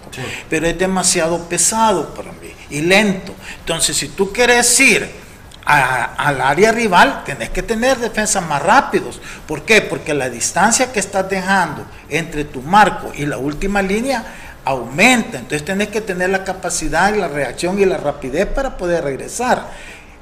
pero 0.50 0.66
es 0.66 0.78
demasiado 0.78 1.48
pesado 1.48 2.12
para 2.12 2.30
mí 2.32 2.52
y 2.68 2.82
lento. 2.82 3.34
Entonces, 3.60 3.96
si 3.96 4.08
tú 4.08 4.30
quieres 4.34 4.78
ir 4.80 5.08
al 5.64 6.40
área 6.40 6.72
rival, 6.72 7.22
tenés 7.24 7.50
que 7.50 7.62
tener 7.62 7.98
defensas 7.98 8.44
más 8.46 8.62
rápidos. 8.62 9.20
¿Por 9.46 9.62
qué? 9.62 9.80
Porque 9.80 10.14
la 10.14 10.28
distancia 10.28 10.92
que 10.92 11.00
estás 11.00 11.28
dejando 11.28 11.84
entre 12.08 12.44
tu 12.44 12.62
marco 12.62 13.12
y 13.14 13.26
la 13.26 13.38
última 13.38 13.80
línea 13.82 14.24
aumenta. 14.64 15.38
Entonces 15.38 15.64
tenés 15.64 15.88
que 15.88 16.00
tener 16.00 16.30
la 16.30 16.44
capacidad 16.44 17.14
y 17.14 17.18
la 17.18 17.28
reacción 17.28 17.80
y 17.80 17.84
la 17.84 17.96
rapidez 17.96 18.46
para 18.46 18.76
poder 18.76 19.04
regresar. 19.04 19.70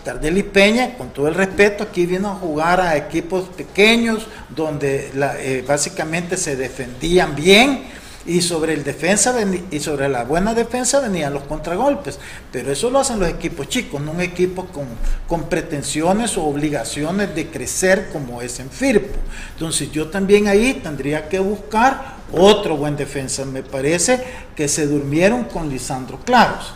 Tardelli 0.05 0.43
Peña, 0.43 0.95
con 0.97 1.11
todo 1.11 1.28
el 1.28 1.34
respeto, 1.34 1.84
aquí 1.84 2.07
vino 2.07 2.30
a 2.30 2.34
jugar 2.34 2.80
a 2.80 2.97
equipos 2.97 3.49
pequeños 3.51 4.26
donde 4.49 5.11
eh, 5.14 5.64
básicamente 5.66 6.38
se 6.38 6.57
defendían 6.57 7.34
bien 7.34 7.84
y 8.26 8.42
sobre 8.42 8.74
el 8.74 8.84
defensa 8.84 9.34
y 9.70 9.80
sobre 9.80 10.08
la 10.08 10.24
buena 10.24 10.54
defensa 10.54 11.00
venían 11.00 11.32
los 11.32 11.44
contragolpes. 11.44 12.18
Pero 12.52 12.70
eso 12.70 12.90
lo 12.90 12.98
hacen 12.98 13.18
los 13.18 13.28
equipos 13.28 13.68
chicos, 13.68 14.00
no 14.00 14.12
un 14.12 14.20
equipo 14.20 14.66
con, 14.66 14.86
con 15.26 15.48
pretensiones 15.48 16.36
o 16.36 16.44
obligaciones 16.44 17.34
de 17.34 17.46
crecer 17.48 18.10
como 18.12 18.42
es 18.42 18.60
en 18.60 18.70
Firpo. 18.70 19.16
Entonces 19.54 19.90
yo 19.90 20.08
también 20.08 20.48
ahí 20.48 20.80
tendría 20.82 21.28
que 21.28 21.38
buscar 21.38 22.16
otro 22.32 22.76
buen 22.76 22.96
defensa. 22.96 23.44
Me 23.44 23.62
parece 23.62 24.22
que 24.54 24.68
se 24.68 24.86
durmieron 24.86 25.44
con 25.44 25.70
Lisandro 25.70 26.18
Claros. 26.20 26.74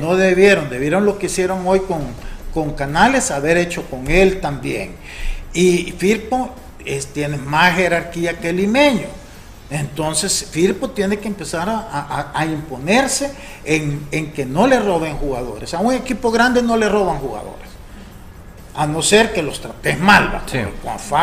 No 0.00 0.16
debieron, 0.16 0.68
debieron 0.68 1.06
lo 1.06 1.16
que 1.16 1.26
hicieron 1.26 1.64
hoy 1.64 1.78
con, 1.80 2.00
con 2.52 2.72
Canales, 2.72 3.30
haber 3.30 3.56
hecho 3.56 3.84
con 3.88 4.10
él 4.10 4.40
también. 4.40 4.96
Y 5.52 5.94
Firpo 5.96 6.50
es, 6.84 7.06
tiene 7.08 7.36
más 7.36 7.76
jerarquía 7.76 8.40
que 8.40 8.50
el 8.50 8.56
limeño 8.56 9.06
entonces, 9.70 10.46
Firpo 10.48 10.90
tiene 10.90 11.18
que 11.18 11.26
empezar 11.26 11.68
a, 11.68 12.46
imponerse 12.46 13.32
en, 13.64 14.32
que 14.32 14.46
no 14.46 14.66
le 14.66 14.78
roben 14.78 15.16
jugadores. 15.16 15.74
A 15.74 15.80
un 15.80 15.92
equipo 15.92 16.30
grande 16.30 16.62
no 16.62 16.76
le 16.76 16.88
roban 16.88 17.18
jugadores. 17.18 17.66
A 18.76 18.86
no 18.86 19.02
ser 19.02 19.32
que 19.32 19.42
los 19.42 19.60
trates 19.60 19.98
mal. 19.98 20.42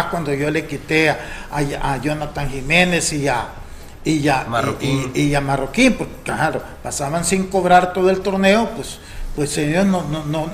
cuando 0.10 0.34
yo 0.34 0.52
le 0.52 0.66
quité 0.66 1.10
a, 1.10 1.98
Jonathan 2.02 2.50
Jiménez 2.50 3.14
y 3.14 3.28
a, 3.30 3.48
y 4.04 4.20
ya 4.20 4.46
Marroquín. 4.50 5.12
Y, 5.14 5.34
a 5.34 5.40
Marroquín, 5.40 5.94
porque 5.94 6.16
claro, 6.24 6.62
pasaban 6.82 7.24
sin 7.24 7.48
cobrar 7.48 7.94
todo 7.94 8.10
el 8.10 8.20
torneo, 8.20 8.72
pues, 8.76 9.00
pues 9.38 9.58
ellos 9.58 9.86
no, 9.86 10.04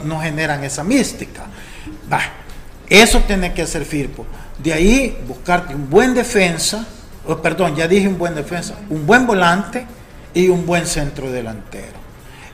no, 0.04 0.20
generan 0.22 0.64
esa 0.64 0.84
mística. 0.84 1.46
eso 2.88 3.20
tiene 3.26 3.52
que 3.52 3.64
hacer 3.64 3.84
Firpo. 3.84 4.28
De 4.60 4.74
ahí 4.74 5.18
buscarte 5.28 5.74
un 5.74 5.90
buen 5.90 6.14
defensa 6.14 6.86
Oh, 7.32 7.38
perdón, 7.38 7.75
ya 7.75 7.88
dije 7.88 8.07
un 8.07 8.17
buen 8.17 8.34
defensa, 8.34 8.73
un 8.89 9.05
buen 9.05 9.27
volante 9.27 9.86
y 10.34 10.49
un 10.49 10.65
buen 10.65 10.88
centro 10.88 11.32
delantero. 11.32 11.99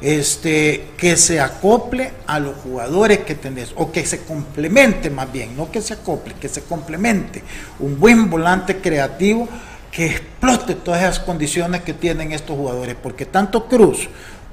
Este, 0.02 0.88
que 0.98 1.16
se 1.16 1.40
acople 1.40 2.12
a 2.28 2.40
los 2.40 2.58
jugadores 2.58 3.20
que 3.20 3.36
tenés, 3.36 3.72
o 3.78 3.90
que 3.94 4.06
se 4.06 4.26
complemente 4.26 5.10
más 5.10 5.32
bien, 5.32 5.56
no 5.56 5.72
que 5.72 5.82
se 5.82 5.94
acople, 5.94 6.36
que 6.42 6.50
se 6.50 6.64
complemente. 6.64 7.42
Un 7.80 7.98
buen 7.98 8.30
volante 8.30 8.82
creativo 8.82 9.48
que 9.92 10.08
explote 10.08 10.76
todas 10.76 11.04
esas 11.04 11.20
condiciones 11.20 11.82
que 11.84 11.94
tienen 11.94 12.34
estos 12.34 12.58
jugadores, 12.58 12.98
porque 13.02 13.26
tanto 13.26 13.68
Cruz 13.68 14.10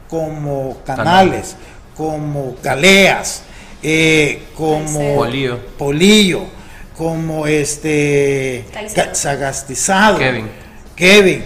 como 0.08 0.78
Canales, 0.86 1.56
como 1.96 2.54
Galeas, 2.62 3.42
eh, 3.82 4.44
como 4.56 5.16
Polillo 5.76 6.61
como 6.96 7.46
este 7.46 8.64
Sagastizado, 9.12 10.18
Kevin. 10.18 10.48
Kevin. 10.96 11.44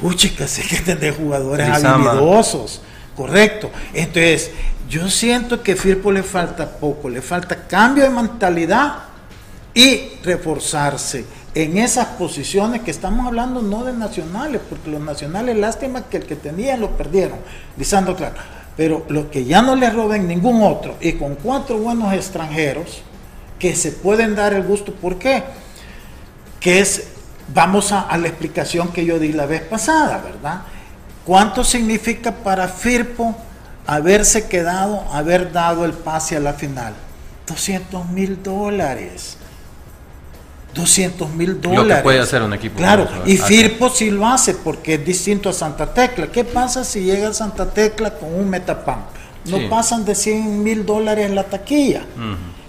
Puchica, 0.00 0.46
sé 0.48 0.62
que 0.62 0.76
tener 0.76 1.16
jugadores 1.16 1.68
habilidosos, 1.68 2.80
correcto. 3.16 3.70
Entonces, 3.92 4.50
yo 4.88 5.08
siento 5.08 5.62
que 5.62 5.76
Firpo 5.76 6.12
le 6.12 6.22
falta 6.22 6.68
poco, 6.78 7.08
le 7.08 7.22
falta 7.22 7.66
cambio 7.66 8.04
de 8.04 8.10
mentalidad 8.10 8.94
y 9.72 10.12
reforzarse 10.22 11.24
en 11.54 11.78
esas 11.78 12.06
posiciones 12.06 12.82
que 12.82 12.90
estamos 12.90 13.26
hablando 13.26 13.62
no 13.62 13.84
de 13.84 13.92
nacionales, 13.92 14.60
porque 14.68 14.90
los 14.90 15.00
nacionales, 15.00 15.56
lástima 15.56 16.02
que 16.02 16.18
el 16.18 16.24
que 16.24 16.36
tenían 16.36 16.80
lo 16.80 16.90
perdieron, 16.96 17.38
diciendo 17.76 18.16
claro, 18.16 18.34
pero 18.76 19.04
lo 19.08 19.30
que 19.30 19.44
ya 19.44 19.62
no 19.62 19.76
le 19.76 19.88
roben 19.90 20.26
ningún 20.26 20.62
otro 20.62 20.96
y 21.00 21.12
con 21.12 21.36
cuatro 21.36 21.78
buenos 21.78 22.12
extranjeros, 22.12 23.02
que 23.58 23.74
se 23.76 23.92
pueden 23.92 24.34
dar 24.34 24.52
el 24.52 24.62
gusto. 24.62 24.92
¿Por 24.92 25.18
qué? 25.18 25.42
Que 26.60 26.80
es, 26.80 27.08
vamos 27.52 27.92
a, 27.92 28.16
la 28.16 28.28
explicación 28.28 28.88
que 28.88 29.04
yo 29.04 29.18
di 29.18 29.32
la 29.32 29.46
vez 29.46 29.62
pasada, 29.62 30.18
¿verdad? 30.18 30.62
¿Cuánto 31.24 31.64
significa 31.64 32.32
para 32.32 32.68
Firpo 32.68 33.34
haberse 33.86 34.48
quedado, 34.48 35.04
haber 35.12 35.52
dado 35.52 35.84
el 35.84 35.92
pase 35.92 36.36
a 36.36 36.40
la 36.40 36.52
final? 36.54 36.94
200 37.46 38.08
mil 38.10 38.42
dólares. 38.42 39.36
200 40.74 41.30
mil 41.30 41.50
Lo 41.62 41.70
dólares. 41.70 41.96
que 41.98 42.02
puede 42.02 42.18
hacer 42.18 42.42
un 42.42 42.52
equipo. 42.52 42.78
Claro, 42.78 43.04
eso, 43.04 43.22
y. 43.26 43.36
Firpo 43.36 43.88
sí 43.90 44.10
lo 44.10 44.26
hace 44.26 44.54
porque 44.54 44.94
es 44.94 45.04
distinto 45.06 45.48
a 45.50 45.52
Santa 45.52 45.92
Tecla. 45.94 46.26
¿Qué 46.32 46.42
pasa 46.44 46.84
si 46.84 47.00
llega 47.02 47.28
a 47.28 47.32
Santa 47.34 47.70
Tecla 47.70 48.14
con 48.14 48.34
un 48.34 48.50
Metapan? 48.50 49.04
No 49.46 49.58
Sí. 49.58 49.66
pasan 49.70 50.04
de 50.04 50.14
100 50.14 50.62
mil 50.62 50.84
dólares 50.84 51.26
en 51.28 51.34
la 51.36 51.44
taquilla. 51.44 52.02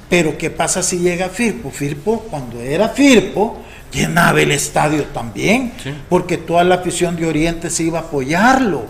Pero 0.09 0.37
¿qué 0.37 0.49
pasa 0.49 0.83
si 0.83 0.99
llega 0.99 1.29
Firpo? 1.29 1.71
Firpo, 1.71 2.25
cuando 2.29 2.61
era 2.61 2.89
Firpo, 2.89 3.57
llenaba 3.91 4.41
el 4.41 4.51
estadio 4.51 5.05
también, 5.05 5.73
porque 6.09 6.37
toda 6.37 6.63
la 6.63 6.75
afición 6.75 7.15
de 7.15 7.25
Oriente 7.25 7.69
se 7.69 7.83
iba 7.83 7.99
a 7.99 8.03
apoyarlo. 8.03 8.85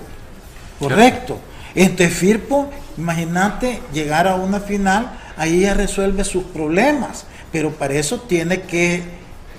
Correcto. 0.79 1.39
Entonces 1.73 2.13
Firpo, 2.15 2.69
imagínate 2.97 3.81
llegar 3.93 4.27
a 4.27 4.35
una 4.35 4.59
final, 4.59 5.11
ahí 5.37 5.61
ya 5.61 5.73
resuelve 5.73 6.23
sus 6.23 6.43
problemas, 6.43 7.25
pero 7.51 7.71
para 7.71 7.93
eso 7.93 8.19
tiene 8.21 8.61
que 8.61 9.03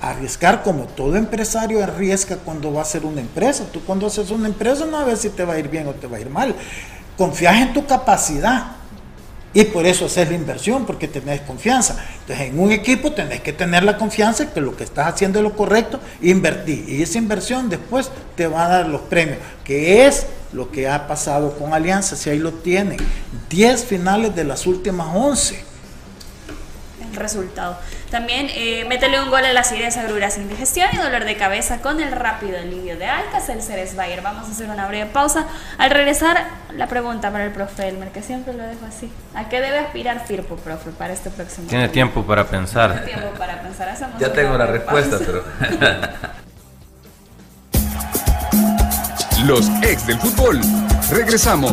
arriesgar 0.01 0.63
como 0.63 0.85
todo 0.85 1.17
empresario 1.17 1.83
arriesga 1.83 2.37
cuando 2.37 2.73
va 2.73 2.81
a 2.81 2.83
hacer 2.83 3.05
una 3.05 3.21
empresa. 3.21 3.65
Tú 3.73 3.81
cuando 3.81 4.07
haces 4.07 4.31
una 4.31 4.49
empresa 4.49 4.85
no 4.87 4.99
a 4.99 5.05
ver 5.05 5.17
si 5.17 5.31
te 5.31 5.45
va 5.45 5.55
a 5.55 5.59
ir 5.59 5.69
bien 5.69 5.87
o 5.89 5.93
te 5.93 6.07
va 6.07 6.19
a 6.19 6.21
ir 6.21 6.31
mal. 6.31 6.55
Confías 7.17 7.57
en 7.57 7.73
tu 7.73 7.87
capacidad. 7.87 8.73
Y 9.57 9.65
por 9.65 9.87
eso 9.87 10.05
haces 10.05 10.29
la 10.29 10.35
inversión, 10.35 10.85
porque 10.85 11.09
tenés 11.09 11.41
confianza. 11.41 11.97
Entonces, 12.21 12.51
en 12.51 12.59
un 12.59 12.73
equipo 12.73 13.13
tenés 13.13 13.41
que 13.41 13.55
tener 13.55 13.85
la 13.85 13.97
confianza 13.97 14.53
que 14.53 14.61
lo 14.61 14.77
que 14.77 14.85
estás 14.85 15.07
haciendo 15.07 15.39
es 15.39 15.45
lo 15.45 15.57
correcto, 15.57 15.99
invertir. 16.21 16.87
Y 16.87 17.03
esa 17.03 17.17
inversión 17.17 17.71
después 17.71 18.11
te 18.37 18.49
va 18.49 18.67
a 18.67 18.69
dar 18.69 18.87
los 18.87 19.01
premios, 19.01 19.39
que 19.65 20.07
es 20.07 20.27
lo 20.53 20.71
que 20.71 20.91
ha 20.91 21.09
pasado 21.09 21.57
con 21.57 21.73
Alianza, 21.73 22.17
si 22.17 22.29
ahí 22.29 22.39
lo 22.39 22.53
tienen. 22.53 22.99
10 23.49 23.83
finales 23.87 24.37
de 24.37 24.45
las 24.45 24.67
últimas 24.67 25.09
11. 25.15 25.65
el 27.09 27.17
resultado. 27.17 27.79
También 28.11 28.47
eh, 28.51 28.85
métele 28.89 29.21
un 29.21 29.31
gol 29.31 29.45
a 29.45 29.53
la 29.53 29.61
acidez, 29.61 29.97
agruras, 29.97 30.37
indigestión 30.39 30.89
y 30.93 30.97
dolor 30.97 31.25
de 31.25 31.37
cabeza 31.37 31.79
con 31.81 32.01
el 32.01 32.13
rápido 32.13 32.57
alivio 32.59 32.97
de 32.97 33.07
Alka 33.07 33.41
Ceres 33.41 33.97
Bayer. 33.97 34.23
Vamos 34.23 34.49
a 34.49 34.53
hacer 34.53 34.71
una 34.71 34.87
breve 34.87 35.07
pausa. 35.11 35.47
Al 35.79 35.91
regresar, 35.91 36.45
la 36.77 36.87
pregunta 36.87 37.31
para 37.33 37.45
el 37.45 37.51
profe 37.53 37.89
Elmer, 37.89 38.11
que 38.13 38.23
siempre 38.23 38.55
lo 38.55 38.63
dejo 38.63 38.87
así. 38.87 39.11
¿A 39.35 39.49
qué 39.49 39.61
debe 39.61 39.79
aspirar 39.79 40.25
Firpo, 40.27 40.57
profe, 40.57 40.91
para 40.91 41.13
este 41.13 41.31
próximo 41.31 41.67
Tiene 41.69 41.85
año? 41.85 41.93
tiempo 41.93 42.23
para 42.25 42.45
Tiene 42.45 42.65
pensar. 42.65 43.05
tiempo 43.05 43.29
para 43.39 43.61
pensar. 43.61 43.89
Hacemos 43.89 44.19
Ya 44.21 44.33
tengo 44.33 44.57
la 44.57 44.67
respuesta, 44.67 45.19
pausa. 45.19 45.25
pero. 45.27 46.07
Los 49.47 49.69
ex 49.83 50.07
del 50.07 50.19
fútbol. 50.19 50.61
Regresamos. 51.11 51.73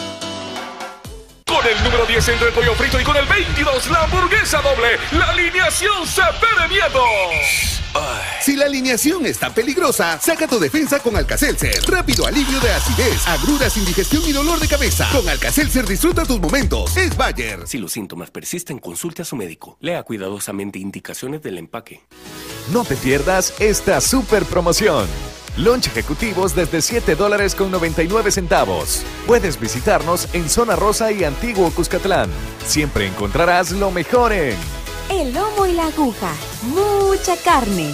Con 1.61 1.69
el 1.69 1.83
número 1.83 2.05
10 2.07 2.29
entre 2.29 2.47
el 2.47 2.53
pollo 2.53 2.73
frito 2.73 2.99
y 2.99 3.03
con 3.03 3.15
el 3.15 3.25
22 3.27 3.91
la 3.91 4.03
hamburguesa 4.03 4.61
doble. 4.61 4.97
La 5.11 5.25
alineación 5.25 6.07
se 6.07 6.21
de 6.21 6.67
miedo. 6.67 7.03
Si 8.41 8.55
la 8.55 8.65
alineación 8.65 9.27
está 9.27 9.53
peligrosa, 9.53 10.19
saca 10.19 10.47
tu 10.47 10.59
defensa 10.59 10.99
con 10.99 11.15
Alcacelser. 11.15 11.83
Rápido 11.87 12.25
alivio 12.25 12.59
de 12.59 12.71
acidez, 12.71 13.27
agruras, 13.27 13.77
indigestión 13.77 14.23
y 14.25 14.31
dolor 14.31 14.59
de 14.59 14.67
cabeza. 14.67 15.07
Con 15.11 15.29
Alcacelser 15.29 15.85
disfruta 15.85 16.25
tus 16.25 16.39
momentos. 16.39 16.97
Es 16.97 17.15
Bayer. 17.15 17.67
Si 17.67 17.77
los 17.77 17.91
síntomas 17.91 18.31
persisten, 18.31 18.79
consulte 18.79 19.21
a 19.21 19.25
su 19.25 19.35
médico. 19.35 19.77
Lea 19.81 20.01
cuidadosamente 20.01 20.79
indicaciones 20.79 21.43
del 21.43 21.59
empaque. 21.59 22.01
No 22.73 22.83
te 22.85 22.95
pierdas 22.95 23.53
esta 23.59 24.01
super 24.01 24.45
promoción. 24.45 25.07
Lunch 25.57 25.87
ejecutivos 25.87 26.55
desde 26.55 26.81
7 26.81 27.15
dólares 27.15 27.55
con 27.55 27.71
99 27.71 28.31
centavos. 28.31 29.03
Puedes 29.27 29.59
visitarnos 29.59 30.33
en 30.33 30.49
Zona 30.49 30.75
Rosa 30.75 31.11
y 31.11 31.23
Antiguo 31.23 31.69
Cuscatlán. 31.71 32.29
Siempre 32.65 33.07
encontrarás 33.07 33.71
lo 33.71 33.91
mejor 33.91 34.31
en... 34.31 34.55
El 35.09 35.33
lomo 35.33 35.65
y 35.65 35.73
la 35.73 35.87
aguja, 35.87 36.31
mucha 36.63 37.35
carne. 37.35 37.93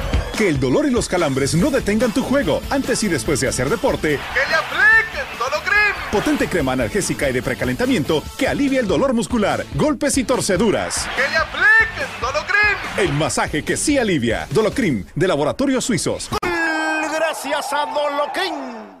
Que 0.41 0.49
el 0.49 0.59
dolor 0.59 0.87
y 0.87 0.89
los 0.89 1.07
calambres 1.07 1.53
no 1.53 1.69
detengan 1.69 2.11
tu 2.11 2.23
juego 2.23 2.63
antes 2.71 3.03
y 3.03 3.07
después 3.07 3.39
de 3.41 3.47
hacer 3.47 3.69
deporte. 3.69 4.19
Que 4.33 4.49
le 4.49 4.55
apliquen 4.55 5.37
Dolocrim. 5.37 6.11
Potente 6.11 6.47
crema 6.47 6.71
analgésica 6.71 7.29
y 7.29 7.33
de 7.33 7.43
precalentamiento 7.43 8.23
que 8.39 8.47
alivia 8.47 8.79
el 8.79 8.87
dolor 8.87 9.13
muscular, 9.13 9.63
golpes 9.75 10.17
y 10.17 10.23
torceduras. 10.23 11.07
Que 11.15 11.29
le 11.29 11.37
apliquen 11.37 12.07
Dolocrim. 12.19 12.77
El 12.97 13.13
masaje 13.13 13.63
que 13.63 13.77
sí 13.77 13.99
alivia. 13.99 14.47
Dolocrim, 14.49 15.05
de 15.13 15.27
Laboratorios 15.27 15.85
Suizos. 15.85 16.29
Gracias 16.41 17.71
a 17.71 17.85
Dolocrim. 17.85 19.00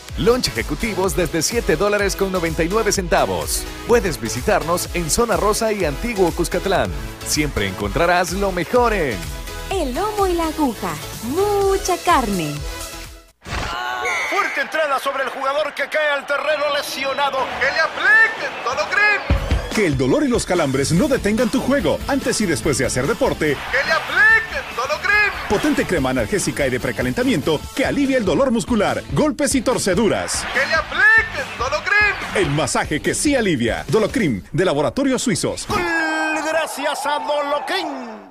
Lunch 0.21 0.49
ejecutivos 0.49 1.15
desde 1.15 1.41
7 1.41 1.75
dólares 1.75 2.15
con 2.15 2.31
99 2.31 2.91
centavos. 2.91 3.63
Puedes 3.87 4.21
visitarnos 4.21 4.87
en 4.93 5.09
Zona 5.09 5.35
Rosa 5.35 5.73
y 5.73 5.83
Antiguo 5.83 6.31
Cuscatlán. 6.31 6.91
Siempre 7.25 7.67
encontrarás 7.67 8.31
lo 8.33 8.51
mejor 8.51 8.93
en... 8.93 9.17
El 9.71 9.95
lomo 9.95 10.27
y 10.27 10.33
la 10.33 10.47
aguja, 10.47 10.93
mucha 11.23 11.97
carne. 12.05 12.53
Fuerte 14.29 14.61
entrada 14.61 14.99
sobre 14.99 15.23
el 15.23 15.29
jugador 15.29 15.73
que 15.73 15.89
cae 15.89 16.11
al 16.11 16.27
terreno 16.27 16.65
lesionado. 16.75 17.39
Que 17.59 17.71
le 17.71 17.79
apliquen 17.79 18.63
Dolocrim. 18.63 19.73
Que 19.75 19.87
el 19.87 19.97
dolor 19.97 20.23
y 20.23 20.27
los 20.27 20.45
calambres 20.45 20.91
no 20.91 21.07
detengan 21.07 21.49
tu 21.49 21.61
juego 21.61 21.97
antes 22.07 22.39
y 22.41 22.45
después 22.45 22.77
de 22.77 22.85
hacer 22.85 23.07
deporte. 23.07 23.57
Que 23.71 23.87
le 23.87 23.91
apliquen. 23.91 24.40
Potente 25.51 25.85
crema 25.85 26.11
analgésica 26.11 26.65
y 26.65 26.69
de 26.69 26.79
precalentamiento 26.79 27.59
que 27.75 27.85
alivia 27.85 28.17
el 28.17 28.23
dolor 28.23 28.51
muscular, 28.51 29.03
golpes 29.11 29.53
y 29.53 29.61
torceduras. 29.61 30.45
Que 30.53 30.65
le 30.65 30.73
apliquen 30.73 31.57
Dolocrim. 31.59 32.15
El 32.35 32.49
masaje 32.51 33.01
que 33.01 33.13
sí 33.13 33.35
alivia. 33.35 33.83
Dolocrim, 33.89 34.43
de 34.53 34.63
Laboratorios 34.63 35.21
Suizos. 35.21 35.67
Gracias 35.67 37.05
a 37.05 37.19
Dolocrim. 37.19 38.30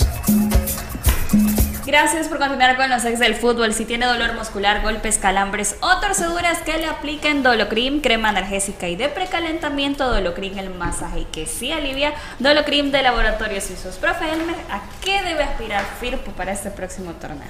Gracias 1.85 2.27
por 2.27 2.37
continuar 2.37 2.77
con 2.77 2.91
los 2.91 3.03
ex 3.05 3.17
del 3.17 3.33
fútbol. 3.33 3.73
Si 3.73 3.85
tiene 3.85 4.05
dolor 4.05 4.35
muscular, 4.35 4.83
golpes, 4.83 5.17
calambres 5.17 5.77
o 5.81 5.99
torceduras, 5.99 6.59
que 6.59 6.77
le 6.77 6.85
apliquen 6.85 7.41
Dolocrim, 7.41 8.01
crema 8.01 8.29
analgésica 8.29 8.87
y 8.87 8.95
de 8.95 9.09
precalentamiento, 9.09 10.07
Dolocrim 10.07 10.59
el 10.59 10.69
masaje 10.69 11.25
que 11.31 11.47
sí 11.47 11.71
alivia, 11.71 12.13
Dolocrim 12.37 12.91
de 12.91 13.01
Laboratorios 13.01 13.63
Suizos. 13.63 13.95
Profe 13.95 14.31
Elmer, 14.31 14.55
¿a 14.69 14.81
qué 15.03 15.23
debe 15.23 15.43
aspirar 15.43 15.83
Firpo 15.99 16.31
para 16.33 16.51
este 16.51 16.69
próximo 16.69 17.13
torneo? 17.13 17.49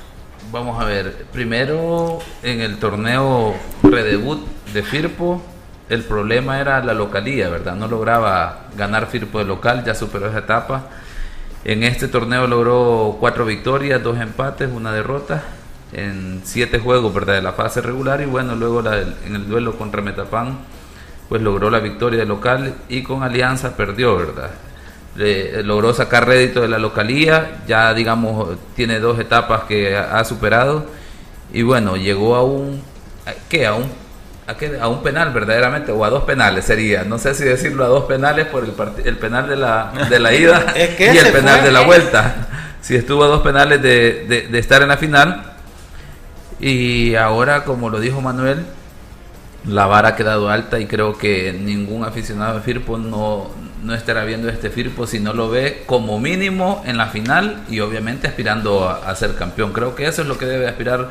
Vamos 0.49 0.81
a 0.81 0.85
ver, 0.85 1.25
primero 1.33 2.19
en 2.41 2.61
el 2.61 2.79
torneo 2.79 3.53
redebut 3.83 4.47
de 4.73 4.81
Firpo, 4.81 5.41
el 5.89 6.05
problema 6.05 6.61
era 6.61 6.81
la 6.81 6.93
localía, 6.93 7.49
¿verdad? 7.49 7.75
No 7.75 7.87
lograba 7.89 8.67
ganar 8.77 9.07
Firpo 9.07 9.39
de 9.39 9.45
local, 9.45 9.83
ya 9.83 9.93
superó 9.93 10.29
esa 10.29 10.39
etapa. 10.39 10.85
En 11.63 11.83
este 11.83 12.07
torneo 12.07 12.47
logró 12.47 13.17
cuatro 13.19 13.45
victorias, 13.45 14.01
dos 14.01 14.17
empates, 14.19 14.69
una 14.71 14.91
derrota 14.91 15.43
en 15.93 16.41
siete 16.43 16.79
juegos 16.79 17.13
¿verdad? 17.13 17.35
de 17.35 17.41
la 17.41 17.53
fase 17.53 17.81
regular 17.81 18.21
y 18.21 18.25
bueno, 18.25 18.55
luego 18.55 18.81
en 19.25 19.35
el 19.35 19.47
duelo 19.47 19.77
contra 19.77 20.01
Metapán 20.01 20.59
pues 21.29 21.41
logró 21.41 21.69
la 21.69 21.79
victoria 21.79 22.19
de 22.19 22.25
local 22.25 22.75
y 22.89 23.03
con 23.03 23.23
Alianza 23.23 23.75
perdió, 23.77 24.17
¿verdad? 24.17 24.51
Le- 25.15 25.61
logró 25.63 25.93
sacar 25.93 26.25
rédito 26.27 26.61
de 26.61 26.67
la 26.69 26.79
localía, 26.79 27.61
ya 27.67 27.93
digamos 27.93 28.57
tiene 28.75 28.99
dos 28.99 29.19
etapas 29.19 29.63
que 29.63 29.95
ha, 29.95 30.17
ha 30.19 30.25
superado 30.25 30.85
y 31.53 31.61
bueno, 31.61 31.95
llegó 31.95 32.35
a 32.35 32.43
un 32.43 32.81
¿a 33.25 33.33
¿qué? 33.49 33.67
A 33.67 33.75
un 33.75 33.85
a, 34.51 34.57
qué? 34.57 34.77
a 34.79 34.87
un 34.87 35.01
penal 35.03 35.31
verdaderamente 35.33 35.91
o 35.91 36.03
a 36.05 36.09
dos 36.09 36.23
penales 36.23 36.65
sería, 36.65 37.03
no 37.03 37.17
sé 37.17 37.33
si 37.33 37.43
decirlo 37.43 37.83
a 37.83 37.87
dos 37.87 38.05
penales 38.05 38.45
por 38.47 38.63
el, 38.63 38.75
part- 38.75 39.05
el 39.05 39.17
penal 39.17 39.47
de 39.49 39.55
la, 39.55 39.91
de 40.09 40.19
la 40.19 40.33
ida 40.33 40.65
Es 40.75 40.89
que 40.95 41.13
y 41.13 41.17
el 41.17 41.31
penal 41.31 41.57
fue. 41.59 41.65
de 41.67 41.71
la 41.71 41.81
vuelta. 41.81 42.47
Si 42.81 42.95
estuvo 42.95 43.23
a 43.23 43.27
dos 43.27 43.41
penales 43.41 43.81
de, 43.81 44.25
de- 44.27 44.47
de 44.47 44.59
estar 44.59 44.81
en 44.81 44.87
la 44.89 44.97
final 44.97 45.43
y 46.59 47.15
ahora 47.15 47.63
como 47.63 47.89
lo 47.89 47.99
dijo 47.99 48.21
Manuel, 48.21 48.65
la 49.65 49.85
vara 49.85 50.09
ha 50.09 50.15
quedado 50.15 50.49
alta 50.49 50.79
y 50.79 50.85
creo 50.87 51.17
que 51.17 51.53
ningún 51.53 52.03
aficionado 52.03 52.55
de 52.55 52.61
Firpo 52.61 52.97
no, 52.97 53.49
no 53.83 53.93
estará 53.93 54.23
viendo 54.25 54.49
este 54.49 54.69
Firpo 54.71 55.05
si 55.05 55.19
no 55.19 55.33
lo 55.33 55.49
ve 55.49 55.83
como 55.85 56.19
mínimo 56.19 56.81
en 56.85 56.97
la 56.97 57.07
final 57.07 57.63
y 57.69 57.79
obviamente 57.79 58.27
aspirando 58.27 58.89
a, 58.89 59.07
a 59.09 59.15
ser 59.15 59.35
campeón. 59.35 59.71
Creo 59.73 59.93
que 59.95 60.07
eso 60.07 60.23
es 60.23 60.27
lo 60.27 60.37
que 60.37 60.45
debe 60.47 60.67
aspirar 60.67 61.09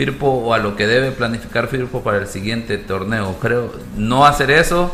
Firpo 0.00 0.28
o 0.28 0.54
a 0.54 0.58
lo 0.58 0.76
que 0.76 0.86
debe 0.86 1.10
planificar 1.10 1.68
Firpo 1.68 2.02
para 2.02 2.16
el 2.16 2.26
siguiente 2.26 2.78
torneo. 2.78 3.36
Creo 3.38 3.70
no 3.98 4.24
hacer 4.24 4.50
eso 4.50 4.90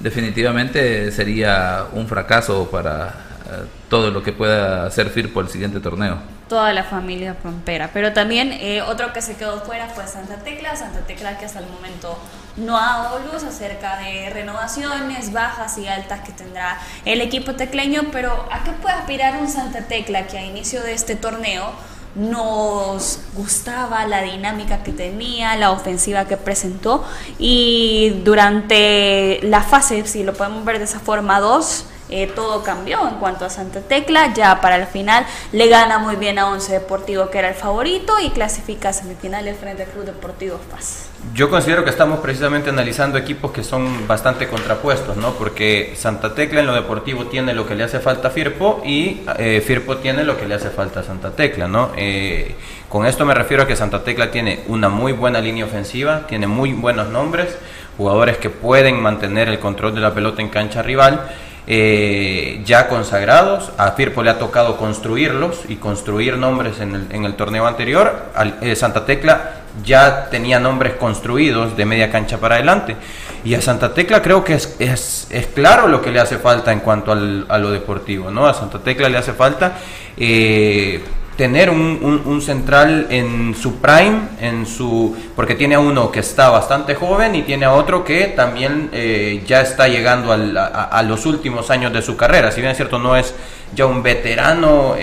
definitivamente 0.00 1.12
sería 1.12 1.84
un 1.92 2.08
fracaso 2.08 2.66
para 2.70 3.08
eh, 3.08 3.66
todo 3.90 4.10
lo 4.10 4.22
que 4.22 4.32
pueda 4.32 4.86
hacer 4.86 5.10
Firpo 5.10 5.42
el 5.42 5.50
siguiente 5.50 5.78
torneo. 5.80 6.16
Toda 6.48 6.72
la 6.72 6.84
familia 6.84 7.34
Pampera. 7.34 7.90
Pero 7.92 8.14
también 8.14 8.50
eh, 8.50 8.80
otro 8.80 9.12
que 9.12 9.20
se 9.20 9.36
quedó 9.36 9.60
fuera 9.60 9.88
fue 9.88 10.06
Santa 10.06 10.36
Tecla. 10.36 10.74
Santa 10.74 11.00
Tecla 11.00 11.36
que 11.36 11.44
hasta 11.44 11.58
el 11.58 11.66
momento 11.66 12.18
no 12.56 12.78
ha 12.78 13.02
dado 13.02 13.18
luz 13.30 13.44
acerca 13.44 13.98
de 13.98 14.30
renovaciones 14.30 15.34
bajas 15.34 15.76
y 15.76 15.86
altas 15.86 16.20
que 16.20 16.32
tendrá 16.32 16.78
el 17.04 17.20
equipo 17.20 17.52
tecleño. 17.56 18.04
Pero 18.10 18.48
¿a 18.50 18.64
qué 18.64 18.72
puede 18.72 18.94
aspirar 18.94 19.38
un 19.38 19.50
Santa 19.50 19.82
Tecla 19.82 20.26
que 20.26 20.38
a 20.38 20.46
inicio 20.46 20.82
de 20.82 20.94
este 20.94 21.14
torneo 21.14 21.74
nos 22.16 23.20
gustaba 23.34 24.06
la 24.06 24.22
dinámica 24.22 24.82
que 24.82 24.92
tenía, 24.92 25.54
la 25.56 25.70
ofensiva 25.70 26.24
que 26.24 26.36
presentó 26.36 27.04
y 27.38 28.20
durante 28.24 29.40
la 29.42 29.62
fase, 29.62 30.06
si 30.06 30.22
lo 30.22 30.32
podemos 30.32 30.64
ver 30.64 30.78
de 30.78 30.84
esa 30.84 30.98
forma 30.98 31.40
2, 31.40 31.86
eh, 32.08 32.30
todo 32.34 32.62
cambió 32.62 33.06
en 33.08 33.16
cuanto 33.16 33.44
a 33.44 33.50
Santa 33.50 33.80
Tecla, 33.80 34.32
ya 34.34 34.60
para 34.60 34.76
el 34.76 34.86
final 34.86 35.26
le 35.52 35.68
gana 35.68 35.98
muy 35.98 36.16
bien 36.16 36.38
a 36.38 36.48
Once 36.48 36.72
Deportivo 36.72 37.30
que 37.30 37.38
era 37.38 37.48
el 37.48 37.54
favorito 37.54 38.14
y 38.20 38.30
clasifica 38.30 38.90
a 38.90 38.92
semifinales 38.92 39.58
frente 39.58 39.84
al 39.84 39.88
Club 39.88 40.04
Deportivo 40.04 40.58
FAS. 40.70 41.08
Yo 41.34 41.50
considero 41.50 41.82
que 41.82 41.90
estamos 41.90 42.20
precisamente 42.20 42.70
analizando 42.70 43.18
equipos 43.18 43.50
que 43.50 43.64
son 43.64 44.06
bastante 44.06 44.48
contrapuestos, 44.48 45.16
¿no? 45.16 45.32
Porque 45.32 45.94
Santa 45.96 46.34
Tecla 46.34 46.60
en 46.60 46.66
lo 46.66 46.74
deportivo 46.74 47.26
tiene 47.26 47.52
lo 47.52 47.66
que 47.66 47.74
le 47.74 47.84
hace 47.84 47.98
falta 48.00 48.28
a 48.28 48.30
Firpo 48.30 48.82
y 48.84 49.22
eh, 49.38 49.62
Firpo 49.66 49.96
tiene 49.96 50.24
lo 50.24 50.38
que 50.38 50.46
le 50.46 50.54
hace 50.54 50.70
falta 50.70 51.00
a 51.00 51.02
Santa 51.02 51.32
Tecla, 51.32 51.66
¿no? 51.66 51.90
Eh, 51.96 52.54
con 52.88 53.06
esto 53.06 53.24
me 53.24 53.34
refiero 53.34 53.64
a 53.64 53.66
que 53.66 53.74
Santa 53.74 54.04
Tecla 54.04 54.30
tiene 54.30 54.60
una 54.68 54.88
muy 54.88 55.12
buena 55.12 55.40
línea 55.40 55.64
ofensiva, 55.64 56.26
tiene 56.28 56.46
muy 56.46 56.72
buenos 56.72 57.08
nombres, 57.08 57.58
jugadores 57.96 58.36
que 58.38 58.50
pueden 58.50 59.00
mantener 59.02 59.48
el 59.48 59.58
control 59.58 59.94
de 59.94 60.00
la 60.00 60.14
pelota 60.14 60.42
en 60.42 60.48
cancha 60.48 60.82
rival. 60.82 61.28
Eh, 61.66 62.62
ya 62.64 62.88
consagrados, 62.88 63.72
a 63.76 63.92
Firpo 63.92 64.22
le 64.22 64.30
ha 64.30 64.38
tocado 64.38 64.76
construirlos 64.76 65.62
y 65.68 65.76
construir 65.76 66.36
nombres 66.38 66.80
en 66.80 66.94
el, 66.94 67.06
en 67.10 67.24
el 67.24 67.34
torneo 67.34 67.66
anterior. 67.66 68.26
Eh, 68.60 68.76
Santa 68.76 69.04
Tecla 69.04 69.62
ya 69.84 70.28
tenía 70.30 70.60
nombres 70.60 70.94
construidos 70.94 71.76
de 71.76 71.84
media 71.84 72.10
cancha 72.10 72.38
para 72.38 72.56
adelante. 72.56 72.96
Y 73.44 73.54
a 73.54 73.60
Santa 73.60 73.94
Tecla 73.94 74.22
creo 74.22 74.44
que 74.44 74.54
es, 74.54 75.28
claro 75.54 75.88
lo 75.88 76.02
que 76.02 76.10
le 76.10 76.20
hace 76.20 76.38
falta 76.38 76.72
en 76.72 76.80
cuanto 76.80 77.12
a 77.12 77.58
lo 77.58 77.70
deportivo. 77.70 78.30
¿no? 78.30 78.46
A 78.46 78.54
Santa 78.54 78.78
Tecla 78.78 79.08
le 79.08 79.18
hace 79.18 79.32
falta 79.32 79.78
eh, 80.16 81.02
tener 81.36 81.68
un, 81.70 82.22
un- 82.24 82.40
central 82.40 83.06
en 83.10 83.54
su 83.54 83.76
prime, 83.76 84.20
en 84.40 84.64
su 84.66 85.14
porque 85.34 85.54
tiene 85.54 85.74
a 85.74 85.80
uno 85.80 86.10
que 86.10 86.20
está 86.20 86.48
bastante 86.50 86.94
joven 86.94 87.34
y 87.34 87.42
tiene 87.42 87.66
a 87.66 87.72
otro 87.72 88.04
que 88.04 88.24
también 88.28 88.88
eh, 88.92 89.42
ya 89.46 89.60
está 89.60 89.86
llegando 89.88 90.32
al- 90.32 90.56
a, 90.56 91.02
los 91.02 91.26
últimos 91.26 91.70
años 91.70 91.92
de 91.92 92.00
su 92.02 92.16
carrera. 92.16 92.50
Si 92.52 92.60
bien 92.60 92.70
es 92.70 92.76
cierto, 92.76 92.98
no 92.98 93.16
es 93.16 93.34
ya 93.74 93.84
un 93.86 94.02
veterano 94.02 94.94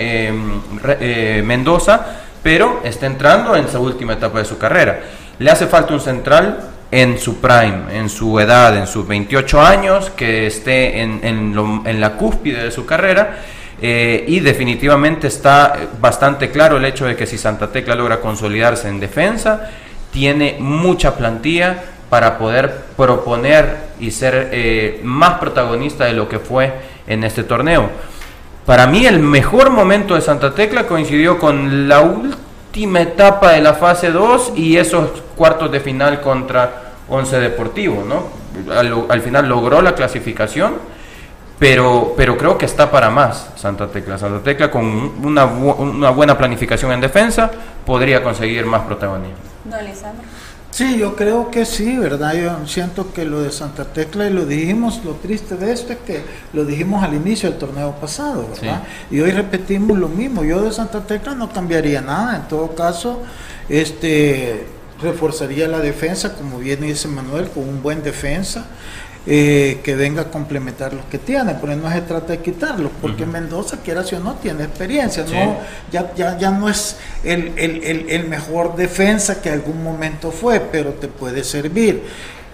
re- 0.82 0.98
eh, 1.00 1.42
Mendoza, 1.44 2.00
pero 2.42 2.80
está 2.84 3.06
entrando 3.06 3.54
en 3.56 3.68
su 3.68 3.78
última 3.80 4.14
etapa 4.14 4.38
de 4.38 4.44
su 4.44 4.58
carrera. 4.58 5.00
Le 5.38 5.50
hace 5.50 5.66
falta 5.66 5.94
un 5.94 6.00
central 6.00 6.70
en 6.90 7.18
su 7.18 7.40
prime, 7.40 7.96
en 7.98 8.08
su 8.08 8.38
edad, 8.38 8.76
en 8.76 8.86
sus 8.86 9.06
28 9.06 9.60
años, 9.60 10.10
que 10.10 10.46
esté 10.46 11.00
en, 11.00 11.20
en 11.22 11.54
lo- 11.54 11.82
en 11.84 12.00
la 12.00 12.12
cúspide 12.12 12.64
de 12.64 12.70
su 12.70 12.86
carrera. 12.86 13.38
Eh, 13.82 14.24
y 14.28 14.40
definitivamente 14.40 15.26
está 15.26 15.74
eh, 15.76 15.88
bastante 16.00 16.50
claro 16.50 16.76
el 16.76 16.84
hecho 16.84 17.06
de 17.06 17.16
que 17.16 17.26
si 17.26 17.36
Santa 17.36 17.72
Tecla 17.72 17.94
logra 17.94 18.20
consolidarse 18.20 18.88
en 18.88 19.00
defensa, 19.00 19.70
tiene 20.12 20.56
mucha 20.60 21.16
plantilla 21.16 21.82
para 22.08 22.38
poder 22.38 22.72
proponer 22.96 23.76
y 23.98 24.10
ser 24.12 24.50
eh, 24.52 25.00
más 25.02 25.38
protagonista 25.38 26.04
de 26.04 26.12
lo 26.12 26.28
que 26.28 26.38
fue 26.38 26.72
en 27.06 27.24
este 27.24 27.42
torneo. 27.42 27.90
Para 28.64 28.86
mí 28.86 29.04
el 29.04 29.18
mejor 29.18 29.70
momento 29.70 30.14
de 30.14 30.20
Santa 30.20 30.54
Tecla 30.54 30.86
coincidió 30.86 31.38
con 31.38 31.88
la 31.88 32.00
última 32.00 33.00
etapa 33.00 33.52
de 33.52 33.60
la 33.60 33.74
fase 33.74 34.10
2 34.10 34.52
y 34.56 34.76
esos 34.76 35.10
cuartos 35.36 35.70
de 35.70 35.80
final 35.80 36.20
contra 36.20 36.92
Once 37.08 37.38
Deportivo, 37.38 38.04
¿no? 38.08 38.72
Al, 38.72 39.06
al 39.08 39.20
final 39.20 39.48
logró 39.48 39.82
la 39.82 39.94
clasificación, 39.94 40.74
pero, 41.58 42.14
pero 42.16 42.36
creo 42.36 42.58
que 42.58 42.66
está 42.66 42.90
para 42.90 43.10
más 43.10 43.48
Santa 43.56 43.86
Tecla. 43.88 44.18
Santa 44.18 44.42
Tecla 44.42 44.70
con 44.70 44.84
una, 45.24 45.46
bu- 45.46 45.78
una 45.78 46.10
buena 46.10 46.36
planificación 46.36 46.92
en 46.92 47.00
defensa 47.00 47.50
podría 47.86 48.22
conseguir 48.22 48.66
más 48.66 48.82
protagonismo. 48.82 49.36
No, 49.64 49.80
Lisandro. 49.80 50.24
Sí, 50.70 50.98
yo 50.98 51.14
creo 51.14 51.52
que 51.52 51.64
sí, 51.64 51.96
¿verdad? 51.96 52.34
Yo 52.34 52.66
siento 52.66 53.12
que 53.12 53.24
lo 53.24 53.40
de 53.40 53.52
Santa 53.52 53.84
Tecla, 53.84 54.26
y 54.26 54.30
lo 54.32 54.44
dijimos, 54.44 55.00
lo 55.04 55.12
triste 55.12 55.54
de 55.56 55.72
esto 55.72 55.92
es 55.92 56.00
que 56.04 56.24
lo 56.52 56.64
dijimos 56.64 57.04
al 57.04 57.14
inicio 57.14 57.48
del 57.48 57.60
torneo 57.60 57.92
pasado, 57.92 58.48
¿verdad? 58.52 58.82
Y 59.08 59.20
hoy 59.20 59.30
repetimos 59.30 59.96
lo 59.96 60.08
mismo. 60.08 60.42
Yo 60.42 60.60
de 60.62 60.72
Santa 60.72 61.02
Tecla 61.06 61.36
no 61.36 61.48
cambiaría 61.52 62.00
nada. 62.00 62.34
En 62.34 62.48
todo 62.48 62.74
caso, 62.74 63.22
este 63.68 64.66
reforzaría 65.00 65.68
la 65.68 65.78
defensa, 65.78 66.34
como 66.34 66.58
bien 66.58 66.80
dice 66.80 67.06
Manuel, 67.06 67.48
con 67.50 67.68
un 67.68 67.80
buen 67.80 68.02
defensa. 68.02 68.66
Eh, 69.26 69.80
que 69.82 69.94
venga 69.94 70.22
a 70.22 70.30
complementar 70.30 70.92
los 70.92 71.04
que 71.06 71.18
tiene, 71.18 71.54
pero 71.60 71.74
no 71.76 71.90
se 71.90 72.02
trata 72.02 72.32
de 72.34 72.38
quitarlos, 72.40 72.90
porque 73.00 73.24
Mendoza, 73.24 73.78
quiera 73.82 74.04
si 74.04 74.14
o 74.14 74.20
no, 74.20 74.34
tiene 74.34 74.64
experiencia, 74.64 75.26
Sí. 75.26 75.32
no, 75.34 75.56
ya, 75.90 76.12
ya, 76.14 76.36
ya 76.38 76.50
no 76.50 76.68
es 76.68 76.96
el, 77.22 77.52
el, 77.56 77.82
el, 77.84 78.10
el 78.10 78.28
mejor 78.28 78.76
defensa 78.76 79.40
que 79.40 79.50
algún 79.50 79.82
momento 79.82 80.30
fue, 80.30 80.60
pero 80.60 80.90
te 80.92 81.08
puede 81.08 81.42
servir. 81.44 82.02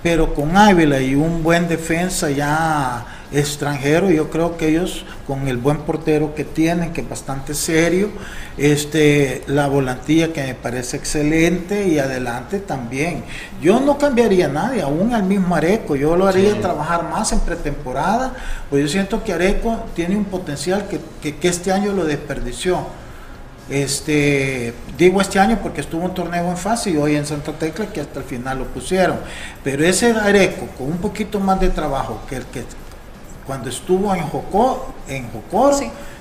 pero 0.03 0.33
con 0.33 0.57
Ávila 0.57 0.99
y 1.01 1.15
un 1.15 1.43
buen 1.43 1.69
defensa 1.69 2.31
ya 2.31 3.05
extranjero, 3.33 4.11
yo 4.11 4.29
creo 4.31 4.57
que 4.57 4.69
ellos 4.69 5.05
con 5.27 5.47
el 5.47 5.57
buen 5.57 5.79
portero 5.79 6.35
que 6.35 6.45
tienen, 6.45 6.93
que 6.93 7.03
es 7.03 7.09
bastante 7.09 7.55
serio, 7.55 8.09
este, 8.59 9.43
la 9.47 9.69
volantía 9.69 10.33
que 10.33 10.43
me 10.43 10.55
parece 10.55 10.97
excelente 10.97 11.87
y 11.87 11.99
adelante 11.99 12.59
también. 12.59 13.25
Yo 13.63 13.81
no 13.81 13.99
cambiaría 13.99 14.47
a 14.47 14.49
nadie, 14.49 14.83
aún 14.83 15.15
al 15.15 15.23
mismo 15.23 15.55
Areco, 15.55 15.97
yo 15.97 16.17
lo 16.17 16.27
haría 16.27 16.61
trabajar 16.61 17.09
más 17.09 17.33
en 17.33 17.41
pretemporada, 17.41 18.35
pues 18.69 18.83
yo 18.83 18.89
siento 18.89 19.23
que 19.23 19.33
Areco 19.33 19.85
tiene 19.95 20.17
un 20.17 20.25
potencial 20.25 20.87
que, 20.89 21.01
que 21.35 21.49
este 21.49 21.73
año 21.73 21.93
lo 21.93 22.05
desperdició. 22.05 23.01
Este, 23.71 24.75
digo 24.99 25.21
este 25.21 25.39
año 25.39 25.61
porque 25.63 25.81
estuvo 25.81 26.05
un 26.05 26.13
torneo 26.13 26.51
en 26.51 26.57
fase 26.57 26.91
y 26.91 26.97
hoy 26.97 27.15
en 27.15 27.25
Santa 27.25 27.53
Tecla 27.53 27.87
que 27.87 28.01
hasta 28.01 28.19
el 28.19 28.25
final 28.25 28.59
lo 28.59 28.65
pusieron. 28.65 29.19
Pero 29.63 29.85
ese 29.85 30.11
Areco 30.11 30.67
con 30.77 30.89
un 30.89 30.99
poquito 30.99 31.39
más 31.39 31.61
de 31.61 31.69
trabajo 31.69 32.21
que 32.29 32.35
el 32.35 32.45
que 32.47 32.65
cuando 33.51 33.69
estuvo 33.69 34.15
en 34.15 34.23
Jocó, 34.29 34.95
en 35.09 35.29
Jocó, 35.33 35.73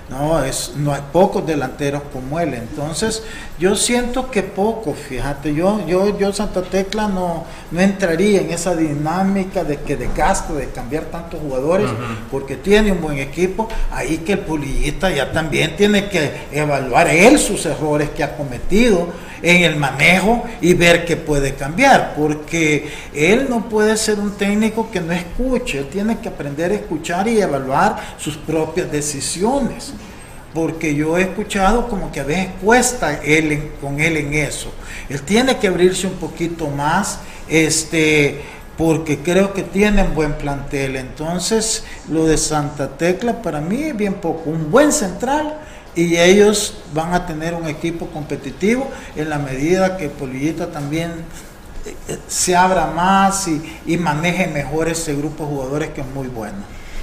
no, 0.09 0.43
es, 0.43 0.73
no 0.77 0.95
hay 0.95 1.03
pocos 1.13 1.45
delanteros 1.45 2.01
como 2.11 2.39
él. 2.39 2.55
Entonces, 2.55 3.21
yo 3.59 3.75
siento 3.75 4.31
que 4.31 4.41
poco, 4.41 4.95
fíjate, 4.95 5.53
yo, 5.53 5.85
yo, 5.85 6.17
yo 6.17 6.33
Santa 6.33 6.63
Tecla 6.63 7.07
no, 7.07 7.43
no 7.69 7.81
entraría 7.81 8.41
en 8.41 8.49
esa 8.49 8.75
dinámica 8.75 9.63
de 9.63 9.77
que 9.77 9.95
de 9.95 10.09
gasto, 10.17 10.55
de 10.55 10.69
cambiar 10.69 11.03
tantos 11.03 11.39
jugadores, 11.39 11.87
porque 12.31 12.55
tiene 12.55 12.93
un 12.93 12.99
buen 12.99 13.19
equipo. 13.19 13.69
Ahí 13.91 14.17
que 14.25 14.33
el 14.33 14.39
Pulillita 14.39 15.11
ya 15.11 15.31
también 15.31 15.75
tiene 15.75 16.09
que 16.09 16.47
evaluar 16.51 17.09
él 17.09 17.37
sus 17.37 17.63
errores 17.67 18.09
que 18.09 18.23
ha 18.23 18.35
cometido 18.35 19.07
en 19.41 19.63
el 19.63 19.75
manejo 19.75 20.43
y 20.61 20.73
ver 20.73 21.05
qué 21.05 21.17
puede 21.17 21.55
cambiar, 21.55 22.13
porque 22.15 22.89
él 23.13 23.47
no 23.49 23.69
puede 23.69 23.97
ser 23.97 24.19
un 24.19 24.37
técnico 24.37 24.89
que 24.91 25.01
no 25.01 25.13
escuche, 25.13 25.79
él 25.79 25.87
tiene 25.87 26.19
que 26.19 26.29
aprender 26.29 26.71
a 26.71 26.75
escuchar 26.75 27.27
y 27.27 27.41
evaluar 27.41 28.15
sus 28.17 28.37
propias 28.37 28.91
decisiones 28.91 29.93
porque 30.53 30.95
yo 30.95 31.17
he 31.17 31.21
escuchado 31.21 31.87
como 31.87 32.11
que 32.11 32.19
a 32.19 32.23
veces 32.23 32.47
cuesta 32.63 33.21
él 33.23 33.71
con 33.79 33.99
él 33.99 34.17
en 34.17 34.33
eso. 34.33 34.73
Él 35.07 35.21
tiene 35.21 35.57
que 35.57 35.67
abrirse 35.67 36.07
un 36.07 36.13
poquito 36.13 36.67
más, 36.67 37.19
este, 37.47 38.41
porque 38.77 39.19
creo 39.19 39.53
que 39.53 39.63
tienen 39.63 40.15
buen 40.15 40.33
plantel. 40.33 40.95
Entonces, 40.95 41.83
lo 42.09 42.25
de 42.25 42.37
Santa 42.37 42.97
Tecla 42.97 43.41
para 43.41 43.61
mí 43.61 43.83
es 43.83 43.97
bien 43.97 44.15
poco. 44.15 44.49
Un 44.49 44.71
buen 44.71 44.91
central 44.91 45.59
y 45.95 46.17
ellos 46.17 46.75
van 46.93 47.13
a 47.13 47.25
tener 47.25 47.53
un 47.53 47.67
equipo 47.67 48.07
competitivo 48.07 48.89
en 49.15 49.29
la 49.29 49.39
medida 49.39 49.97
que 49.97 50.09
Polillita 50.09 50.71
también 50.71 51.11
eh, 51.85 52.17
se 52.27 52.55
abra 52.55 52.87
más 52.87 53.47
y, 53.47 53.81
y 53.85 53.97
maneje 53.97 54.47
mejor 54.47 54.89
ese 54.89 55.15
grupo 55.15 55.43
de 55.43 55.49
jugadores 55.49 55.89
que 55.89 56.01
es 56.01 56.07
muy 56.07 56.27
bueno. 56.27 56.57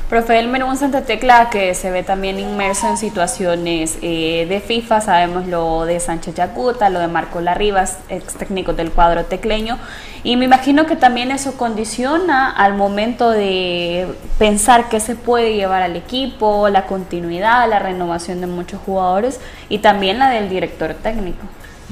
Profe, 0.09 0.39
el 0.39 0.47
menú 0.47 0.73
Santa 0.77 1.03
Tecla 1.03 1.51
que 1.51 1.75
se 1.75 1.91
ve 1.91 2.05
también 2.05 2.39
inmerso 2.39 2.89
en 2.89 2.97
situaciones 2.97 3.99
eh, 4.03 4.47
de 4.49 4.61
FIFA, 4.61 5.01
sabemos 5.01 5.49
lo 5.49 5.85
de 5.85 5.99
Sánchez 5.99 6.37
Yacuta, 6.37 6.89
lo 6.91 7.01
de 7.01 7.09
Marco 7.09 7.41
Larribas, 7.41 7.99
ex 8.09 8.35
técnico 8.35 8.73
del 8.73 8.93
cuadro 8.93 9.25
tecleño, 9.25 9.79
y 10.23 10.37
me 10.37 10.45
imagino 10.45 10.87
que 10.87 10.95
también 10.95 11.33
eso 11.33 11.57
condiciona 11.57 12.53
al 12.53 12.75
momento 12.75 13.31
de 13.31 14.07
pensar 14.39 14.89
qué 14.89 15.01
se 15.01 15.17
puede 15.17 15.57
llevar 15.57 15.83
al 15.83 15.97
equipo, 15.97 16.69
la 16.69 16.87
continuidad, 16.87 17.69
la 17.69 17.81
renovación 17.81 18.41
de 18.41 18.47
muchos 18.47 18.81
jugadores 18.87 19.41
y 19.69 19.79
también 19.79 20.21
la 20.21 20.31
del 20.31 20.49
director 20.49 20.95
técnico. 20.95 21.47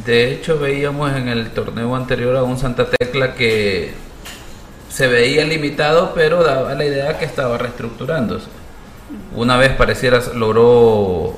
De 0.06 0.32
hecho, 0.32 0.60
veíamos 0.60 1.12
en 1.16 1.26
el 1.26 1.50
torneo 1.50 1.96
anterior 1.96 2.36
a 2.36 2.44
un 2.44 2.58
Santa 2.58 2.86
Tecla 2.90 3.34
que 3.34 3.92
se 4.94 5.08
veía 5.08 5.44
limitado, 5.44 6.12
pero 6.14 6.44
daba 6.44 6.72
la 6.74 6.84
idea 6.84 7.18
que 7.18 7.24
estaba 7.24 7.58
reestructurándose. 7.58 8.46
Una 9.34 9.56
vez 9.56 9.72
pareciera 9.72 10.20
logró, 10.36 11.34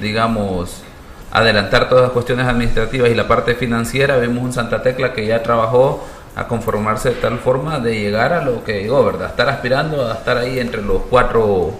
digamos, 0.00 0.84
adelantar 1.32 1.88
todas 1.88 2.04
las 2.04 2.12
cuestiones 2.12 2.46
administrativas 2.46 3.10
y 3.10 3.16
la 3.16 3.26
parte 3.26 3.56
financiera, 3.56 4.18
vemos 4.18 4.44
un 4.44 4.52
Santa 4.52 4.82
Tecla 4.82 5.12
que 5.14 5.26
ya 5.26 5.42
trabajó 5.42 6.06
a 6.36 6.46
conformarse 6.46 7.08
de 7.08 7.14
tal 7.16 7.40
forma 7.40 7.80
de 7.80 7.98
llegar 7.98 8.32
a 8.32 8.44
lo 8.44 8.62
que 8.62 8.82
llegó, 8.82 9.04
¿verdad? 9.04 9.30
Estar 9.30 9.48
aspirando 9.48 10.08
a 10.08 10.12
estar 10.14 10.38
ahí 10.38 10.60
entre 10.60 10.80
los 10.80 11.02
cuatro 11.10 11.72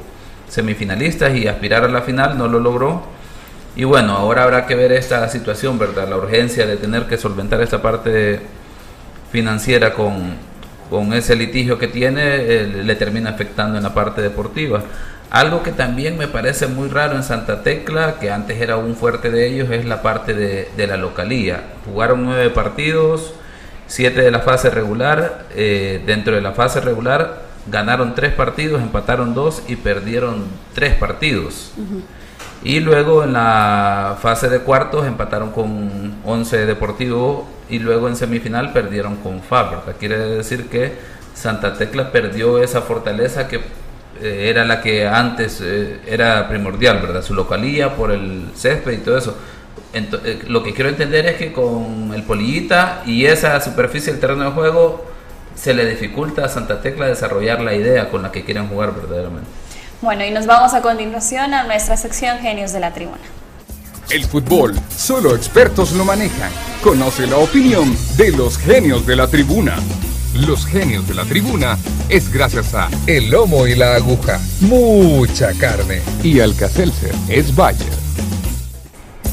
semifinalistas 0.48 1.36
y 1.36 1.46
aspirar 1.46 1.84
a 1.84 1.88
la 1.88 2.02
final, 2.02 2.36
no 2.36 2.48
lo 2.48 2.58
logró. 2.58 3.00
Y 3.76 3.84
bueno, 3.84 4.16
ahora 4.16 4.42
habrá 4.42 4.66
que 4.66 4.74
ver 4.74 4.90
esta 4.90 5.28
situación, 5.28 5.78
¿verdad? 5.78 6.08
La 6.08 6.16
urgencia 6.16 6.66
de 6.66 6.76
tener 6.78 7.06
que 7.06 7.16
solventar 7.16 7.62
esta 7.62 7.80
parte 7.80 8.40
financiera 9.30 9.94
con, 9.94 10.51
con 10.92 11.14
ese 11.14 11.34
litigio 11.36 11.78
que 11.78 11.88
tiene, 11.88 12.22
eh, 12.22 12.66
le 12.66 12.94
termina 12.96 13.30
afectando 13.30 13.78
en 13.78 13.82
la 13.82 13.94
parte 13.94 14.20
deportiva. 14.20 14.82
Algo 15.30 15.62
que 15.62 15.72
también 15.72 16.18
me 16.18 16.28
parece 16.28 16.66
muy 16.66 16.90
raro 16.90 17.16
en 17.16 17.22
Santa 17.22 17.62
Tecla, 17.62 18.16
que 18.20 18.30
antes 18.30 18.60
era 18.60 18.76
un 18.76 18.94
fuerte 18.94 19.30
de 19.30 19.46
ellos, 19.46 19.70
es 19.70 19.86
la 19.86 20.02
parte 20.02 20.34
de, 20.34 20.86
la 20.86 20.98
localía. 20.98 21.62
Jugaron 21.86 22.26
nueve 22.26 22.50
partidos, 22.50 23.32
siete 23.86 24.20
de 24.20 24.30
la 24.30 24.40
fase 24.40 24.68
regular. 24.68 25.46
Eh, 25.56 26.02
dentro 26.04 26.34
de 26.34 26.42
la 26.42 26.52
fase 26.52 26.82
regular 26.82 27.40
ganaron 27.68 28.14
tres 28.14 28.34
partidos, 28.34 28.82
empataron 28.82 29.32
dos 29.32 29.62
y 29.68 29.76
perdieron 29.76 30.44
tres 30.74 30.94
partidos. 30.96 31.72
Y 32.64 32.80
luego 32.80 33.24
en 33.24 33.32
la 33.32 34.16
fase 34.20 34.48
de 34.48 34.60
cuartos 34.60 35.06
empataron 35.06 35.50
con 35.50 36.14
11 36.24 36.66
Deportivo 36.66 37.48
y 37.68 37.80
luego 37.80 38.08
en 38.08 38.16
semifinal 38.16 38.72
perdieron 38.72 39.16
con 39.16 39.40
FAB. 39.42 39.96
Quiere 39.98 40.18
decir 40.18 40.68
que 40.68 40.92
Santa 41.34 41.74
Tecla 41.74 42.12
perdió 42.12 42.62
esa 42.62 42.82
fortaleza 42.82 43.48
que 43.48 43.56
eh, 44.20 44.50
era 44.50 44.64
la 44.64 44.80
que 44.80 45.08
antes 45.08 45.60
eh, 45.60 46.00
era 46.06 46.48
primordial, 46.48 47.00
¿verdad? 47.00 47.22
Su 47.22 47.34
localía 47.34 47.96
por 47.96 48.12
el 48.12 48.46
césped 48.54 48.92
y 48.92 48.98
todo 48.98 49.18
eso. 49.18 49.36
Eh, 49.94 50.42
lo 50.46 50.62
que 50.62 50.72
quiero 50.72 50.88
entender 50.88 51.26
es 51.26 51.36
que 51.36 51.52
con 51.52 52.12
el 52.14 52.22
polillita 52.22 53.02
y 53.04 53.24
esa 53.24 53.60
superficie 53.60 54.12
del 54.12 54.20
terreno 54.20 54.44
de 54.44 54.50
juego 54.50 55.04
se 55.56 55.74
le 55.74 55.84
dificulta 55.86 56.44
a 56.44 56.48
Santa 56.48 56.80
Tecla 56.80 57.06
desarrollar 57.06 57.60
la 57.60 57.74
idea 57.74 58.08
con 58.08 58.22
la 58.22 58.30
que 58.30 58.44
quieren 58.44 58.68
jugar 58.68 58.94
verdaderamente. 58.94 59.61
Bueno, 60.02 60.24
y 60.24 60.32
nos 60.32 60.46
vamos 60.46 60.74
a 60.74 60.82
continuación 60.82 61.54
a 61.54 61.62
nuestra 61.62 61.96
sección 61.96 62.40
Genios 62.40 62.72
de 62.72 62.80
la 62.80 62.92
Tribuna. 62.92 63.20
El 64.10 64.24
fútbol, 64.24 64.74
solo 64.90 65.36
expertos 65.36 65.92
lo 65.92 66.04
manejan. 66.04 66.50
Conoce 66.82 67.28
la 67.28 67.36
opinión 67.36 67.96
de 68.16 68.32
los 68.32 68.58
genios 68.58 69.06
de 69.06 69.14
la 69.14 69.28
tribuna. 69.28 69.76
Los 70.34 70.66
genios 70.66 71.06
de 71.06 71.14
la 71.14 71.24
tribuna 71.24 71.78
es 72.08 72.32
gracias 72.32 72.74
a 72.74 72.88
El 73.06 73.30
Lomo 73.30 73.68
y 73.68 73.76
la 73.76 73.94
Aguja, 73.94 74.40
mucha 74.60 75.52
carne 75.54 76.02
y 76.24 76.40
Alcacelser 76.40 77.14
es 77.28 77.54
Bayer. 77.54 78.01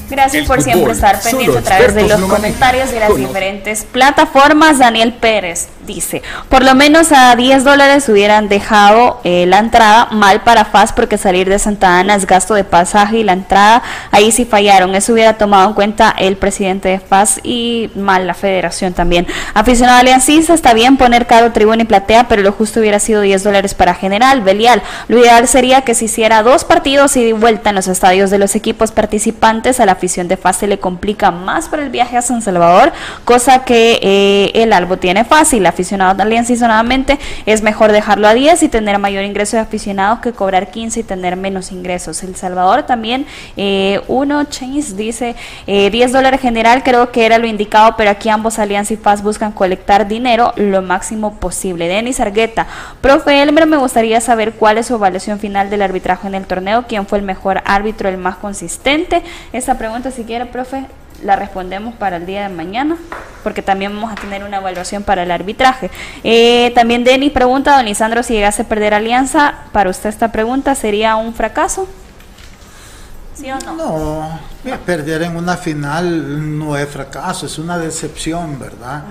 Gracias 0.10 0.48
por 0.48 0.62
siempre 0.62 0.92
estar 0.92 1.22
pendiente 1.22 1.58
a 1.58 1.62
través 1.62 1.94
de 1.94 2.08
los 2.08 2.22
comentarios 2.22 2.92
de 2.92 3.00
las 3.00 3.16
diferentes 3.16 3.84
plataformas. 3.84 4.80
Daniel 4.80 5.14
Pérez 5.14 5.70
dice, 5.86 6.22
por 6.50 6.64
lo 6.64 6.76
menos 6.76 7.12
a 7.12 7.36
10 7.36 7.64
dólares 7.64 8.08
hubieran 8.10 8.48
dejado 8.48 9.20
eh, 9.24 9.46
la 9.48 9.60
entrada 9.60 10.08
mal 10.12 10.42
para 10.42 10.66
FAS 10.66 10.94
porque 10.94 11.18
salir 11.18 11.50
de 11.50 11.58
Santa 11.58 12.00
Ana 12.00 12.16
es 12.16 12.28
gasto 12.28 12.54
de 12.54 12.64
pasaje 12.64 13.18
y 13.18 13.24
la 13.24 13.34
entrada 13.34 13.84
ahí 14.12 14.32
sí 14.32 14.46
fallaron. 14.46 14.96
Eso 14.96 15.14
hubiera 15.14 15.38
tomado 15.38 15.68
en 15.68 15.74
cuenta 15.74 16.14
el 16.18 16.38
presidente 16.38 16.90
de 16.90 17.00
FAS 17.00 17.40
y 17.44 17.90
mal 17.96 18.28
la 18.28 18.34
federación 18.34 18.94
también. 18.94 19.28
Aficionado 19.54 20.00
aliancista, 20.00 20.54
está 20.54 20.74
bien 20.74 20.98
poner 20.98 21.28
caro 21.28 21.52
tribuna 21.52 21.84
y 21.84 21.86
platea, 21.86 22.28
pero 22.28 22.42
lo 22.42 22.52
justo 22.52 22.80
hubiera 22.80 23.00
sido 23.00 23.22
10 23.22 23.44
dólares 23.44 23.74
para 23.74 23.94
general. 23.94 24.42
Belial, 24.42 24.82
lo 25.08 25.20
ideal 25.20 25.48
sería 25.48 25.82
que 25.82 25.96
se 25.96 26.06
hiciera 26.06 26.44
dos 26.44 26.64
partidos 26.64 27.16
y 27.18 27.26
de 27.26 27.34
vuelta 27.34 27.70
en 27.70 27.76
los 27.76 27.88
estadios 27.88 28.30
de 28.30 28.40
los 28.40 28.56
equipos 28.56 28.92
participantes 28.92 29.80
a 29.80 29.86
la 29.86 29.99
afición 30.00 30.30
de 30.30 30.38
FAS 30.38 30.58
se 30.58 30.68
le 30.68 30.80
complica 30.80 31.30
más 31.30 31.68
por 31.68 31.80
el 31.80 31.90
viaje 31.90 32.18
a 32.18 32.22
San 32.22 32.42
Salvador, 32.42 32.94
cosa 33.26 33.66
que 33.66 34.00
eh, 34.02 34.52
el 34.56 34.72
Albo 34.72 34.98
tiene 34.98 35.26
fácil. 35.26 35.66
Aficionado 35.66 36.16
de 36.16 36.24
Alianza 36.24 36.54
nuevamente 36.68 37.20
es 37.46 37.62
mejor 37.62 37.92
dejarlo 37.92 38.28
a 38.28 38.34
10 38.34 38.64
y 38.64 38.70
tener 38.70 38.98
mayor 38.98 39.24
ingreso 39.24 39.58
de 39.58 39.62
aficionados 39.64 40.20
que 40.20 40.32
cobrar 40.32 40.72
15 40.72 41.02
y 41.02 41.04
tener 41.04 41.36
menos 41.36 41.72
ingresos. 41.72 42.24
El 42.24 42.36
Salvador 42.36 42.84
también, 42.84 43.26
eh, 43.58 44.02
uno, 44.08 44.46
Chains 44.46 44.96
dice 44.96 45.36
10 45.68 45.94
eh, 45.94 46.08
dólares 46.12 46.40
general, 46.40 46.82
creo 46.84 47.12
que 47.12 47.26
era 47.26 47.38
lo 47.38 47.46
indicado, 47.46 47.96
pero 47.98 48.10
aquí 48.10 48.30
ambos 48.30 48.58
Alianza 48.58 48.94
y 48.94 48.98
FAS 48.98 49.22
buscan 49.22 49.52
colectar 49.52 50.08
dinero 50.08 50.54
lo 50.56 50.82
máximo 50.82 51.36
posible. 51.36 51.88
Denis 51.88 52.20
Argueta, 52.20 52.68
profe 53.02 53.42
Elmer, 53.42 53.68
me 53.68 53.78
gustaría 53.78 54.22
saber 54.22 54.54
cuál 54.54 54.78
es 54.78 54.88
su 54.88 54.96
evaluación 54.96 55.40
final 55.40 55.70
del 55.70 55.82
arbitraje 55.82 56.28
en 56.28 56.36
el 56.36 56.46
torneo, 56.46 56.86
quién 56.88 57.06
fue 57.06 57.18
el 57.18 57.26
mejor 57.26 57.62
árbitro, 57.66 58.08
el 58.08 58.18
más 58.18 58.38
consistente. 58.38 59.22
Esta 59.52 59.78
pregunta 59.78 59.89
si 60.12 60.24
quiere, 60.24 60.46
profe, 60.46 60.86
la 61.24 61.36
respondemos 61.36 61.94
para 61.96 62.18
el 62.18 62.26
día 62.26 62.44
de 62.44 62.50
mañana, 62.50 62.98
porque 63.44 63.62
también 63.62 63.94
vamos 63.94 64.12
a 64.12 64.16
tener 64.16 64.44
una 64.44 64.58
evaluación 64.58 65.04
para 65.04 65.24
el 65.24 65.32
arbitraje. 65.32 65.90
Eh, 66.24 66.72
también 66.76 67.04
Denis 67.04 67.32
pregunta, 67.32 67.76
don 67.76 67.86
Lisandro, 67.86 68.24
si 68.24 68.34
llegase 68.34 68.62
a 68.64 68.66
perder 68.66 68.94
alianza, 68.94 69.56
para 69.72 69.90
usted 69.90 70.10
esta 70.10 70.32
pregunta, 70.32 70.76
¿sería 70.76 71.16
un 71.16 71.34
fracaso? 71.34 71.88
¿Sí 73.34 73.52
o 73.52 73.58
no? 73.60 73.76
No, 73.76 74.40
Perder 74.86 75.24
en 75.24 75.38
una 75.38 75.56
final 75.56 76.58
no 76.60 76.78
es 76.78 76.90
fracaso, 76.90 77.46
es 77.46 77.58
una 77.58 77.78
decepción, 77.78 78.60
¿verdad? 78.60 79.04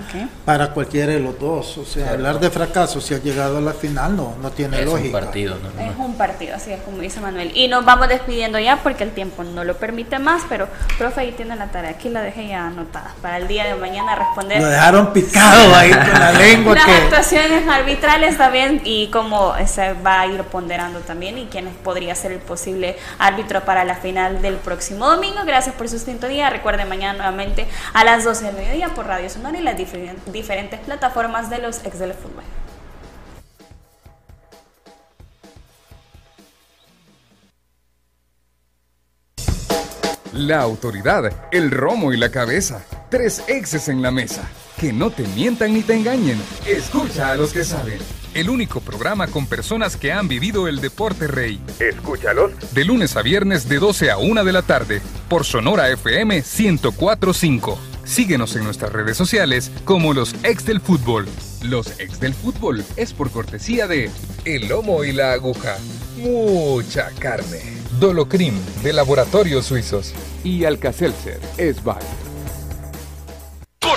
Para 0.45 0.71
cualquiera 0.71 1.13
de 1.13 1.19
los 1.19 1.39
dos. 1.39 1.77
O 1.77 1.85
sea, 1.85 2.11
hablar 2.11 2.39
de 2.39 2.49
fracaso 2.49 3.01
si 3.01 3.13
ha 3.13 3.17
llegado 3.17 3.57
a 3.57 3.61
la 3.61 3.73
final 3.73 4.15
no, 4.15 4.35
no 4.41 4.51
tiene 4.51 4.81
Es 4.81 4.87
un 4.87 4.93
lógica. 4.93 5.19
partido, 5.19 5.57
¿no? 5.61 5.83
Es 5.83 5.97
un 5.97 6.13
partido, 6.15 6.55
así 6.55 6.71
es 6.71 6.81
como 6.81 6.99
dice 6.99 7.19
Manuel. 7.19 7.51
Y 7.55 7.67
nos 7.67 7.83
vamos 7.83 8.07
despidiendo 8.09 8.59
ya 8.59 8.77
porque 8.77 9.03
el 9.03 9.11
tiempo 9.11 9.43
no 9.43 9.63
lo 9.63 9.75
permite 9.77 10.19
más, 10.19 10.43
pero 10.47 10.67
profe 10.97 11.21
ahí 11.21 11.31
tiene 11.31 11.55
la 11.55 11.67
tarea, 11.71 11.91
aquí 11.91 12.09
la 12.09 12.21
dejé 12.21 12.47
ya 12.47 12.67
anotada 12.67 13.13
para 13.21 13.37
el 13.37 13.47
día 13.47 13.65
de 13.65 13.75
mañana 13.75 14.15
responder. 14.15 14.61
Lo 14.61 14.67
dejaron 14.67 15.13
picado 15.13 15.73
ahí 15.75 15.91
con 15.91 16.19
la 16.19 16.31
lengua 16.33 16.75
Las 16.75 16.85
que... 16.85 16.91
actuaciones 16.91 17.67
arbitrales 17.67 18.37
también 18.37 18.81
y 18.83 19.07
cómo 19.07 19.53
se 19.65 19.93
va 19.93 20.21
a 20.21 20.27
ir 20.27 20.43
ponderando 20.43 20.99
también 20.99 21.37
y 21.37 21.45
quién 21.47 21.67
podría 21.83 22.13
ser 22.15 22.31
el 22.33 22.39
posible 22.39 22.97
árbitro 23.17 23.65
para 23.65 23.83
la 23.83 23.95
final 23.95 24.41
del 24.41 24.55
próximo 24.55 25.07
domingo. 25.09 25.38
Gracias 25.45 25.75
por 25.75 25.87
su 25.89 25.97
sintonía. 25.99 26.49
Recuerden 26.49 26.87
mañana 26.89 27.13
nuevamente 27.17 27.67
a 27.93 28.03
las 28.03 28.23
12 28.23 28.45
del 28.45 28.55
mediodía 28.55 28.89
por 28.93 29.05
Radio 29.07 29.29
Sonora 29.29 29.57
y 29.59 29.61
las 29.63 29.77
diferen- 29.77 30.17
diferentes 30.27 30.79
plataformas 30.81 31.49
de 31.49 31.59
los 31.59 31.83
ex 31.85 31.99
del 31.99 32.13
fútbol. 32.13 32.43
La 40.33 40.61
autoridad, 40.61 41.31
el 41.51 41.71
romo 41.71 42.13
y 42.13 42.17
la 42.17 42.29
cabeza. 42.29 42.83
Tres 43.09 43.43
exes 43.47 43.87
en 43.89 44.01
la 44.01 44.11
mesa. 44.11 44.43
Que 44.79 44.93
no 44.93 45.09
te 45.09 45.23
mientan 45.29 45.73
ni 45.73 45.81
te 45.81 45.93
engañen. 45.95 46.39
Escucha 46.65 47.31
a 47.31 47.35
los 47.35 47.51
que 47.51 47.63
saben. 47.63 47.99
El 48.33 48.49
único 48.49 48.79
programa 48.79 49.27
con 49.27 49.47
personas 49.47 49.97
que 49.97 50.11
han 50.11 50.27
vivido 50.27 50.67
el 50.67 50.81
deporte 50.81 51.27
rey. 51.27 51.59
Escúchalos. 51.79 52.51
De 52.73 52.85
lunes 52.85 53.17
a 53.17 53.23
viernes 53.23 53.67
de 53.67 53.79
12 53.79 54.11
a 54.11 54.17
1 54.17 54.43
de 54.43 54.51
la 54.51 54.61
tarde. 54.61 55.01
Por 55.27 55.45
Sonora 55.45 55.89
FM 55.89 56.35
1045. 56.35 57.79
Síguenos 58.05 58.55
en 58.55 58.63
nuestras 58.63 58.93
redes 58.93 59.17
sociales 59.17 59.71
como 59.83 60.13
los 60.13 60.35
ex 60.43 60.65
del 60.65 60.79
fútbol. 60.79 61.27
Los 61.63 61.99
ex 61.99 62.19
del 62.19 62.33
fútbol 62.33 62.83
es 62.97 63.13
por 63.13 63.31
cortesía 63.31 63.87
de 63.87 64.11
El 64.45 64.67
Lomo 64.67 65.03
y 65.03 65.11
la 65.11 65.33
Aguja. 65.33 65.77
Mucha 66.17 67.09
carne. 67.19 67.61
Dolocrim 67.99 68.53
de 68.83 68.93
Laboratorios 68.93 69.65
Suizos. 69.65 70.13
Y 70.43 70.65
Alcacelser 70.65 71.39
es 71.57 71.83
Bayer. 71.83 72.28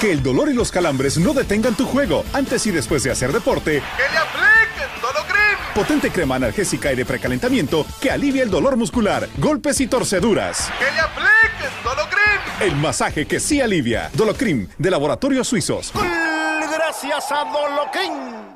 Que 0.00 0.12
el 0.12 0.22
dolor 0.22 0.50
y 0.50 0.54
los 0.54 0.70
calambres 0.70 1.18
no 1.18 1.32
detengan 1.32 1.74
tu 1.74 1.86
juego 1.86 2.24
antes 2.32 2.66
y 2.66 2.70
después 2.70 3.02
de 3.02 3.10
hacer 3.10 3.32
deporte. 3.32 3.82
Que 3.96 4.12
le 4.12 4.18
apliquen 4.18 5.00
Dolocrim. 5.00 5.74
Potente 5.74 6.10
crema 6.10 6.36
analgésica 6.36 6.92
y 6.92 6.96
de 6.96 7.04
precalentamiento 7.04 7.86
que 8.00 8.10
alivia 8.10 8.42
el 8.42 8.50
dolor 8.50 8.76
muscular, 8.76 9.28
golpes 9.38 9.80
y 9.80 9.86
torceduras. 9.86 10.70
Que 10.78 10.92
le 10.92 11.00
apliquen 11.00 11.82
Dolocrim. 11.82 12.60
El 12.60 12.76
masaje 12.76 13.26
que 13.26 13.40
sí 13.40 13.60
alivia. 13.60 14.10
Dolocrim 14.14 14.68
de 14.78 14.90
Laboratorios 14.90 15.48
Suizos. 15.48 15.92
Gracias 15.94 17.30
a 17.30 17.44
Dolocrim. 17.44 18.54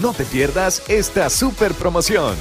No 0.00 0.12
te 0.12 0.24
pierdas 0.24 0.82
esta 0.88 1.28
super 1.28 1.72
promoción. 1.74 2.36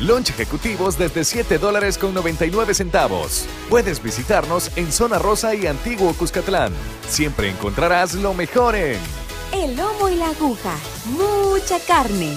Lunch 0.00 0.30
ejecutivos 0.30 0.98
desde 0.98 1.24
7 1.24 1.58
dólares 1.58 1.98
con 1.98 2.14
99 2.14 2.74
centavos. 2.74 3.46
Puedes 3.70 4.02
visitarnos 4.02 4.70
en 4.76 4.90
Zona 4.90 5.18
Rosa 5.18 5.54
y 5.54 5.66
Antiguo 5.66 6.12
Cuscatlán. 6.14 6.72
Siempre 7.08 7.48
encontrarás 7.48 8.14
lo 8.14 8.34
mejor 8.34 8.74
en... 8.74 8.98
El 9.52 9.76
lomo 9.76 10.08
y 10.08 10.16
la 10.16 10.30
aguja. 10.30 10.74
Mucha 11.06 11.78
carne. 11.78 12.36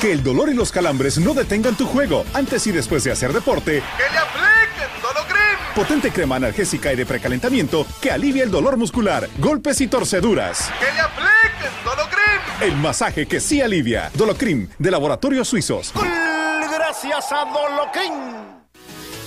Que 0.00 0.12
el 0.12 0.22
dolor 0.22 0.48
y 0.48 0.54
los 0.54 0.70
calambres 0.70 1.18
no 1.18 1.34
detengan 1.34 1.76
tu 1.76 1.84
juego 1.84 2.24
antes 2.32 2.66
y 2.68 2.72
después 2.72 3.02
de 3.02 3.10
hacer 3.10 3.32
deporte. 3.32 3.82
Que 3.96 4.12
le 4.12 4.18
apliquen 4.18 5.02
Dolocrim. 5.02 5.74
Potente 5.74 6.12
crema 6.12 6.36
analgésica 6.36 6.92
y 6.92 6.96
de 6.96 7.04
precalentamiento 7.04 7.84
que 8.00 8.12
alivia 8.12 8.44
el 8.44 8.50
dolor 8.50 8.76
muscular, 8.76 9.28
golpes 9.38 9.80
y 9.80 9.88
torceduras. 9.88 10.70
Que 10.78 10.92
le 10.92 11.00
apliquen 11.00 11.84
Dolocrim. 11.84 12.38
El 12.60 12.76
masaje 12.76 13.26
que 13.26 13.40
sí 13.40 13.60
alivia. 13.60 14.10
Dolocrim 14.14 14.68
de 14.78 14.90
Laboratorios 14.90 15.48
Suizos. 15.48 15.92
Gracias 15.94 17.32
a 17.32 17.44
Dolocrim. 17.46 18.58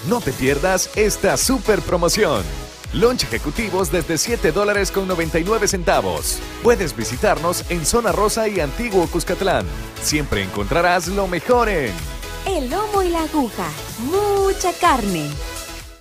No 0.08 0.22
te 0.22 0.32
pierdas 0.32 0.90
esta 0.96 1.36
super 1.36 1.82
promoción. 1.82 2.44
Lunch 2.94 3.24
ejecutivos 3.24 3.90
desde 3.90 4.18
7 4.18 4.52
dólares 4.52 4.92
con 4.92 5.08
99 5.08 5.68
centavos. 5.68 6.40
Puedes 6.62 6.96
visitarnos 6.96 7.64
en 7.70 7.86
Zona 7.86 8.12
Rosa 8.12 8.50
y 8.50 8.60
Antiguo 8.60 9.08
Cuscatlán. 9.08 9.66
Siempre 10.02 10.44
encontrarás 10.44 11.08
lo 11.08 11.28
mejor 11.28 11.70
en... 11.70 11.94
El 12.46 12.70
lomo 12.70 13.02
y 13.02 13.10
la 13.10 13.24
aguja. 13.24 13.68
Mucha 14.00 14.74
carne. 14.74 15.30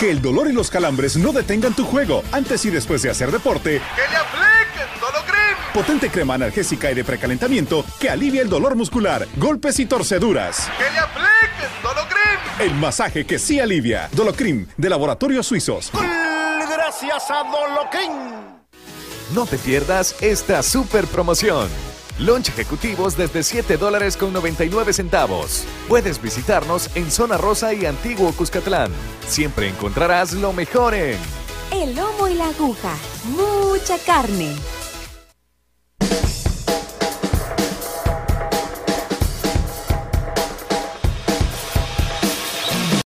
Que 0.00 0.10
el 0.10 0.22
dolor 0.22 0.48
y 0.48 0.54
los 0.54 0.70
calambres 0.70 1.18
no 1.18 1.30
detengan 1.30 1.74
tu 1.74 1.84
juego 1.84 2.24
antes 2.32 2.64
y 2.64 2.70
después 2.70 3.02
de 3.02 3.10
hacer 3.10 3.30
deporte. 3.30 3.82
Que 3.94 4.10
le 4.10 4.16
apliquen. 4.16 4.50
Potente 5.74 6.10
crema 6.10 6.34
analgésica 6.34 6.90
y 6.90 6.94
de 6.94 7.04
precalentamiento 7.04 7.84
que 8.00 8.08
alivia 8.10 8.40
el 8.40 8.48
dolor 8.48 8.74
muscular, 8.74 9.28
golpes 9.36 9.78
y 9.78 9.84
torceduras. 9.84 10.68
Que 10.78 10.90
le 10.90 10.98
apliquen 10.98 11.70
Dolocrim. 11.82 12.40
El 12.60 12.74
masaje 12.74 13.26
que 13.26 13.38
sí 13.38 13.60
alivia. 13.60 14.08
Dolocrim, 14.12 14.66
de 14.76 14.88
Laboratorios 14.88 15.46
Suizos. 15.46 15.92
Gracias 15.92 17.30
a 17.30 17.44
Dolocrim. 17.44 18.12
No 19.34 19.46
te 19.46 19.58
pierdas 19.58 20.16
esta 20.22 20.62
super 20.62 21.06
promoción. 21.06 21.68
Lunch 22.20 22.50
ejecutivos 22.50 23.16
desde 23.16 23.42
7 23.42 23.78
dólares 23.78 24.14
con 24.14 24.34
99 24.34 24.92
centavos. 24.92 25.64
Puedes 25.88 26.20
visitarnos 26.20 26.94
en 26.94 27.10
Zona 27.10 27.38
Rosa 27.38 27.72
y 27.72 27.86
Antiguo 27.86 28.32
Cuscatlán. 28.32 28.92
Siempre 29.26 29.68
encontrarás 29.68 30.34
lo 30.34 30.52
mejor 30.52 30.92
en 30.92 31.18
El 31.72 31.96
lomo 31.96 32.28
y 32.28 32.34
la 32.34 32.48
aguja. 32.48 32.94
Mucha 33.24 33.98
carne. 34.04 34.54